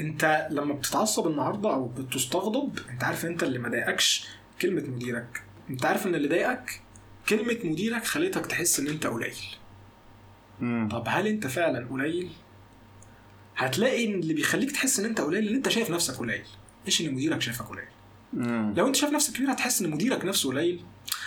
أنت 0.00 0.48
لما 0.50 0.74
بتتعصب 0.74 1.26
النهارده 1.26 1.74
أو 1.74 1.88
بتستغضب 1.88 2.78
أنت 2.90 3.04
عارف 3.04 3.26
أنت 3.26 3.42
اللي 3.42 3.58
ما 3.58 3.68
ضايقكش 3.68 4.28
كلمة 4.60 4.82
مديرك. 4.82 5.42
أنت 5.70 5.84
عارف 5.84 6.06
إن 6.06 6.14
اللي 6.14 6.28
ضايقك 6.28 6.80
كلمة 7.28 7.58
مديرك 7.64 8.04
خليتك 8.04 8.46
تحس 8.46 8.80
إن 8.80 8.86
أنت 8.86 9.06
قليل. 9.06 9.36
مم. 10.60 10.88
طب 10.92 11.04
هل 11.06 11.26
أنت 11.26 11.46
فعلا 11.46 11.86
قليل؟ 11.90 12.30
هتلاقي 13.56 14.06
إن 14.06 14.20
اللي 14.20 14.34
بيخليك 14.34 14.70
تحس 14.72 14.98
إن 15.00 15.04
أنت 15.04 15.20
قليل 15.20 15.48
إن 15.48 15.54
أنت 15.54 15.68
شايف 15.68 15.90
نفسك 15.90 16.14
قليل 16.18 16.44
مش 16.86 17.00
إن 17.00 17.14
مديرك 17.14 17.40
شايفك 17.40 17.64
قليل. 17.66 17.84
لو 18.76 18.86
أنت 18.86 18.96
شايف 18.96 19.12
نفسك 19.12 19.34
كبير 19.36 19.52
هتحس 19.52 19.82
إن 19.82 19.90
مديرك 19.90 20.24
نفسه 20.24 20.48
قليل. 20.48 20.84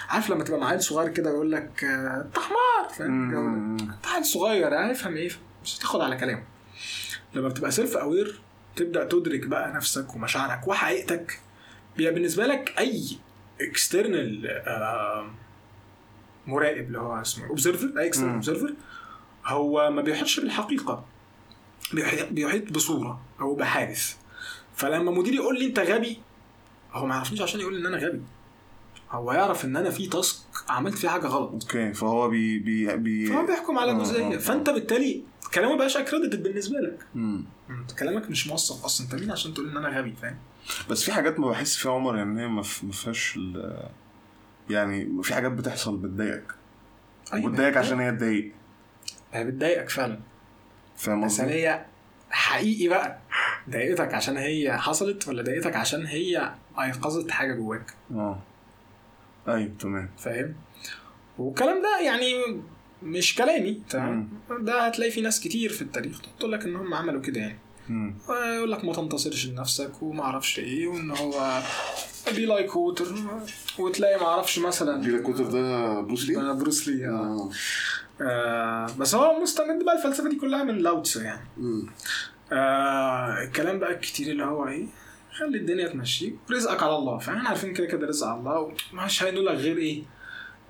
عارف 0.10 0.30
لما 0.30 0.44
تبقى 0.44 0.60
مع 0.60 0.68
عيل 0.68 0.84
صغير 0.84 1.10
كده 1.10 1.30
يقول 1.30 1.52
لك 1.52 1.84
آه، 1.84 2.22
أنت 2.26 2.40
حمار. 2.40 2.94
فاهم. 2.98 3.78
أنت 3.80 4.08
عيل 4.08 4.26
صغير 4.26 4.76
هيفهم 4.76 5.16
إيه 5.16 5.30
مش 5.64 5.78
هتاخد 5.78 6.02
على 6.02 6.18
كلامه. 6.18 6.44
لما 7.34 7.48
بتبقى 7.48 7.72
self 7.72 7.98
aware 7.98 8.40
تبدأ 8.76 9.04
تدرك 9.04 9.48
بقى 9.48 9.74
نفسك 9.74 10.16
ومشاعرك 10.16 10.68
وحقيقتك. 10.68 11.40
بيبقى 11.98 12.14
بالنسبة 12.14 12.46
لك 12.46 12.74
أي 12.80 13.04
external 13.62 14.62
مراقب 16.48 16.78
اللي 16.88 17.00
هو 17.00 17.22
اسمه 17.22 17.48
observer 17.48 17.94
أي 18.00 18.08
external. 18.08 18.34
observer 18.34 18.74
هو 19.46 19.92
ما 19.92 20.02
بيحيطش 20.02 20.40
بالحقيقة. 20.40 21.06
بيحيط, 22.32 22.72
بصورة 22.72 23.22
أو 23.42 23.56
بحادث. 23.56 24.16
فلما 24.76 25.12
مديري 25.12 25.36
يقول 25.36 25.60
لي 25.60 25.66
أنت 25.66 25.80
غبي 25.80 26.20
هو 26.92 27.06
ما 27.06 27.16
يعرفنيش 27.16 27.42
عشان 27.42 27.60
يقول 27.60 27.74
لي 27.74 27.80
إن 27.80 27.86
أنا 27.94 28.08
غبي. 28.08 28.22
هو 29.12 29.32
يعرف 29.32 29.66
إن 29.66 29.76
أنا 29.76 29.90
في 29.90 30.08
task 30.08 30.38
عملت 30.70 30.98
فيه 30.98 31.10
حاجة 31.10 31.28
غلط. 31.28 31.52
okay 31.52 31.94
فهو 31.94 32.30
بي 32.30 32.60
بي 32.60 32.98
بي 32.98 33.26
فهو 33.26 33.46
بيحكم 33.46 33.78
على 33.78 33.92
آه، 33.92 34.00
جزئيه 34.00 34.36
آه. 34.36 34.38
فأنت 34.38 34.70
بالتالي 34.70 35.24
كلامه 35.54 35.78
ما 35.78 35.82
بقاش 35.82 35.98
accredited 35.98 36.44
بالنسبة 36.44 36.80
لك. 36.80 37.06
مم. 37.16 37.46
أنت 37.70 37.92
كلامك 37.92 38.30
مش 38.30 38.48
موثق 38.48 38.86
أصلا. 38.86 39.08
أنت 39.08 39.16
مين 39.22 39.32
عشان 39.32 39.54
تقول 39.54 39.70
إن 39.70 39.78
أنا 39.78 40.00
غبي؟ 40.00 40.14
فاهم؟ 40.22 40.38
بس 40.90 41.04
في 41.04 41.12
حاجات 41.12 41.40
ما 41.40 41.50
بحس 41.50 41.76
فيها 41.76 41.92
عمر 41.92 42.18
يعني 42.18 42.42
هي 42.42 42.48
ما 42.48 42.62
فيهاش 42.62 43.40
يعني 44.70 45.24
في 45.24 45.34
حاجات 45.34 45.52
بتحصل 45.52 45.98
بتضايقك. 45.98 46.56
أيوة، 47.34 47.52
بتضايقك 47.52 47.78
عشان 47.78 48.00
هي 48.00 48.12
تضايق. 48.12 48.52
هي 49.32 49.44
بتضايقك 49.44 49.90
فعلا. 49.90 50.20
فاهم 50.98 51.26
بس 51.26 51.40
هل 51.42 51.46
قصدي؟ 51.48 51.68
هي 51.68 51.86
حقيقي 52.30 52.88
بقى 52.88 53.18
ضايقتك 53.70 54.14
عشان 54.14 54.38
هي 54.38 54.78
حصلت 54.78 55.28
ولا 55.28 55.42
ضايقتك 55.44 55.76
عشان 55.76 56.06
هي 56.06 56.52
أيقظت 56.80 57.32
حاجة 57.32 57.54
جواك؟ 57.54 57.94
آه. 58.12 58.40
أيوه 59.48 59.72
تمام. 59.80 60.10
فاهم؟ 60.18 60.56
والكلام 61.38 61.82
ده 61.82 62.00
يعني 62.06 62.34
مش 63.04 63.36
كلامي 63.36 63.82
تمام؟ 63.90 64.30
ده 64.60 64.82
هتلاقي 64.88 65.12
في 65.12 65.22
ناس 65.22 65.40
كتير 65.40 65.70
في 65.70 65.82
التاريخ 65.82 66.22
تقول 66.40 66.52
لك 66.52 66.64
إن 66.64 66.76
هم 66.76 66.94
عملوا 66.94 67.22
كده 67.22 67.40
يعني. 67.40 67.58
مم. 67.90 68.16
يقول 68.56 68.72
لك 68.72 68.86
ما 68.86 68.94
تنتصرش 68.94 69.48
لنفسك 69.48 70.04
وما 70.04 70.24
أعرفش 70.24 70.60
إيه 70.60 70.88
وان 70.88 71.12
هو 71.12 71.60
be 72.36 72.46
like 72.46 72.76
water 72.76 73.06
وتلاقي 73.80 74.20
ما 74.20 74.26
أعرفش 74.26 74.60
مثلا 74.60 75.02
دي 75.02 75.10
ال 75.10 75.15
actor 75.15 75.44
ده 75.44 76.02
بروس 76.02 76.26
لي؟ 76.30 76.36
ده 76.36 76.54
بروس 76.54 76.88
لي 76.88 77.08
آه. 77.08 77.10
آه 77.12 77.52
آه 78.22 78.88
بس 79.00 79.16
هو 79.16 79.40
مستمد 79.42 79.86
بقى 79.86 79.98
الفلسفة 79.98 80.30
دي 80.30 80.36
كلها 80.36 80.64
من 80.64 80.78
لاوتسو 80.78 81.20
يعني 81.22 81.48
مم. 81.58 81.90
آه 82.52 83.44
الكلام 83.44 83.80
بقى 83.80 83.92
الكتير 83.94 84.32
اللي 84.32 84.44
هو 84.44 84.68
إيه 84.68 84.86
خلي 85.40 85.58
الدنيا 85.58 85.88
تمشيك 85.88 86.36
رزقك 86.52 86.84
على 86.84 86.96
الله 86.96 87.18
فإحنا 87.18 87.50
عارفين 87.50 87.74
كده 87.74 87.86
كده 87.88 88.08
رزق 88.08 88.28
على 88.28 88.40
الله 88.40 88.74
ومش 88.94 89.24
هينول 89.24 89.46
لك 89.46 89.56
غير 89.56 89.78
إيه 89.78 90.04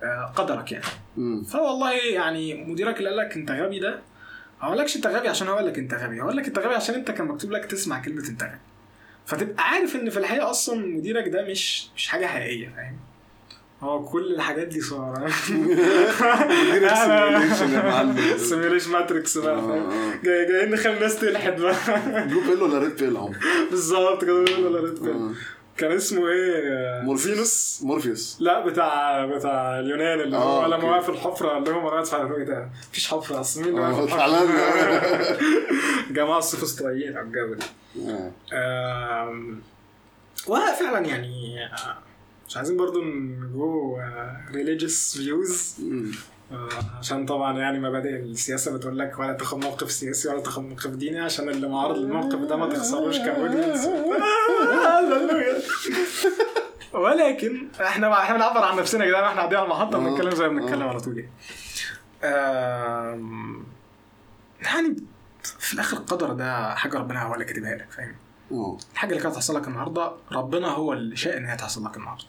آه 0.02 0.32
قدرك 0.36 0.72
يعني 0.72 0.84
مم. 1.16 1.44
فوالله 1.44 1.92
يعني 1.92 2.64
مديرك 2.64 2.98
اللي 2.98 3.08
قال 3.08 3.18
لك 3.18 3.36
أنت 3.36 3.50
غبي 3.50 3.78
ده 3.78 4.02
ما 4.62 4.68
قالكش 4.68 4.96
انت 4.96 5.06
غبي 5.06 5.28
عشان 5.28 5.48
قال 5.48 5.66
لك 5.66 5.78
انت 5.78 5.94
غبي. 5.94 6.20
قال 6.20 6.36
لك 6.36 6.46
انت 6.46 6.58
غبي 6.58 6.74
عشان 6.74 6.94
انت 6.94 7.10
كان 7.10 7.26
مكتوب 7.26 7.50
لك 7.50 7.64
تسمع 7.64 8.02
كلمة 8.02 8.28
انت 8.28 8.42
غبي. 8.42 8.58
فتبقى 9.26 9.64
عارف 9.64 9.96
ان 9.96 10.10
في 10.10 10.18
الحقيقة 10.18 10.50
أصلا 10.50 10.86
مديرك 10.86 11.28
ده 11.28 11.44
مش 11.44 11.88
مش 11.96 12.08
حاجة 12.08 12.26
حقيقية 12.26 12.68
فاهم؟ 12.76 12.96
هو 13.80 14.04
كل 14.04 14.34
الحاجات 14.34 14.66
دي 14.68 14.80
صورة. 14.80 15.26
simulation 18.36 18.90
matrix 18.90 19.38
بقى 19.38 19.54
آه،. 19.54 20.14
جاي 20.24 20.46
جايين 20.46 20.70
نخلي 20.70 20.94
الناس 20.94 21.20
تلحد 21.20 21.60
بقى. 21.60 21.74
blue 22.26 22.40
pill 22.40 22.62
ولا 22.62 22.78
red 22.78 22.96
pill 22.96 23.18
بالظبط 23.70 24.24
كده 24.24 24.34
ولا 24.34 24.80
red 24.80 25.02
pill. 25.02 25.34
كان 25.78 25.92
اسمه 25.92 26.28
إيه؟ 26.28 27.00
مورفينوس؟ 27.02 27.80
مورفيوس. 27.82 28.36
لا 28.40 28.66
بتاع 28.66 29.26
بتاع 29.26 29.78
اليونان 29.80 30.20
اللي 30.20 30.36
هو 30.36 30.64
آه، 30.64 30.68
لما 30.68 31.00
في 31.00 31.08
الحفرة 31.08 31.48
قال 31.48 31.64
لهم 31.64 31.86
أنا 31.86 32.02
اسف 32.02 32.14
على 32.14 32.36
إيه 32.36 32.44
ده 32.44 32.68
مفيش 32.90 33.08
حفرة 33.08 33.40
اصل 33.40 33.60
مين 33.60 33.68
اللي 33.68 33.80
آه، 33.86 34.06
فعلاً. 34.06 34.42
الحفرة؟ 34.42 35.38
جماعة 36.16 36.38
السوفسطائيين 36.38 37.16
على 37.16 37.26
الجو 37.26 37.54
ده 37.54 37.64
آه. 38.12 38.32
آم، 39.22 39.60
وفعلا 40.46 41.06
يعني 41.06 41.56
مش 42.48 42.56
عايزين 42.56 42.76
برضو 42.76 43.02
ن 43.04 43.35
go 43.35 43.98
religious 44.54 45.18
views. 45.18 45.74
عشان 46.98 47.26
طبعا 47.26 47.58
يعني 47.58 47.80
مبادئ 47.80 48.16
السياسة 48.16 48.76
بتقول 48.76 48.98
لك 48.98 49.18
ولا 49.18 49.32
تاخد 49.32 49.64
موقف 49.64 49.92
سياسي 49.92 50.28
ولا 50.28 50.40
تاخد 50.40 50.62
موقف 50.62 50.86
ديني 50.86 51.20
عشان 51.20 51.48
اللي 51.48 51.68
معارض 51.68 51.96
للموقف 51.96 52.38
ده 52.38 52.56
ما 52.56 52.66
تخسروش 52.66 53.18
audience 53.18 53.88
ولكن 56.92 57.68
إحنا 57.80 58.22
إحنا 58.22 58.36
بنعبر 58.36 58.64
عن 58.64 58.76
نفسنا 58.76 59.04
يا 59.04 59.08
جدعان 59.08 59.24
إحنا 59.24 59.38
قاعدين 59.38 59.58
على 59.58 59.64
المحطة 59.64 59.96
آه. 59.96 59.98
بنتكلم 59.98 60.30
زي 60.30 60.48
ما 60.48 60.60
بنتكلم 60.60 60.82
آه. 60.82 60.88
على 60.88 61.00
طول 61.00 61.18
يعني. 61.18 61.30
يعني 64.62 64.96
في 65.42 65.74
الآخر 65.74 65.96
القدر 65.96 66.32
ده 66.32 66.74
حاجة 66.74 66.98
ربنا 66.98 67.22
هو 67.22 67.34
اللي 67.34 67.44
كاتبها 67.44 67.74
لك 67.74 67.90
فاهم 67.90 68.14
آه. 68.52 68.78
الحاجة 68.92 69.10
اللي 69.10 69.22
كانت 69.22 69.34
هتحصل 69.34 69.56
لك 69.56 69.68
النهارده 69.68 70.12
ربنا 70.32 70.68
هو 70.68 70.92
اللي 70.92 71.16
شاء 71.16 71.36
إن 71.36 71.44
هي 71.44 71.56
تحصل 71.56 71.84
لك 71.84 71.96
النهارده. 71.96 72.24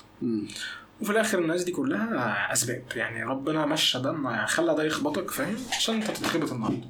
وفي 1.02 1.12
الآخر 1.12 1.40
الناس 1.40 1.64
دي 1.64 1.72
كلها 1.72 2.54
أسباب. 2.54 2.84
يعني 2.96 3.24
ربنا 3.24 3.66
مشى 3.66 4.00
ده 4.00 4.46
خلى 4.46 4.76
ده 4.76 4.84
يخبطك 4.84 5.32
فاهم؟ 5.32 5.58
عشان 5.78 5.96
أنت 5.96 6.12
تتخبط 6.12 6.52
النهارده. 6.52 6.88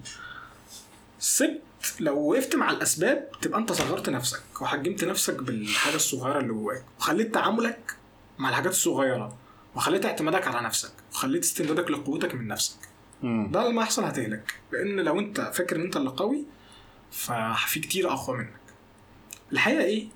سبت 1.19 1.61
لو 1.99 2.17
وقفت 2.19 2.55
مع 2.55 2.71
الأسباب 2.71 3.29
تبقى 3.41 3.59
أنت 3.59 3.71
صغرت 3.71 4.09
نفسك 4.09 4.61
وحجمت 4.61 5.03
نفسك 5.03 5.43
بالحاجة 5.43 5.95
الصغيرة 5.95 6.39
اللي 6.39 6.53
جواك 6.53 6.85
وخليت 6.99 7.33
تعاملك 7.33 7.95
مع 8.37 8.49
الحاجات 8.49 8.71
الصغيرة 8.71 9.37
وخليت 9.75 10.05
اعتمادك 10.05 10.47
على 10.47 10.65
نفسك 10.65 10.91
وخليت 11.11 11.43
استمدادك 11.43 11.91
لقوتك 11.91 12.35
من 12.35 12.47
نفسك. 12.47 12.77
مم. 13.23 13.51
ده 13.51 13.69
لما 13.69 13.81
يحصل 13.81 14.03
هتهلك 14.03 14.53
لأن 14.71 14.99
لو 14.99 15.19
أنت 15.19 15.41
فاكر 15.53 15.75
إن 15.75 15.81
أنت 15.81 15.97
اللي 15.97 16.09
قوي 16.09 16.45
ففي 17.11 17.79
كتير 17.79 18.13
أقوى 18.13 18.37
منك. 18.37 18.53
الحقيقة 19.51 19.83
إيه؟ 19.83 20.07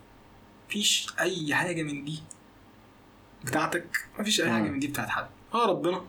مفيش 0.69 1.07
أي 1.19 1.55
حاجة 1.55 1.83
من 1.83 2.05
دي 2.05 2.19
بتاعتك 3.45 4.05
مفيش 4.19 4.41
أي 4.41 4.51
حاجة. 4.51 4.61
من 4.69 4.79
دي 4.79 4.87
بتاعت 4.87 5.09
حد 5.09 5.25
آه 5.53 5.65
ربنا 5.69 6.01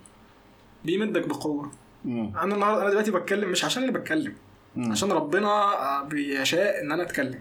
بيمدك 0.85 1.29
بقوة 1.29 1.73
مم. 2.05 2.37
أنا 2.37 2.55
النهارده 2.55 2.83
أنا 2.83 2.91
دلوقتي 2.91 3.11
بتكلم 3.11 3.51
مش 3.51 3.65
عشان 3.65 3.83
اللي 3.83 3.99
بتكلم 3.99 4.35
مم. 4.77 4.91
عشان 4.93 5.13
ربنا 5.13 5.49
آه، 5.49 6.03
بيشاء 6.03 6.81
إن 6.83 6.93
أنا 6.93 7.03
أتكلم 7.03 7.41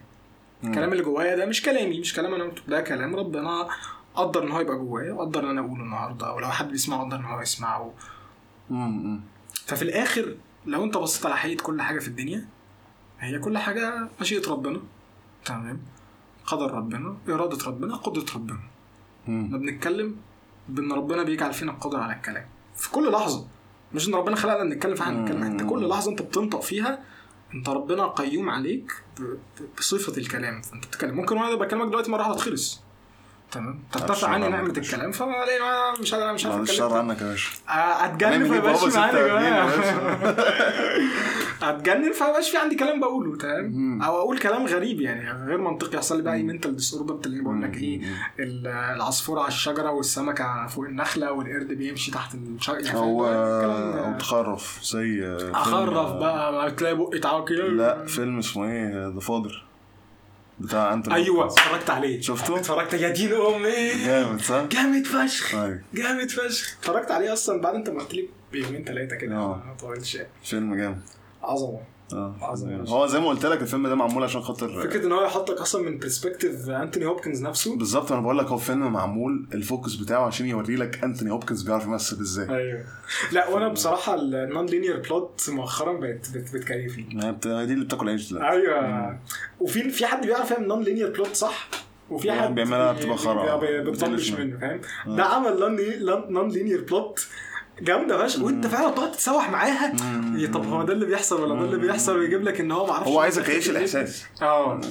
مم. 0.63 0.69
الكلام 0.69 0.91
اللي 0.91 1.03
جوايا 1.03 1.35
ده 1.35 1.45
مش 1.45 1.61
كلامي 1.61 1.99
مش 1.99 2.13
كلام 2.13 2.33
أنا 2.33 2.43
قلته 2.43 2.61
ده 2.67 2.81
كلام 2.81 3.15
ربنا 3.15 3.67
قدر 4.15 4.43
إن 4.43 4.51
هو 4.51 4.59
يبقى 4.59 4.77
جوايا 4.77 5.13
وقدر 5.13 5.43
إن 5.43 5.49
أنا 5.49 5.61
أقوله 5.61 5.83
النهارده 5.83 6.33
ولو 6.33 6.47
حد 6.47 6.69
بيسمعه 6.71 7.03
قدر 7.05 7.17
إن 7.17 7.25
هو 7.25 7.41
يسمعه 7.41 7.93
مم. 8.69 9.19
ففي 9.65 9.81
الآخر 9.81 10.35
لو 10.65 10.83
أنت 10.83 10.97
بصيت 10.97 11.25
على 11.25 11.37
حقيقة 11.37 11.63
كل 11.63 11.81
حاجة 11.81 11.99
في 11.99 12.07
الدنيا 12.07 12.45
هي 13.19 13.39
كل 13.39 13.57
حاجة 13.57 14.07
مشيئة 14.21 14.49
ربنا 14.51 14.79
تمام 15.45 15.79
قدر 16.45 16.71
ربنا 16.73 17.17
إرادة 17.29 17.65
ربنا 17.67 17.95
قدرة 17.95 18.25
ربنا. 18.35 18.59
إحنا 19.27 19.57
بنتكلم 19.57 20.15
بإن 20.69 20.91
ربنا 20.91 21.23
بيجعل 21.23 21.53
فينا 21.53 21.71
القدره 21.71 21.99
على 21.99 22.13
الكلام. 22.13 22.45
في 22.75 22.91
كل 22.91 23.11
لحظة. 23.11 23.47
مش 23.93 24.07
إن 24.07 24.15
ربنا 24.15 24.35
خلقنا 24.35 24.75
نتكلم 24.75 24.95
فاحنا 24.95 25.21
نتكلم 25.21 25.43
انت 25.43 25.63
كل 25.63 25.89
لحظة 25.89 26.11
أنت 26.11 26.21
بتنطق 26.21 26.61
فيها 26.61 26.99
أنت 27.53 27.69
ربنا 27.69 28.07
قيوم 28.07 28.49
عليك 28.49 28.91
بصفة 29.77 30.17
الكلام. 30.17 30.61
فأنت 30.61 30.85
بتتكلم. 30.85 31.15
ممكن 31.15 31.37
وأنا 31.37 31.55
بكلمك 31.55 31.87
دلوقتي 31.87 32.11
مرة 32.11 32.19
واحدة 32.19 32.35
تخلص. 32.35 32.81
تمام؟ 33.51 33.79
ترتفع 33.91 34.27
عني 34.27 34.47
نعمة 34.49 34.67
يا 34.67 34.73
باشا. 34.73 34.93
الكلام. 34.95 35.11
فلاقي 35.11 35.57
أنا 35.57 35.91
مش 36.01 36.13
عارف 36.13 36.33
مش 36.33 36.45
عارف 36.45 36.55
أتكلم. 36.55 36.61
الشر 36.61 36.97
عنك 36.97 37.21
يا 37.21 37.27
باشا. 37.27 37.51
فما 37.67 38.57
يبقاش 38.57 38.79
بابا 38.79 38.89
في 38.89 38.97
معانا 38.97 39.19
يا 39.19 39.25
يا 39.27 39.39
جماعة 39.39 39.77
باشا. 39.77 40.35
هتجنن 41.63 42.11
فما 42.11 42.27
يبقاش 42.27 42.49
في 42.49 42.57
عندي 42.57 42.75
كلام 42.75 42.99
بقوله 42.99 43.37
تمام. 43.37 44.01
أو 44.01 44.17
أقول 44.19 44.39
كلام 44.39 44.65
غريب 44.65 45.01
يعني 45.01 45.45
غير 45.45 45.57
منطقي 45.57 45.97
يحصل 45.97 46.17
لي 46.17 46.23
بقى 46.23 46.33
أي 46.33 46.43
mental 46.43 46.75
disorder 46.75 47.19
اللي 47.25 47.41
بقول 47.43 47.61
لك 47.61 47.77
إيه 47.77 47.99
مم. 47.99 48.15
ال- 48.39 48.67
العصفوره 48.67 49.39
على 49.39 49.47
الشجرة 49.47 49.91
والسمكة 49.91 50.67
فوق 50.67 50.85
النخلة 50.85 51.31
والقرد 51.31 51.67
بيمشي 51.67 52.11
تحت 52.11 52.35
الشجرة 52.35 52.77
يعني؟ 52.85 52.97
أو 52.99 53.25
ده. 53.25 54.17
تخرف 54.17 54.79
زي 54.83 55.25
أخرف 55.53 56.11
بقى 56.13 56.53
ما 56.53 56.69
تلاقي 56.69 56.95
بقي 56.95 57.19
تعاقي 57.19 57.55
لا 57.55 58.05
فيلم 58.05 58.37
اسمه 58.39 58.65
إيه 58.71 59.07
The 59.13 59.19
Father 59.19 59.65
بتاع 60.59 60.93
انت 60.93 61.09
أيوه 61.09 61.45
اتفرجت 61.45 61.89
عليه 61.89 62.21
شفته؟ 62.21 62.57
اتفرجت 62.57 62.93
يا 62.93 63.09
دين 63.09 63.31
أمي 63.33 64.05
جامد 64.05 64.41
صح؟ 64.41 64.63
جامد 64.65 65.05
فشخ 65.07 65.55
أيوه 65.55 65.81
جامد 65.93 66.29
فشخ 66.31 66.77
اتفرجت 66.79 67.11
عليه 67.11 67.33
أصلا 67.33 67.61
بعد 67.61 67.75
أنت 67.75 67.89
ما 67.89 67.99
قلت 67.99 68.13
لي 68.13 68.27
بيومين 68.51 68.83
ثلاثة 68.83 69.15
كده 69.15 69.35
آه. 69.35 69.63
ما 69.67 69.73
طولتش 69.81 70.15
يعني. 70.15 70.29
فيلم 70.43 70.75
جامد 70.75 71.01
عظمة. 71.43 71.79
آه 72.13 72.35
عظيم. 72.41 72.85
هو 72.87 73.07
زي 73.07 73.19
ما 73.19 73.27
قلت 73.27 73.45
لك 73.45 73.61
الفيلم 73.61 73.87
ده 73.87 73.95
معمول 73.95 74.23
عشان 74.23 74.41
خاطر 74.41 74.81
فكرة 74.83 75.05
إن 75.05 75.11
هو 75.11 75.23
يحطك 75.23 75.57
أصلا 75.61 75.81
من 75.89 75.97
perspective 75.97 76.69
انتوني 76.69 77.05
هوبكنز 77.05 77.43
نفسه. 77.43 77.77
بالظبط 77.77 78.11
أنا 78.11 78.21
بقول 78.21 78.37
لك 78.37 78.45
هو 78.45 78.57
فيلم 78.57 78.93
معمول 78.93 79.47
ال 79.53 79.60
focus 79.60 79.95
بتاعه 79.95 80.25
عشان 80.25 80.45
يوري 80.45 80.75
لك 80.75 81.03
انتوني 81.03 81.31
هوبكنز 81.31 81.61
بيعرف 81.63 81.85
يمثل 81.85 82.17
إزاي. 82.21 82.49
أيوه. 82.55 82.83
لا 83.31 83.47
وأنا 83.49 83.67
بصراحة 83.67 84.15
ال 84.15 84.65
non-linear 84.65 84.99
plot 84.99 85.49
مؤخرا 85.49 85.93
بقت 85.93 86.29
بت- 86.33 86.53
بتكيفني. 86.55 87.31
دي 87.43 87.73
اللي 87.73 87.85
بتاكل 87.85 88.09
عيش 88.09 88.29
دلوقتي. 88.29 88.49
أيوه. 88.49 89.19
وفي 89.59 89.89
في 89.89 90.05
حد 90.05 90.25
بيعرف 90.25 90.51
يعمل 90.51 90.67
non-linear 90.67 91.11
plot 91.13 91.33
صح؟ 91.35 91.67
وفي 92.09 92.31
حد 92.31 92.55
بيعملها 92.55 92.91
بي- 92.91 92.99
بتبقى 92.99 93.17
خرا. 93.17 93.55
بتطنش 93.81 94.31
منه. 94.31 94.57
فاهم؟ 94.59 94.81
ده 95.15 95.23
عمل 95.23 95.59
non-linear 96.29 96.81
plot 96.83 97.27
جامدة 97.81 98.27
فشخ. 98.27 98.41
وانت 98.41 98.67
فعلا 98.67 98.91
بتقعد 98.91 99.11
تتسوح 99.11 99.49
معاها. 99.49 99.93
إيه 100.37 100.51
طب 100.51 100.67
هو 100.67 100.83
ده 100.83 100.93
اللي 100.93 101.05
بيحصل 101.05 101.41
ولا 101.41 101.55
ده 101.55 101.65
اللي 101.65 101.77
بيحصل؟ 101.77 102.17
ويجيب 102.17 102.43
لك 102.43 102.59
إن 102.59 102.71
هو 102.71 102.87
معرفش 102.87 103.07
هو 103.07 103.19
عايزك 103.19 103.43
تعيش 103.45 103.69
الإحساس. 103.69 104.25
آه. 104.41 104.81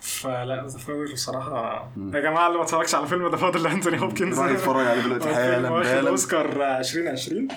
فلا 0.00 0.66
The 0.66 0.78
Father 0.78 1.12
بصراحة. 1.12 1.90
يا 2.14 2.20
جماعة 2.20 2.46
اللي 2.46 2.58
ما 2.58 2.64
اتفرجش 2.64 2.94
على 2.94 3.06
فيلم 3.06 3.30
The 3.30 3.36
Father 3.36 3.58
لأنتوني 3.58 4.00
هوبكنز. 4.00 4.38
روح 4.38 4.50
اتفرج 4.50 4.86
عليه 4.86 5.02
دلوقتي 5.02 5.34
حالا 5.34 5.70
واخد 5.70 5.86
حالا. 5.86 6.10
اوسكار 6.10 6.78
2020 6.78 7.48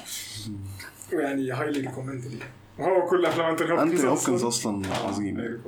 ويعني 1.14 1.52
highly 1.52 1.80
recommended 1.80 2.44
وهو 2.80 3.06
كل 3.08 3.26
أفلام 3.26 3.50
أنتوني 3.50 3.72
هوبكنز 3.72 3.92
أنتوني 3.92 4.14
أصلاً. 4.14 4.34
هوبكنز 4.34 4.44
أصلا 4.44 4.82
عظيم. 5.06 5.62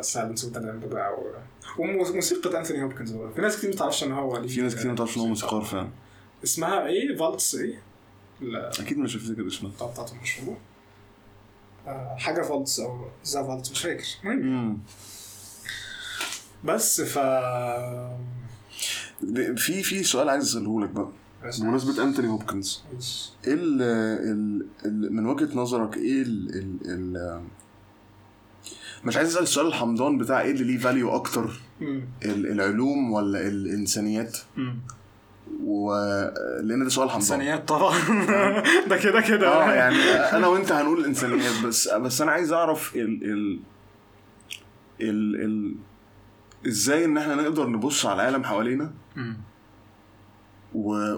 Silence 0.00 0.44
of 0.44 0.52
بقى 0.92 1.12
و... 1.12 1.34
وموسيقى 1.78 2.58
انثوني 2.58 2.82
هوبكنز. 2.82 3.16
في 3.34 3.40
ناس 3.40 3.56
كتير 3.58 3.70
ما 3.70 3.76
تعرفش 3.76 4.04
إن 4.04 4.12
هو 4.12 4.48
في 4.48 4.60
ناس 4.60 4.76
كتير 4.76 4.90
ما 4.90 4.96
تعرفش 4.96 5.16
إن 5.16 5.22
هو 5.22 5.28
موسيقار 5.28 5.62
فعلا. 5.62 5.88
اسمها 6.44 6.86
إيه؟ 6.86 7.16
فالتس 7.16 7.54
إيه؟ 7.54 7.82
أكيد 8.80 8.98
مش 8.98 9.16
هفتكر 9.16 9.46
اسمه 9.46 9.70
بتاع 9.70 9.86
بتاعته 9.86 10.14
مشهورة 10.22 10.58
آه، 11.86 12.16
حاجة 12.18 12.42
فالتس 12.42 12.80
أو 12.80 13.06
the 13.26 13.42
فالتس 13.42 13.70
مش 13.70 13.80
فاكر. 13.82 14.04
المهم. 14.24 14.78
بس 16.64 17.00
ف 17.00 17.18
في 19.56 19.82
في 19.82 20.02
سؤال 20.02 20.28
عايز 20.28 20.44
أسأله 20.44 20.80
لك 20.84 20.90
بقى. 20.90 21.08
بمناسبة 21.60 22.02
انتوني 22.02 22.28
هوبكنز 22.28 22.82
إيه 23.46 23.54
ال 23.54 23.82
ال 24.84 25.12
من 25.14 25.26
وجهة 25.26 25.54
نظرك 25.56 25.96
إيه 25.96 26.22
ال 26.22 26.54
ال 26.54 26.78
ال 27.16 27.42
مش 29.04 29.16
عايز 29.16 29.28
أسأل 29.28 29.42
السؤال 29.42 29.66
الحمضان 29.66 30.18
بتاع 30.18 30.40
إيه 30.40 30.50
اللي 30.50 30.64
ليه 30.64 30.78
فاليو 30.78 31.10
أكتر؟ 31.16 31.60
العلوم 32.24 33.12
ولا 33.12 33.48
الإنسانيات؟ 33.48 34.38
مم. 35.50 35.68
و 35.68 35.92
لأن 36.62 36.84
ده 36.84 36.88
سؤال 36.88 37.10
حمضان 37.10 37.20
إنسانيات 37.40 37.68
طبعا. 37.68 37.94
ده 38.90 38.96
كده 38.96 39.20
كده. 39.20 39.48
آه 39.48 39.72
يعني 39.72 39.96
أنا 40.36 40.46
وأنت 40.46 40.72
هنقول 40.72 40.98
الانسانيات 41.00 41.64
بس 41.64 41.88
بس 41.88 42.20
أنا 42.20 42.32
عايز 42.32 42.52
أعرف 42.52 42.96
ال 42.96 43.24
ال 43.24 43.60
ال 45.00 45.44
ال 45.44 45.74
إزاي 46.66 47.04
إن 47.04 47.18
إحنا 47.18 47.34
نقدر 47.34 47.66
نبص 47.68 48.06
على 48.06 48.14
العالم 48.22 48.44
حوالينا 48.44 48.92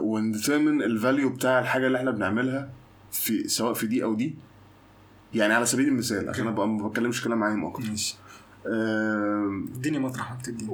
ون 0.01 0.16
determine 0.16 0.83
ال 0.83 0.90
value 0.90 1.29
بتاع 1.31 1.59
الحاجة 1.59 1.87
اللي 1.87 1.99
إحنا 1.99 2.11
بنعملها 2.11 2.71
في 3.13 3.49
سواء 3.49 3.73
في 3.73 3.87
دي 3.87 4.05
أو 4.05 4.15
دي. 4.15 4.35
يعني 5.35 5.55
على 5.55 5.67
سبيل 5.67 5.89
المثال 5.89 6.29
عشان 6.29 6.47
أبقى 6.47 6.69
ما 6.69 6.89
بتكلمش 6.89 7.25
كلام 7.25 7.43
عام 7.45 7.65
أكتر. 7.65 7.83
ماشي. 7.91 8.17
اديني 9.77 9.99
مطرح 9.99 10.31
ما 10.33 10.37
بتديني. 10.39 10.71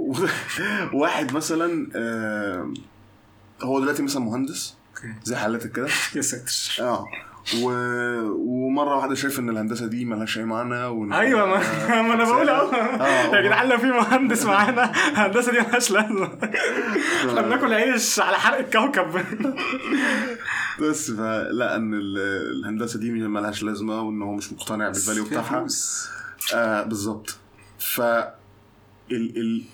واحد 1.01 1.33
مثلا 1.35 1.89
آم، 1.97 2.75
هو 3.63 3.81
دلوقتي 3.81 4.03
مثلا 4.03 4.23
مهندس 4.23 4.75
okay. 4.97 5.15
زي 5.25 5.37
حالتك 5.37 5.73
كده. 5.73 5.89
يا 6.17 6.21
ساتر. 6.21 6.53
آه. 6.81 7.07
و... 7.63 7.69
ومرة 8.31 8.97
واحدة 8.97 9.15
شايف 9.15 9.39
إن 9.39 9.51
الهندسة 9.51 9.87
دي 9.87 10.05
ملهاش 10.05 10.39
أي 10.39 10.45
معنى 10.45 10.85
وإن... 10.85 11.13
أيوه 11.13 11.47
ما, 11.47 11.59
ما 12.03 12.15
أنا 12.15 12.25
بقول 12.25 12.49
اهو 12.49 12.71
آه. 13.01 13.37
يا 13.37 13.41
جدعان 13.41 13.69
لو 13.69 13.79
في 13.79 13.87
مهندس 13.87 14.45
معانا 14.45 14.93
الهندسة 15.11 15.53
دي 15.53 15.59
مالهاش 15.59 15.91
لازمة. 15.91 16.27
إحنا 17.29 17.41
بناكل 17.43 17.73
عيش 17.75 18.21
على 18.21 18.37
حرق 18.37 18.59
الكوكب. 18.59 19.25
بس 20.81 21.11
فلا 21.11 21.77
إن 21.77 21.95
ال- 21.95 22.19
الهندسة 22.61 22.99
دي 22.99 23.11
ملهاش 23.11 23.63
لازمة 23.63 24.01
وإن 24.03 24.23
هو 24.23 24.33
مش 24.35 24.53
مقتنع 24.53 24.89
بال 24.89 24.99
value 24.99 25.25
بتاعها. 25.25 25.67
آه 26.55 26.83
بالظبط. 26.83 27.37
ف 27.79 28.01
ال 28.01 28.31
ال 29.11 29.65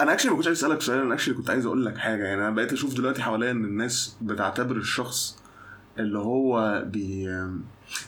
أنا 0.00 0.12
actually 0.12 0.30
ما 0.30 0.36
كنتش 0.36 0.46
عايز 0.46 0.58
أسألك 0.64 0.80
سؤال 0.82 1.00
أنا 1.00 1.14
actually 1.14 1.34
كنت 1.34 1.50
عايز 1.50 1.66
أقول 1.66 1.86
لك 1.86 1.98
حاجة. 1.98 2.24
يعني 2.24 2.40
أنا 2.40 2.50
بقيت 2.50 2.72
أشوف 2.72 2.94
دلوقتي 2.94 3.22
حواليا 3.22 3.50
إن 3.50 3.64
الناس 3.64 4.16
بتعتبر 4.20 4.76
الشخص 4.76 5.38
اللي 5.98 6.18
هو 6.18 6.82
بي 6.86 7.26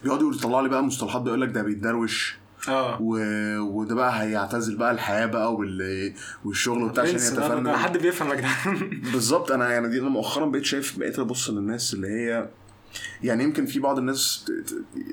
بيقعد 0.05 0.21
يقول 0.21 0.35
يطلع 0.35 0.61
لي 0.61 0.69
بقى 0.69 0.85
مصطلحات 0.85 1.23
بيقول 1.23 1.41
لك 1.41 1.49
ده 1.49 1.63
بيتدروش 1.63 2.37
آه. 2.69 2.99
و... 3.01 3.19
وده 3.59 3.95
بقى 3.95 4.23
هيعتزل 4.23 4.77
بقى 4.77 4.91
الحياة 4.91 5.27
بقى 5.27 5.55
وال... 5.55 6.13
والشغل 6.45 6.83
وبتاع 6.83 7.05
عشان 7.05 7.17
ده 7.17 7.23
يتفنن. 7.27 7.73
حد 7.77 7.99
بيفهم 7.99 8.31
يا 8.31 8.35
جدعان. 8.35 9.01
بالظبط 9.13 9.53
أنا 9.53 9.71
يعني 9.73 9.89
دي 9.89 10.01
أنا 10.01 10.09
مؤخرا 10.09 10.47
بقيت 10.47 10.65
شايف 10.65 10.99
بقيت 10.99 11.19
أبص 11.19 11.51
للناس 11.51 11.95
اللي 11.95 12.09
هي 12.09 12.49
يعني 13.23 13.45
يمكن 13.45 13.67
في 13.67 13.81
بعض 13.81 13.99
الناس 13.99 14.51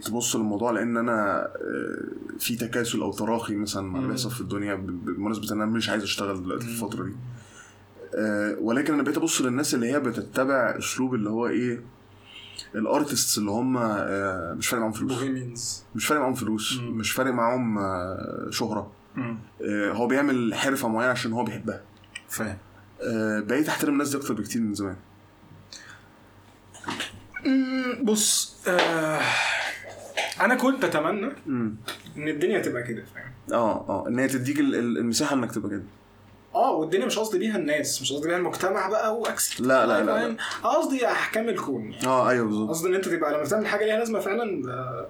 تبص 0.05 0.35
للموضوع 0.35 0.71
لأن 0.71 0.97
أنا 0.97 1.45
آه، 1.45 2.01
في 2.39 2.55
تكاسل 2.55 3.01
أو 3.01 3.11
تراخي 3.11 3.55
مثلا 3.55 3.83
مع 3.83 3.99
اللي. 3.99 4.07
بيحصل 4.07 4.31
في 4.31 4.41
الدنيا 4.41 4.75
بمناسبة 4.75 5.51
إن 5.55 5.61
أنا 5.61 5.71
مش 5.71 5.89
عايز 5.89 6.03
أشتغل 6.03 6.43
دلوقتي 6.43 6.65
في 6.65 6.71
الفترة 6.71 7.03
دي. 7.03 7.13
آه، 8.15 8.57
ولكن 8.59 8.93
أنا 8.93 9.03
بقيت 9.03 9.17
أبص 9.17 9.41
للناس 9.41 9.73
اللي 9.75 9.91
هي 9.91 9.99
بتتبع 9.99 10.77
أسلوب 10.77 11.13
اللي 11.15 11.29
هو 11.29 11.47
إيه 11.47 11.81
الأرتستس 12.75 13.37
اللي 13.37 13.51
هم 13.51 13.77
آه، 13.77 14.53
مش 14.53 14.67
فارق 14.67 14.81
معاهم 14.81 14.93
فلوس. 14.93 15.83
مش 15.95 16.05
فارق 16.07 16.21
معاهم 16.21 16.33
فلوس. 16.33 16.77
مم. 16.77 16.97
مش 16.97 17.11
فارق 17.11 17.33
معاهم 17.33 17.79
شهرة. 18.51 18.91
هو 19.69 20.07
بيعمل 20.07 20.53
حرفة 20.53 20.87
معينة 20.87 21.11
عشان 21.11 21.33
هو 21.33 21.43
بيحبها. 21.43 21.81
فاهم. 22.29 22.57
بقيت 23.47 23.67
أحترم 23.67 23.93
الناس 23.93 24.09
دي 24.09 24.17
أكتر 24.17 24.33
بكتير 24.33 24.61
من 24.61 24.73
زمان. 24.73 24.95
بص 28.03 28.55
آه 28.67 29.21
أنا 30.41 30.55
كنت 30.55 30.83
أتمنى 30.83 31.31
إن 32.17 32.27
الدنيا 32.27 32.59
تبقى 32.61 32.83
كده 32.83 33.03
فاهم؟ 33.15 33.31
آه 33.59 33.85
آه 33.89 34.07
إن 34.07 34.19
هي 34.19 34.27
تديك 34.27 34.59
ال- 34.59 34.75
ال- 34.75 34.97
المساحة 34.97 35.35
إنك 35.35 35.51
تبقى 35.51 35.69
كده. 35.69 35.83
آه 36.55 36.71
والدنيا 36.71 37.05
مش 37.05 37.19
قصدي 37.19 37.39
بيها 37.39 37.57
الناس 37.57 38.01
مش 38.01 38.13
قصدي 38.13 38.27
بيها 38.27 38.37
المجتمع 38.37 38.89
بقى 38.89 39.19
واكسل 39.19 39.67
لا، 39.67 39.85
لا، 39.85 39.99
لا، 39.99 40.05
لا. 40.05 40.13
فاهم؟ 40.19 40.37
قصدي 40.63 41.07
أحكام 41.07 41.49
الكون 41.49 41.91
يعني. 41.91 42.07
آه 42.07 42.29
أيوه 42.29 42.45
بالظبط. 42.45 42.69
قصدي 42.69 42.89
إن 42.89 42.95
أنت 42.95 43.07
تبقى 43.09 43.33
لما 43.33 43.43
تعمل 43.45 43.67
حاجة 43.67 43.85
ليها 43.85 43.97
لازمة 43.97 44.19
فعلا 44.19 44.71
آه، 44.73 45.07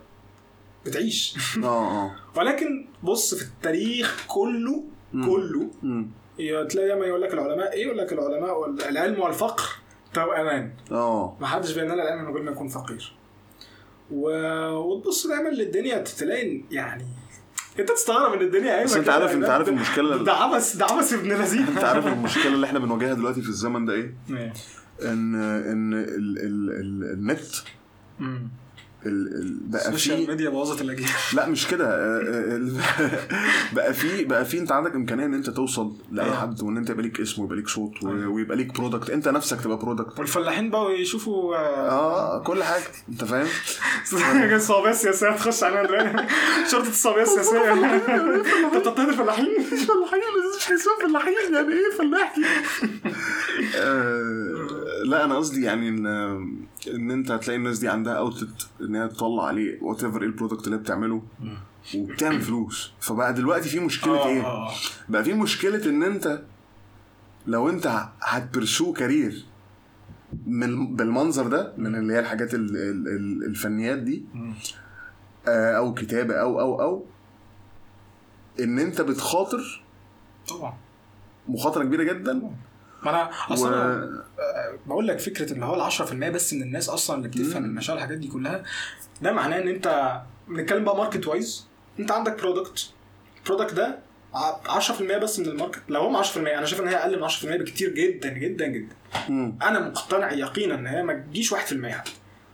بتعيش. 0.85 1.35
آه 1.63 1.67
آه. 2.05 2.15
ولكن 2.35 2.85
بص 3.03 3.35
في 3.35 3.41
التاريخ 3.43 4.25
كله 4.27 4.83
مم. 5.13 5.25
كله 5.25 5.69
تلاقي 6.69 6.87
دايما 6.87 7.05
يقول 7.05 7.21
لك 7.21 7.33
العلماء 7.33 7.73
إيه 7.73 7.83
يقول 7.85 7.97
لك 7.97 8.13
العلماء 8.13 8.69
العلم 8.89 9.19
والفقر. 9.19 9.69
توأمان 10.13 10.71
آه. 10.91 11.37
ما 11.41 11.47
حدش 11.47 11.73
بينال 11.73 11.99
العلم 11.99 12.25
من 12.25 12.33
غير 12.33 12.43
ما 12.43 12.51
يكون 12.51 12.67
فقير. 12.67 13.13
و... 14.11 14.29
وتبص 14.69 15.27
دايما 15.27 15.49
للدنيا 15.49 15.97
تلاقي 15.97 16.61
يعني 16.71 17.05
أنت 17.79 17.91
تستغرب 17.91 18.33
إن 18.33 18.41
الدنيا 18.41 18.71
قايمة 18.71 18.83
بس 18.83 18.95
أنت 18.95 19.09
عارف 19.09 19.31
يعني 19.31 19.43
أنت 19.43 19.49
عارف 19.49 19.69
المشكلة 19.69 20.23
ده 20.23 20.33
عبث 20.33 20.75
ده 20.75 20.85
عبث 20.85 21.13
ابن 21.13 21.29
لذيذ 21.29 21.67
أنت 21.67 21.83
عارف 21.83 22.07
المشكلة 22.07 22.47
اللي 22.53 22.65
إحنا 22.67 22.79
بنواجهها 22.79 23.13
دلوقتي 23.13 23.41
في 23.41 23.49
الزمن 23.49 23.85
ده 23.85 23.93
إيه؟ 23.93 24.13
ان 25.01 25.35
إن 25.35 25.93
ال 25.93 26.37
ال 26.39 26.69
ال 26.69 27.13
النت 27.13 27.41
ال 29.05 29.35
ال 29.35 29.57
بقى 29.69 29.81
ال 29.87 29.93
social 29.93 30.27
media 30.27 30.49
بوظت 30.49 30.81
الأجيال. 30.81 31.09
لا 31.33 31.49
مش 31.49 31.67
كده. 31.67 31.85
آه، 31.87 32.19
آه، 32.19 32.55
ال- 32.55 32.77
بقى 33.75 33.93
في 33.93 34.23
بقى 34.25 34.45
في 34.45 34.59
انت 34.59 34.71
عندك 34.71 34.95
إمكانية 34.95 35.25
إن 35.25 35.33
أنت 35.33 35.49
توصل 35.49 35.93
لأي 36.11 36.29
آه. 36.29 36.33
حد 36.41 36.61
وإن 36.63 36.77
أنت 36.77 36.89
يبقى 36.89 37.03
ليك 37.03 37.21
اسم 37.21 37.41
ويبقى 37.41 37.55
ليك 37.57 37.67
صوت 37.67 37.91
أيوه. 38.03 38.27
ويبقى 38.27 38.57
ليك 38.57 38.73
product 38.77 39.09
أنت 39.09 39.27
نفسك 39.27 39.61
تبقى 39.61 39.77
product 39.77 40.19
والفلاحين 40.19 40.69
بقوا 40.69 40.91
يشوفوا 40.91 41.55
آه 41.55 42.39
كل 42.43 42.63
حاجة. 42.63 42.83
أنت 43.09 43.23
فاهم؟ 43.23 43.47
الصعوبيه 44.55 44.89
السياسيه 44.89 45.29
تخش 45.31 45.63
علينا 45.63 45.83
دلوقتي. 45.87 46.27
شرطة 46.71 46.89
الصعوبيه 46.89 47.21
السياسية. 47.21 47.73
أنت 47.73 48.75
بتضطهد 48.75 49.07
الفلاحين 49.09 49.45
فلاحين؟ 49.63 50.21
مش 50.57 50.71
هيسموا 50.71 51.09
فلاحين 51.09 51.53
يعني 51.53 51.73
إيه 51.73 51.97
فلاح 51.97 52.35
دي؟ 52.35 52.45
آه، 53.75 54.50
لا 55.11 55.25
أنا 55.25 55.35
قصدي 55.35 55.63
يعني 55.63 55.89
إن 55.89 56.05
إن 56.95 57.11
أنت 57.11 57.31
هتلاقي 57.31 57.57
الناس 57.57 57.79
دي 57.79 57.89
عندها 57.89 58.13
outlet 58.13 58.67
إن 58.81 58.95
هي 58.95 59.07
تطلع 59.07 59.45
عليه 59.45 59.83
whatever 59.83 60.21
إيه 60.21 60.27
ال 60.27 60.32
product 60.32 60.65
اللي 60.65 60.75
هي 60.75 60.79
بتعمله 60.79 61.23
وبتعمل 61.95 62.41
فلوس 62.41 62.93
فبقى 62.99 63.33
دلوقتي 63.33 63.69
في 63.69 63.79
مشكلة 63.79 64.27
إيه؟ 64.27 64.41
آه. 64.45 64.71
بقى 65.09 65.23
في 65.23 65.33
مشكلة 65.33 65.89
إن 65.89 66.03
أنت 66.03 66.41
لو 67.47 67.69
أنت 67.69 68.05
هت 68.21 68.39
pursue 68.39 68.93
career 68.93 69.45
من 70.47 70.95
بالمنظر 70.95 71.47
ده 71.47 71.73
من 71.77 71.95
اللي 71.95 72.13
هي 72.13 72.19
الحاجات 72.19 72.53
ال- 72.53 72.77
ال- 72.77 73.07
ال- 73.07 73.43
الفنيات 73.45 73.97
دي. 73.99 74.25
آه، 75.47 75.77
أو 75.77 75.93
كتابة 75.93 76.33
أو 76.33 76.59
أو 76.61 76.81
أو 76.81 77.05
إن 78.59 78.79
أنت 78.79 79.01
بتخاطر 79.01 79.83
طبعا 80.47 80.73
مخاطرة 81.47 81.83
كبيرة 81.83 82.03
جدا 82.13 82.51
ما 83.03 83.09
أنا 83.09 83.29
و... 83.49 83.53
أصلا 83.53 83.75
أنا 83.75 84.23
بقول 84.85 85.07
لك 85.07 85.19
فكرة 85.19 85.53
اللي 85.53 85.65
هو 85.65 85.75
ال 85.87 85.91
10% 85.91 86.13
بس 86.13 86.53
من 86.53 86.61
الناس 86.61 86.89
أصلا 86.89 87.17
اللي 87.17 87.27
بتفهم. 87.27 87.65
المشاعر 87.65 87.97
الحاجات 87.97 88.17
دي 88.17 88.27
كلها 88.27 88.63
ده 89.21 89.31
معناه 89.31 89.57
إن 89.61 89.67
أنت 89.67 90.19
بنتكلم 90.47 90.83
بقى 90.83 90.97
market 90.97 91.27
wise 91.27 91.67
أنت 91.99 92.11
عندك 92.11 92.41
product 92.41 92.89
ال 93.37 93.42
product 93.42 93.73
ده 93.73 93.99
ع- 94.33 94.79
10% 94.79 95.01
بس 95.01 95.39
من 95.39 95.45
ال 95.45 95.51
market 95.51 95.81
لو 95.89 96.01
هم 96.01 96.23
10% 96.23 96.37
أنا 96.37 96.65
شايف 96.65 96.81
إن 96.81 96.87
هي 96.87 96.95
أقل 96.95 97.21
من 97.21 97.29
10% 97.29 97.45
بكتير 97.45 97.89
جدا 97.89 98.29
جدا 98.29 98.67
جدا 98.67 98.95
مم. 99.29 99.55
أنا 99.63 99.79
مقتنع 99.79 100.31
يقينا 100.31 100.75
إن 100.75 100.87
هي 100.87 101.03
ما 101.03 101.13
تجيش 101.13 101.53
1% 101.53 101.57
حتى 101.57 102.11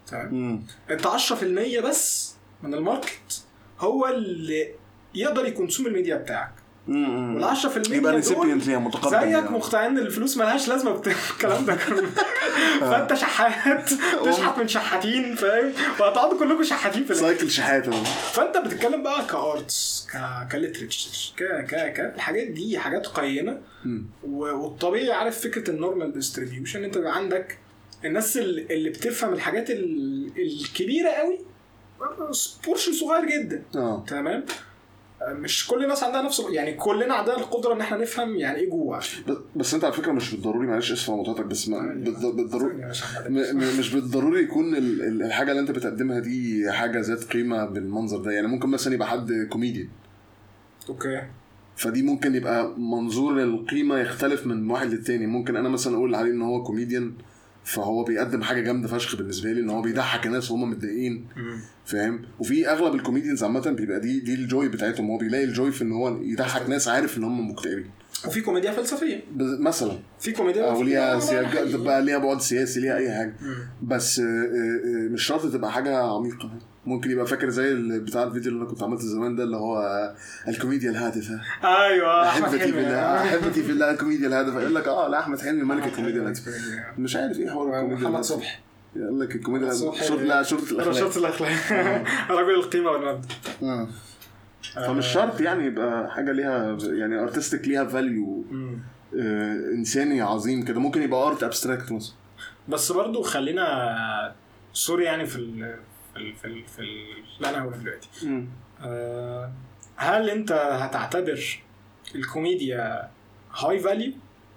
تمام. 0.08 0.64
أنت 0.92 1.08
10% 1.08 1.84
بس 1.84 2.36
من 2.64 2.74
ال 2.74 2.84
market 2.84 3.44
هو 3.80 4.08
اللي 4.08 4.72
يقدر 5.16 5.46
ي 5.46 5.51
consume 5.51 5.88
ال 5.88 5.93
media 5.93 6.16
بتاعك. 6.16 6.52
وال 6.90 7.56
10% 7.56 7.92
يبقى 7.92 8.16
recipient 8.16 8.68
ليها 8.68 8.80
متقبل 8.80 9.10
زيك 9.12 9.22
يعني. 9.32 9.50
مقتنعين 9.50 9.92
إن 9.92 9.98
الفلوس 9.98 10.38
ملهاش 10.38 10.68
لازمة 10.68 10.92
بتاع 10.92 11.14
الكلام 11.34 11.66
ده 11.66 11.76
كله. 11.76 12.08
فأنت 12.92 13.14
شحات. 13.14 13.90
تشحت 14.26 14.60
من 14.60 14.68
شحاتين 14.68 15.36
فاهم؟ 15.36 15.74
وهتقعدوا 16.00 16.40
كلكم 16.40 16.64
شحاتين 16.64 17.06
في 17.06 17.14
cycle 17.16 17.52
شحاته 17.52 18.04
فأنت 18.04 18.58
بتتكلم 18.58 19.04
بقى 19.04 19.26
ك 19.26 20.18
arts 20.52 20.72
ك 20.72 20.78
ك 20.78 20.83
literature 20.83 21.34
ك 21.38 21.44
ك 21.44 21.94
ك 21.94 22.00
الحاجات 22.16 22.48
دي 22.48 22.80
حاجات 22.80 23.08
قيمة. 23.08 23.58
والطبيعي 24.24 25.12
عارف 25.12 25.42
فكرة 25.42 25.70
ال 25.72 25.78
normal 25.78 26.14
distribution. 26.14 26.84
أنت 26.84 26.98
بيبقى 26.98 27.16
عندك 27.16 27.58
الناس 28.06 28.38
اللي 28.38 28.90
بتفهم 28.90 29.34
الحاجات 29.34 29.70
ال- 29.70 30.32
الكبيرة 30.38 31.10
قوي 31.10 31.40
portion 32.66 32.94
صغير 32.94 33.26
جدا. 33.26 33.64
آه. 33.76 34.06
تمام؟ 34.08 34.46
مش 35.30 35.68
كل 35.68 35.84
الناس 35.84 36.04
عندها 36.04 36.22
نفس 36.22 36.42
يعني 36.52 36.74
كلنا 36.74 37.14
عندنا 37.14 37.38
القدرة 37.38 37.74
إن 37.74 37.82
إحنا 37.82 37.98
نفهم 37.98 38.36
يعني 38.36 38.58
إيه 38.58 38.70
جوع 38.70 39.00
بس- 39.56 39.74
أنت 39.74 39.84
على 39.84 39.94
فكرة 39.94 40.12
مش 40.12 40.32
بالضروري 40.32 40.68
معلش 40.68 40.92
اسف 40.92 41.10
على 41.10 41.20
مقاطعتك 41.20 41.46
بس 41.46 41.70
بالضروري 41.70 42.86
مش 43.80 43.94
بالضروري 43.94 44.44
يكون 44.44 44.76
ال- 44.76 45.02
ال- 45.02 45.24
الحاجة 45.24 45.52
اللي 45.52 45.62
أنت 45.62 45.72
بتقدمها 45.72 46.20
دي 46.20 46.72
حاجة 46.72 47.00
ذات 47.00 47.24
قيمة 47.24 47.66
بالمنظر 47.66 48.18
ده. 48.18 48.32
يعني 48.32 48.48
ممكن 48.48 48.70
مثلا 48.70 48.94
يبقى 48.94 49.08
حد 49.08 49.48
كوميديان. 49.50 49.88
Okay. 50.90 51.24
فدي 51.76 52.02
ممكن 52.04 52.36
يبقى 52.36 52.74
منظور 52.80 53.34
للقيمه 53.34 54.00
يختلف 54.00 54.46
من 54.48 54.72
واحد 54.72 54.88
للتاني. 54.88 55.28
ممكن 55.28 55.56
أنا 55.56 55.70
مثلا 55.70 55.96
أقول 55.96 56.16
عليه 56.16 56.32
إن 56.32 56.42
هو 56.42 56.64
كوميديان 56.64 57.14
فهو 57.68 58.04
بيقدم 58.04 58.42
حاجة 58.44 58.62
جامدة 58.62 58.88
فشخ 58.88 59.16
بالنسبة 59.16 59.52
لي 59.52 59.62
إن 59.62 59.70
هو 59.70 59.82
بيضحك 59.82 60.26
الناس 60.28 60.52
وهم 60.52 60.70
متضايقين. 60.70 61.26
فاهم؟ 61.86 62.22
وفي 62.40 62.70
أغلب 62.70 62.96
ال 62.96 63.01
comedians 63.01 63.44
عامة 63.44 63.72
بيبقى 63.72 64.00
دي 64.00 64.20
دي 64.20 64.34
ال 64.34 64.42
joy 64.42 64.68
بتاعتهم. 64.70 65.08
هو 65.12 65.18
بيلاقي 65.18 65.44
ال 65.44 65.51
joy 65.51 65.72
في 65.72 65.82
إن 65.84 65.92
هو 65.92 66.22
يضحك 66.22 66.70
ناس 66.70 66.88
عارف 66.88 67.18
إن 67.18 67.24
هم 67.24 67.52
مكتئبين. 67.52 67.90
وفي 68.28 68.42
كوميديا 68.42 68.72
فلسفية. 68.72 69.24
بز- 69.36 69.60
مثلا. 69.60 70.00
في 70.20 70.32
كوميديا 70.32 70.64
أو 70.72 70.84
ليها 70.84 71.20
سياج. 71.20 71.76
بقى 71.76 72.02
ليها 72.02 72.18
بعد 72.18 72.42
سياسي 72.42 72.80
ليها 72.80 72.98
أي 72.98 73.12
حاجة. 73.12 73.36
مم. 73.42 73.56
بس 73.88 74.20
آه، 74.20 74.24
آه، 74.24 74.26
آه، 74.26 75.10
مش 75.10 75.24
شرط 75.24 75.54
تبقى 75.54 75.72
حاجة 75.72 75.98
عميقة. 75.98 76.52
ممكن 76.88 77.12
يبقى 77.12 77.28
فاكر 77.28 77.50
زي 77.50 77.74
بتاع 78.00 78.24
الفيديو 78.24 78.52
اللي 78.52 78.62
أنا 78.62 78.70
كنت 78.70 78.84
عملته 78.84 79.04
زمان 79.04 79.36
ده 79.36 79.44
اللي 79.44 79.58
هو 79.58 79.78
آه، 79.78 80.16
الكوميديا 80.48 80.92
الهادفة. 80.92 81.42
أيوه 81.64 82.28
احبتي 82.30 82.60
في 82.60 82.80
الله 82.80 83.24
احبتي 83.24 83.64
في 83.64 83.72
الله 83.72 83.92
الكوميديا 83.92 84.28
الهادفة. 84.28 84.62
يقول 84.62 84.76
لك 84.76 84.88
آه 84.88 85.08
لا 85.08 85.20
أحمد 85.20 85.42
حلمي 85.42 85.64
ملك 85.64 85.86
الكوميديا 85.88 86.22
الهادفة. 86.22 86.52
مش 86.98 87.16
عارف 87.16 87.40
إيه 87.40 87.50
حوار 87.50 87.68
الكوميديا 87.68 88.10
محمد. 88.10 88.24
صبحي. 88.24 88.60
يقول 88.96 89.20
لك 89.20 89.36
الكوميديا. 89.36 89.74
شرط 90.02 90.22
لا 90.22 90.44
شرطه 90.44 90.72
الأخلاق. 90.72 90.88
رشاط 90.88 91.18
الأخلاق. 91.18 91.52
رجل 92.40 92.56
القيمة 92.56 92.92
والمبدأ. 92.92 93.28
آه. 93.64 93.88
فمش 94.88 95.08
شرط 95.08 95.42
يعني 95.42 95.66
يبقى 95.66 96.12
حاجة 96.12 96.32
ليها 96.32 96.78
يعني 96.82 97.20
artistic 97.20 97.68
ليها 97.68 97.86
value 97.86 98.44
مم. 98.52 98.80
إنساني 99.74 100.22
عظيم 100.22 100.66
كده. 100.66 100.80
ممكن 100.80 101.02
يبقى 101.02 101.28
art 101.28 101.44
abstract 101.44 101.92
مثلا. 101.92 102.14
بس 102.70 102.92
برضو 102.92 103.22
خلينا 103.22 104.36
sorry 104.74 105.04
يعني 105.04 105.26
في 105.26 105.64
في 106.18 106.24
ال 106.24 106.36
في, 106.36 106.48
ال 106.48 106.64
في 106.68 106.80
ال 106.80 106.88
اللي 107.38 107.50
أنا 107.50 107.62
هقوله 107.64 107.78
دلوقتي 107.78 108.08
آه، 108.82 109.52
هل 109.96 110.30
انت 110.30 110.52
هتعتبر 110.52 111.60
الكوميديا 112.16 113.10
high 113.58 113.80
value. 113.80 114.12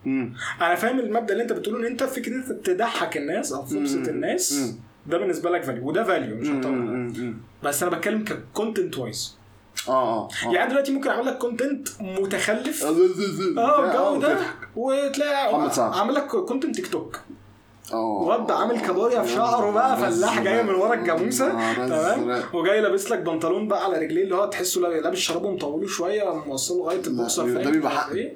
أنا 0.06 0.74
فاهم 0.74 0.98
المبدأ 1.00 1.32
اللي 1.32 1.42
انت 1.42 1.52
بتقوله 1.52 1.78
إن 1.78 1.84
انت 1.86 2.02
فكرة 2.04 2.32
إن 2.32 2.40
انت 2.40 2.52
تضحك 2.66 3.16
الناس 3.16 3.52
أو 3.52 3.66
تبسط. 3.66 4.08
الناس 4.08 4.52
مم. 4.52 4.74
ده 5.06 5.18
بالنسبة 5.18 5.50
لك 5.50 5.62
value 5.62 5.88
وده 5.88 6.04
value 6.04 6.36
مش 6.36 6.48
هطول. 6.48 7.34
بس 7.62 7.82
أنا 7.82 7.96
بتكلم 7.96 8.24
ك 8.24 8.33
content 8.33 8.98
wise 8.98 9.36
آه 9.88 10.24
آه 10.26 10.52
يعني 10.52 10.70
دلوقتي 10.70 10.92
ممكن 10.92 11.10
اعمل 11.10 11.26
لك 11.26 11.38
content 11.38 11.88
متخلف. 12.00 12.84
آه 12.84 13.88
الجو 13.90 14.20
ده. 14.20 14.38
وتلاقي. 14.76 15.80
عامل 15.98 16.14
لك 16.14 16.26
content 16.26 16.76
تيك 16.76 16.86
توك 16.88 17.20
واد 17.94 18.50
عامل 18.50 18.80
كابوريا 18.80 19.22
في 19.22 19.32
شعره 19.32 19.70
بقى 19.70 19.96
فلاح 19.96 20.42
جاي 20.42 20.62
من 20.62 20.74
ورا 20.74 20.94
الجاموسة. 20.94 21.48
تمام؟ 21.74 22.42
وجاي 22.54 22.80
لابس 22.80 23.10
لك 23.10 23.18
بنطلون 23.18 23.68
بقى 23.68 23.84
على 23.84 23.98
رجليه 23.98 24.22
اللي 24.24 24.34
هو 24.36 24.46
تحسه 24.46 24.80
لابس 24.80 25.18
شرابه 25.18 25.50
مطوله 25.50 25.86
شوية 25.86 26.34
موصله 26.46 26.78
لغاية 26.84 27.02
البوكسر 27.06 27.50
ده 27.62 27.70
بيبقى 27.70 27.90
حقن. 27.90 28.16
إيه؟ 28.16 28.32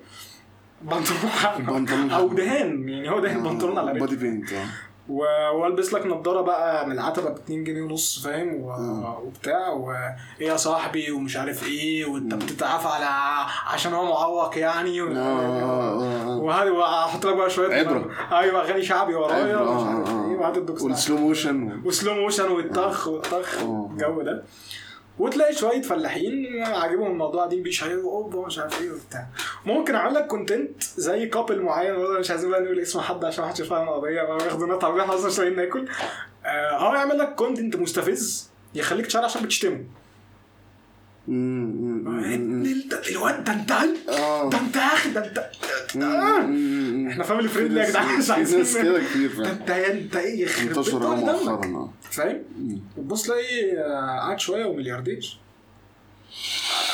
بنطلون 0.83 1.31
بنطلون 1.59 2.11
أو. 2.11 2.29
دهان 2.29 2.89
يعني 2.89 3.11
هو 3.11 3.21
دهان 3.21 3.43
بنطلون 3.43 3.79
على 3.79 3.91
رجله. 3.91 4.01
Body 4.07 4.17
paint 4.17 4.53
آه. 4.53 4.67
والبس 5.09 5.93
لك 5.95 6.07
نضاره 6.07 6.41
بقى 6.41 6.87
من 6.87 6.93
العتبه 6.93 7.31
ب 7.31 7.35
2 7.37 7.65
جنيه 7.65 7.83
ونص 7.83 8.23
فاهم؟ 8.25 8.55
و- 8.55 9.19
وبتاع. 9.27 9.69
وايه 9.69 10.17
يا 10.41 10.57
صاحبي؟ 10.57 11.11
ومش 11.11 11.37
عارف 11.37 11.67
إيه 11.69 12.05
وانت 12.07 12.35
بتتعافى 12.35 12.89
على 12.89 13.07
عشان 13.67 13.93
هو 13.95 14.05
معوق 14.05 14.59
يعني. 14.59 15.03
و- 15.03 15.17
آه 15.17 16.39
وهذه 16.39 16.71
واحط 16.71 17.27
لك 17.27 17.37
بقى 17.37 17.51
شوية 17.51 17.75
عبرة. 17.77 18.11
أيوه 18.33 18.61
أغاني 18.61 18.83
شعبي 18.83 19.15
ورايا 19.15 19.57
ومش 19.61 19.83
آه، 19.83 19.87
عارف 19.89 20.09
آه. 20.09 20.31
إيه 20.31 20.37
وهات 20.37 20.57
الدكتور 20.57 20.89
وال 20.91 20.99
slow 20.99 21.17
motion 21.17 21.83
و 21.85 21.91
slow 21.91 22.15
motion 22.15 22.51
والطخ 22.51 23.09
والطخ 23.09 23.59
آه. 23.63 23.89
الجو 23.93 24.23
ده. 24.23 24.45
وتلاقي 25.19 25.55
شوية 25.55 25.83
فلاحين 25.83 26.63
عاجبهم 26.63 27.11
الموضوع 27.11 27.41
قاعدين 27.41 27.63
بيشيروا 27.63 28.13
أوبا 28.13 28.47
مش 28.47 28.59
عارف 28.59 28.81
إيه 28.83 28.91
وبتاع. 28.91 29.27
ممكن 29.67 29.95
أعمل 29.95 30.15
لك 30.15 30.27
content 30.27 30.83
زي 30.83 31.27
couple 31.27 31.63
معين 31.63 31.95
مش 31.95 32.31
عايزين 32.31 32.51
بقى 32.51 32.61
نقول 32.63 32.79
اسم 32.81 33.01
حد 33.01 33.25
عشان 33.25 33.45
محدش 33.45 33.61
يفهم 33.61 33.89
القضية 33.89 34.23
نقطة 34.67 34.87
عربيه 34.87 35.03
إحنا 35.03 35.15
أصلا 35.15 35.27
مش 35.51 35.57
ناكل. 35.57 35.89
آه، 36.47 36.79
هو 36.79 36.95
يعمل 36.95 37.19
لك 37.19 37.35
content 37.35 37.77
مستفز 37.77 38.51
يخليك 38.75 39.07
ت 39.07 39.10
share 39.10 39.25
عشان 39.25 39.43
بتشتمه. 39.43 39.85
انت 41.29 43.09
الواد 43.11 43.45
ده 43.45 43.53
انت 43.53 43.71
آه. 44.09 44.51
ده 44.51 44.59
انت 44.61 44.77
يا 44.77 44.83
أخي 44.95 45.11
ده 45.11 45.25
انت 45.27 45.39
إحنا 47.11 47.25
family 47.25 47.49
friendly 47.49 47.81
يا 47.81 47.89
جدعان 47.91 48.07
مش 48.07 48.13
في 48.13 48.19
ناس 48.19 48.31
عايزين 48.31 48.83
كده 48.83 49.05
كتير 49.05 49.29
فعلا. 49.29 49.51
انت 49.53 49.71
انت 49.71 50.17
إيه 50.17 50.43
يخرب 50.43 50.69
انتشر 50.69 50.99
مؤخرا 51.17 51.67
آه. 51.67 51.93
فاهم؟ 52.11 52.43
وتبص 52.97 53.23
تلاقي 53.23 53.79
آه، 53.79 54.19
قعد 54.21 54.41
شوية 54.41 54.65
وملياردير. 54.65 55.39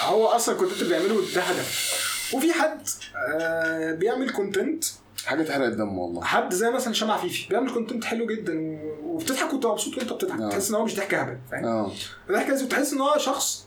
هو 0.05 0.27
أصلا 0.27 0.55
ال 0.55 0.58
content 0.58 0.83
اللي 0.83 0.99
بيعمله 0.99 1.23
ده 1.35 1.43
هدف. 1.43 2.01
وفي 2.35 2.53
حد 2.53 2.89
آه، 3.17 3.93
بيعمل 3.95 4.31
content 4.31 4.85
حاجة 5.27 5.43
تحرق 5.43 5.67
الدم 5.67 5.99
والله. 5.99 6.25
حد 6.25 6.55
زي 6.55 6.71
مثلا 6.71 6.93
شمع 6.93 7.17
فيفي 7.19 7.49
بيعمل 7.49 7.71
content 7.75 8.05
حلو 8.05 8.27
جدا 8.27 8.79
وبتضحك 9.05 9.53
وانت 9.53 9.67
مبسوط 9.67 9.99
وانت 9.99 10.13
بتضحك. 10.13 10.41
آه. 10.41 10.49
تحس 10.49 10.69
إن 10.71 10.75
هو 10.75 10.85
مش 10.85 10.97
ضحك 10.97 11.15
هبل 11.15 11.39
فاهم؟ 11.51 11.65
آه. 11.65 11.93
ضحك 12.31 12.49
لازم 12.49 12.69
تحس 12.69 12.93
إن 12.93 13.01
هو 13.01 13.19
شخص 13.19 13.67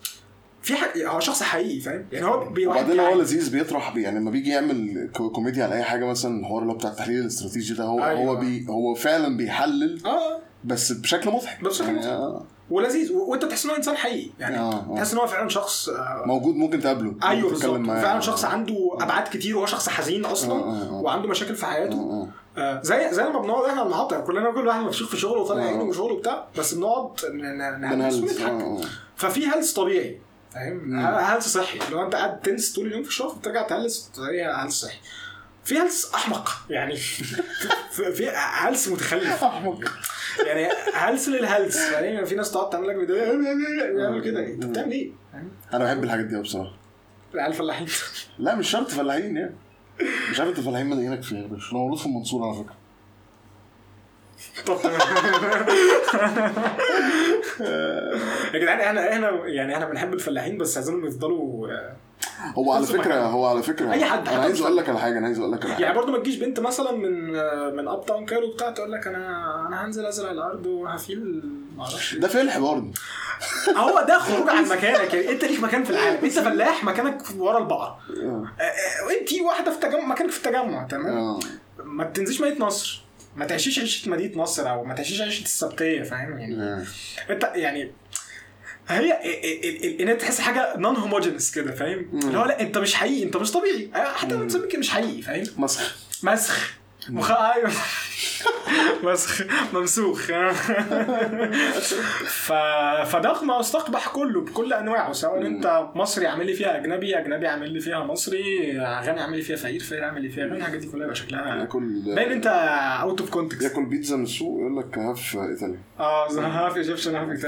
في 0.64 0.76
حق 0.76 0.98
هو 0.98 1.20
شخص 1.20 1.44
حقيقي 1.44 1.80
فاهم؟ 1.80 2.06
يعني 2.12 2.26
هو 2.26 2.48
وبعدين 2.68 3.00
هو. 3.00 3.20
لذيذ 3.20 3.52
بيطرح 3.52 3.94
بي 3.94 4.02
يعني 4.02 4.20
لما 4.20 4.32
بيجي 4.32 4.50
يعمل 4.50 5.10
كو- 5.14 5.30
كوميديا 5.30 5.64
على 5.64 5.76
أي 5.76 5.84
حاجة 5.84 6.06
مثلا 6.06 6.40
الحوار 6.40 6.62
اللي 6.62 6.74
هو 6.74 6.78
بتاع 6.78 6.90
التحليل 6.90 7.22
الاستراتيجي 7.22 7.74
ده 7.74 7.84
هو 7.84 8.04
أيوة. 8.06 8.20
هو 8.32 8.36
بي 8.36 8.66
هو 8.70 8.94
فعلا 8.96 9.38
بيحلل 9.38 10.02
آه 10.06 10.40
بس 10.64 10.92
بشكل 10.92 11.30
مضحك 11.30 11.64
بشكل 11.64 11.86
يعني 11.86 11.98
مضحك. 11.98 12.10
آه. 12.12 12.46
ولذيذ 12.70 13.12
وأنت 13.14 13.46
تحس 13.46 13.66
إن 13.66 13.72
هو 13.72 13.78
إنسان 13.78 13.96
حقيقي 13.98 14.30
يعني 14.40 14.58
آه، 14.60 14.74
آه. 14.74 14.96
تحس 14.96 15.14
إن 15.14 15.20
هو 15.20 15.28
فعلا 15.28 15.50
شخص 15.50 15.90
آه، 15.90 16.24
موجود 16.26 16.56
ممكن 16.56 16.80
تقابله 16.80 17.16
أيوه 17.24 17.50
بالظبط 17.50 17.72
تتكلم 17.72 17.82
معاه. 17.88 18.02
فعلا 18.02 18.20
شخص 18.20 18.46
عنده 18.46 18.98
أبعاد 19.02 19.28
كتير 19.38 19.58
وهو 19.58 19.66
شخص 19.66 19.90
حزين 19.90 20.26
أصلا 20.26 20.52
آه، 20.54 20.56
آه، 20.56 20.90
آه. 20.90 21.02
وعنده 21.02 21.28
مشاكل 21.28 21.56
في 21.56 21.66
حياته 21.66 21.94
آه، 21.96 22.28
آه. 22.58 22.62
آه، 22.62 22.82
زي 22.82 23.10
زي 23.12 23.24
لما 23.24 23.40
بنقعد 23.42 23.70
إحنا 23.70 23.84
المحطه 23.84 24.14
يعني 24.14 24.26
كلنا 24.28 24.52
كل 24.52 24.68
واحد 24.68 24.82
مفشوخ 24.82 25.10
في 25.10 25.18
شغله 25.18 25.42
وطالع 25.42 25.64
آه. 25.64 25.68
عينه 25.68 25.84
وشغله 25.84 26.14
وبتاع 26.14 26.48
بس 26.58 26.74
بنقعد 26.74 27.10
نهلس 27.80 28.16
ونضحك 28.20 28.42
آه، 28.42 28.62
آه. 28.62 28.82
ففي 29.16 29.46
هلس 29.48 29.74
طبيعي 29.74 30.20
فاهم؟ 30.54 31.00
هلس 31.00 31.48
صحي؟ 31.48 31.80
لو 31.92 32.06
أنت 32.06 32.16
قاعد 32.16 32.42
تنس 32.42 32.74
طول 32.74 32.88
اليوم 32.88 33.04
في 33.04 33.10
الشغل 33.10 33.36
بترجع 33.36 33.68
تهلس 33.68 34.12
تلاقي 34.16 34.44
هلس 34.44 34.74
صحي؟ 34.82 34.98
في 35.64 35.78
هلس 35.78 36.12
أحمق 36.16 36.50
يعني 36.70 36.96
في, 37.94 38.14
في 38.14 38.30
هلس 38.30 38.88
متخلف. 38.88 39.44
أحمق. 39.44 39.92
يعني 40.46 40.70
هلس 40.94 41.30
للهلس 41.30 41.78
فاهم؟ 41.78 42.14
يعني 42.14 42.26
في 42.26 42.36
ناس 42.36 42.52
تقعد 42.52 42.70
تعمل 42.70 42.88
لك 42.88 42.96
فيديو 43.00 43.16
بيعمل 43.96 44.22
كده. 44.24 44.40
أنت 44.40 44.66
بتعمل 44.66 44.92
إيه؟ 44.92 45.12
أنا 45.74 45.84
بحب 45.84 46.04
الحاجات 46.04 46.26
دي 46.26 46.42
بصراحة. 46.42 46.74
العيال 47.34 47.52
الفلاحين 47.52 47.88
لا 48.40 48.56
مش 48.56 48.70
شرط 48.70 48.92
فلاحين 48.92 49.38
يعني. 49.38 49.56
مش 50.32 50.40
عارف 50.40 50.50
أنت 50.58 50.66
فلاحين 50.66 50.88
مدينك 50.88 51.24
فين 51.24 51.38
يا 51.38 51.48
باشا 51.48 51.72
أنا 51.72 51.80
مولود 51.80 52.00
في 52.00 52.06
المنصورة 52.06 52.46
على 52.46 52.64
فكرة. 52.64 52.76
طب 54.66 54.82
تمام. 54.82 55.00
يا 57.60 58.60
جدعان 58.60 58.80
إحنا 58.80 59.14
إحنا 59.14 59.30
يعني 59.46 59.74
إحنا 59.74 59.86
بنحب 59.86 60.14
الفلاحين 60.14 60.58
بس 60.58 60.78
عايزينهم 60.78 61.06
يفضلوا 61.06 61.68
آه، 61.68 61.96
هو 62.56 62.72
على 62.74 62.86
فكرة. 62.86 63.16
هو 63.16 63.46
على 63.46 63.64
فكرة. 63.64 63.92
أي 63.92 64.06
حد، 64.06 64.28
أنا 64.28 64.42
عايز 64.42 64.62
أقول 64.62 64.78
لك 64.78 64.90
على 64.90 65.00
حاجة 65.00 65.18
أنا 65.18 65.26
عايز 65.26 65.40
أقول 65.40 65.52
لك 65.52 65.66
على 65.66 65.74
حاجة. 65.74 65.84
يعني 65.84 65.96
برضو 65.96 66.12
ما 66.12 66.18
تجيش 66.20 66.36
بنت 66.36 66.60
مثلا 66.60 66.92
من 66.92 67.36
آه، 67.36 67.70
من 67.70 67.88
Uptown 67.88 68.26
Cairo 68.26 68.54
بتاع 68.54 68.72
تقول 68.72 68.92
لك 68.92 69.08
أنا 69.08 69.28
أنا 69.68 69.86
هنزل 69.86 70.06
أزرع 70.06 70.32
الأرض 70.32 70.66
وه 70.66 70.91
feel 70.91 71.42
معرفش 71.78 72.16
ده 72.16 72.28
فلح 72.28 72.58
برضه. 72.60 72.92
هو 73.78 74.06
ده 74.08 74.20
خروج 74.26 74.50
عن 74.50 74.64
مكانك. 74.64 75.14
يعني 75.14 75.30
أنت 75.32 75.44
ليك 75.46 75.60
مكان 75.64 75.84
في 75.84 75.90
العالم. 75.90 76.18
أنت 76.24 76.40
فلاح 76.40 76.84
مكانك 76.84 77.22
ورا 77.38 77.58
البقرة. 77.58 77.98
وانت 79.08 79.34
واحدة 79.46 79.72
في 79.72 79.80
تجمع 79.80 80.06
مكانك 80.06 80.32
في 80.32 80.38
التجمع 80.48 80.84
تمام؟ 80.84 81.40
ما 81.84 82.04
تنزليش 82.04 82.42
مدينة 82.42 82.66
نصر. 82.66 83.03
ما 83.36 83.46
تعيشيش 83.46 83.80
عيشة 83.80 84.12
مدينة 84.12 84.42
نصر 84.42 84.70
أو 84.70 84.84
ما 84.84 84.94
تعيشيش 84.94 85.22
عيشة 85.22 85.44
السبتيه 85.44 86.04
فاهم؟ 86.04 86.38
يعني 86.38 86.64
آه. 86.64 86.86
أنت 87.30 87.52
يعني 87.56 87.92
هي 88.88 89.12
إن 90.02 90.10
انت 90.10 90.22
تحس 90.22 90.40
حاجة 90.42 90.78
non 90.78 90.96
homogeneous 90.96 91.52
كده 91.52 91.72
فاهم؟ 91.72 92.06
اللي 92.14 92.38
هو 92.38 92.46
لا 92.46 92.62
أنت 92.62 92.78
مش 92.78 92.96
حقيقي 92.96 93.24
أنت 93.24 93.38
مش 93.38 93.52
طبيعي. 93.52 93.90
حتى 93.94 94.36
لو 94.36 94.48
مش 94.78 94.90
حقيقي 94.90 95.22
فاهم؟ 95.22 95.44
مسخ. 95.58 95.98
مسخ. 96.24 96.83
مسخ 97.10 97.32
أيوه. 97.32 97.72
مسخ 99.04 99.42
ممسوخ. 99.74 100.22
ف... 102.26 102.54
فضخم 103.06 103.52
أستقبح 103.52 104.08
كله 104.08 104.42
بكل 104.42 104.74
أنواعه 104.74 105.12
سواء. 105.12 105.48
أنت 105.48 105.90
مصري 105.96 106.28
عامل 106.28 106.46
لي 106.46 106.54
فيها 106.54 106.78
أجنبي 106.78 107.20
أجنبي 107.20 107.48
عامل 107.48 107.72
لي 107.72 107.80
فيها 107.80 108.04
مصري 108.04 108.72
غني 108.80 109.22
عامل 109.22 109.36
لي 109.38 109.42
فيها 109.42 109.56
فقير 109.56 109.84
فقير 109.84 110.04
عامل 110.04 110.22
لي 110.22 110.30
فيها 110.30 110.46
غني 110.46 110.58
الحاجات 110.58 110.80
دي 110.80 110.88
كلها 110.88 111.04
يبقى 111.04 111.16
شكلها 111.16 111.56
ياكل 111.56 112.02
باين 112.16 112.32
أنت 112.32 112.48
Out 113.02 113.22
of 113.22 113.30
context 113.30 113.62
ياكل 113.64 113.86
بيتزا 113.86 114.16
من 114.16 114.24
السوق 114.24 114.60
يقول 114.60 114.78
لك 114.78 114.98
half 114.98 115.36
ايطاليا 115.36 115.80
آه 116.00 116.28
half 116.30 116.78
Egyptian 116.78 117.16
half 117.16 117.46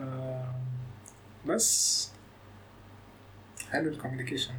آه، 0.00 0.54
بس. 1.46 2.10
حلو 3.72 3.88
ال 3.88 3.92
communication 3.92 4.50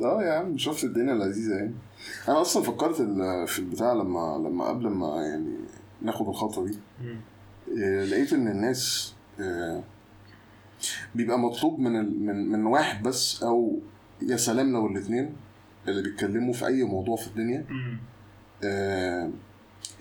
آه 0.00 0.22
يا 0.22 0.32
عم 0.32 0.58
شفت 0.58 0.84
الدنيا 0.84 1.14
لذيذة 1.14 1.54
يعني. 1.54 1.74
أنا 2.28 2.40
أصلا 2.40 2.62
فكرت 2.62 2.96
في 3.50 3.58
البتاع 3.58 3.92
لما 3.92 4.42
لما 4.48 4.64
قبل 4.64 4.88
ما 4.88 5.22
يعني 5.26 5.54
ناخد 6.02 6.28
الخطوة 6.28 6.66
دي 6.66 6.78
آه، 7.82 8.04
لقيت 8.04 8.32
إن 8.32 8.48
الناس 8.48 9.14
آه، 9.40 9.82
بيبقى 11.14 11.38
مطلوب 11.38 11.78
من 11.78 12.00
ال... 12.00 12.26
من 12.26 12.48
من 12.52 12.66
واحد 12.66 13.02
بس 13.02 13.42
أو 13.42 13.78
يا 14.22 14.36
سلام 14.36 14.72
لو 14.72 14.86
الاثنين 14.86 15.32
اللي 15.88 16.02
بيتكلموا 16.02 16.52
في 16.52 16.66
أي 16.66 16.84
موضوع 16.84 17.16
في 17.16 17.26
الدنيا. 17.26 17.64
آه، 18.64 19.30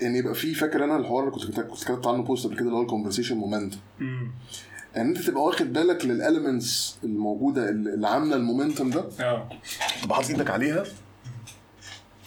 إن 0.03 0.15
يبقى 0.15 0.33
في 0.33 0.53
فاكر 0.53 0.83
أنا 0.83 0.97
الحوار 0.97 1.23
اللي 1.23 1.35
كنت 1.35 1.45
كنت 1.45 1.59
كنت 1.59 1.83
كتبت 1.83 2.07
عنه 2.07 2.23
بوست 2.23 2.45
قبل 2.45 2.55
كده 2.55 2.65
اللي 2.65 2.77
هو 2.77 2.81
ال 2.81 2.86
conversation 2.86 3.37
moment 3.37 3.73
ان 4.97 5.07
انت 5.07 5.17
تبقى 5.17 5.43
واخد 5.43 5.73
بالك 5.73 6.05
لل 6.05 6.24
elements 6.24 6.99
الموجودة 7.03 7.69
اللي 7.69 7.93
اللي 7.93 8.07
عاملة 8.07 8.35
ال 8.35 8.41
momentum 8.41 8.89
ده. 8.89 9.05
آه. 9.19 9.49
تبقى 10.03 10.15
حاطط 10.15 10.29
إيدك 10.29 10.49
عليها 10.49 10.83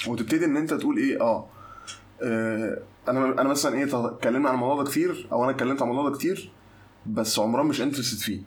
وتبتدي 0.08 0.44
ان 0.44 0.56
انت 0.56 0.74
تقول 0.74 0.96
إيه 0.98 1.20
آه 1.20 1.46
آه، 2.22 2.78
أنا 3.08 3.24
أنا 3.40 3.48
مثلا 3.48 3.74
إيه 3.74 4.06
اتكلمنا 4.06 4.48
عن 4.48 4.54
الموضوع 4.54 4.82
ده 4.82 4.90
كتير 4.90 5.28
أو 5.32 5.44
أنا 5.44 5.52
اتكلمت 5.52 5.82
عن 5.82 5.88
الموضوع 5.88 6.10
ده 6.10 6.16
كتير 6.18 6.50
بس 7.06 7.38
عمران 7.38 7.66
مش 7.66 7.80
interested 7.82 8.18
فيه. 8.18 8.40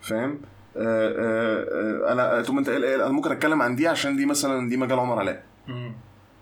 فاهم؟ 0.00 0.40
آه، 0.76 1.08
آه، 1.08 2.08
آه، 2.08 2.12
أنا 2.12 2.42
تقوم 2.42 2.58
انت 2.58 2.68
قايل 2.68 2.84
إيه، 2.84 2.96
أنا 2.96 3.08
ممكن 3.12 3.30
اتكلم 3.32 3.62
عن 3.62 3.76
دي 3.76 3.88
عشان 3.88 4.16
دي 4.16 4.26
مثلا 4.26 4.68
دي 4.68 4.76
مجال 4.76 4.98
عمر 4.98 5.18
علاء. 5.18 5.44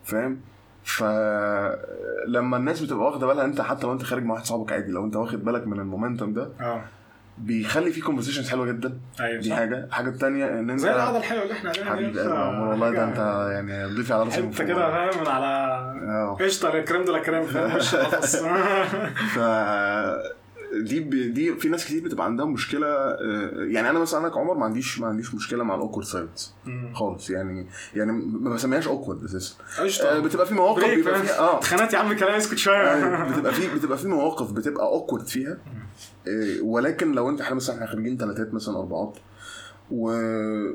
فاهم؟ 0.05 0.41
فلما 0.89 2.57
الناس 2.57 2.81
بتبقى 2.81 3.07
واخدة 3.07 3.27
بالها 3.27 3.45
انت 3.45 3.61
حتى 3.61 3.87
لو 3.87 3.93
انت 3.93 4.03
خارج 4.03 4.25
مع 4.25 4.35
واحد 4.35 4.45
صاحبك 4.45 4.73
عادي 4.73 4.93
لو 4.93 5.05
انت 5.05 5.17
واخد 5.17 5.45
بالك 5.45 5.67
من 5.67 5.81
ال 5.81 5.87
momentum 5.87 6.33
ده 6.33 6.49
آه 6.61 6.85
بيخلي 7.39 7.91
في 7.91 8.01
conversations 8.01 8.51
حلوة 8.51 8.67
جدا 8.67 8.99
أيوه 9.21 9.41
دي 9.41 9.49
صح. 9.51 9.57
حاجة 9.57 9.85
الحاجة 9.85 10.09
الثانية 10.09 10.47
إن 10.59 10.71
انت 10.71 10.81
زي 10.81 10.91
القعدة 10.91 11.19
الحلوة 11.19 11.43
اللي 11.43 11.55
إحنا 11.55 11.71
عليها 11.71 11.85
حبيب 11.85 12.13
دي، 12.13 12.21
قلبي 12.21 12.35
يا 12.35 12.39
عمر 12.39 12.69
والله 12.69 12.91
ده 12.91 13.05
انت 13.05 13.19
يعني 13.53 13.95
ضيفي 13.95 14.13
على 14.15 14.23
راسي 14.23 14.41
انت. 14.41 14.63
كده 14.63 14.75
فاهم 14.91 15.21
من 15.23 15.29
على 15.29 15.47
آه 16.09 16.37
قشطة 16.41 16.75
الكريم 16.75 17.05
ده 17.05 17.19
كريم 17.19 17.43
فاهم 17.43 17.77
مش. 17.77 17.89
ف 19.35 19.39
دي 20.73 21.01
ب... 21.01 21.11
دي 21.11 21.55
في 21.55 21.69
ناس 21.69 21.85
كتير 21.85 22.05
بتبقى 22.05 22.25
عندها 22.25 22.47
مشكلة 22.47 22.87
آه، 22.87 23.51
يعني 23.55 23.91
أنا 23.91 23.99
مثلا 23.99 24.21
أنا 24.21 24.29
كعمر 24.29 24.55
ما 24.59 24.65
عنديش 24.65 25.01
ما 25.01 25.07
عنديش 25.07 25.35
مشكلة 25.35 25.65
مع 25.65 25.75
ال 25.75 25.79
awkward 25.79 26.07
silence. 26.07 26.55
خالص 26.95 27.31
يعني 27.31 27.67
يعني 27.95 28.13
ما 28.13 28.51
بسميهاش 28.55 28.89
awkward 28.89 29.25
أساسا. 29.25 29.55
آه، 30.05 30.19
بتبقى 30.19 30.47
في 30.47 30.55
مواقف 30.55 30.85
بيبقى 30.85 31.23
فيها 31.23 31.39
آه. 31.39 31.59
اتخانقت 31.59 31.93
يا 31.93 31.99
عم 31.99 32.17
كلام 32.17 32.35
اسكت 32.35 32.53
آه، 32.53 32.57
شوية 32.57 33.25
بتبقى 33.33 33.53
في 33.53 33.75
بتبقى 33.75 33.99
في 33.99 34.09
مواقف 34.09 34.53
بتبقى 34.53 34.87
awkward 34.87 35.27
فيها. 35.27 35.59
آه، 36.29 36.63
ولكن 36.63 37.13
لو 37.13 37.29
انت 37.31 37.41
إحنا 37.41 37.55
مثلا 37.57 37.77
إحنا 37.77 37.87
خارجين 37.87 38.17
ثلاثات 38.17 38.55
مثلا 38.55 38.77
أربعات 38.79 39.17
و... 39.91 40.11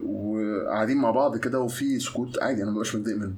وقاعدين 0.06 0.98
مع 0.98 1.12
بعض 1.12 1.38
كده 1.38 1.60
وفي 1.60 2.00
سكوت 2.00 2.44
عادي 2.44 2.62
أنا 2.64 2.66
ما 2.72 2.76
ببقاش 2.76 2.96
متضايق 2.96 3.18
منه. 3.18 3.34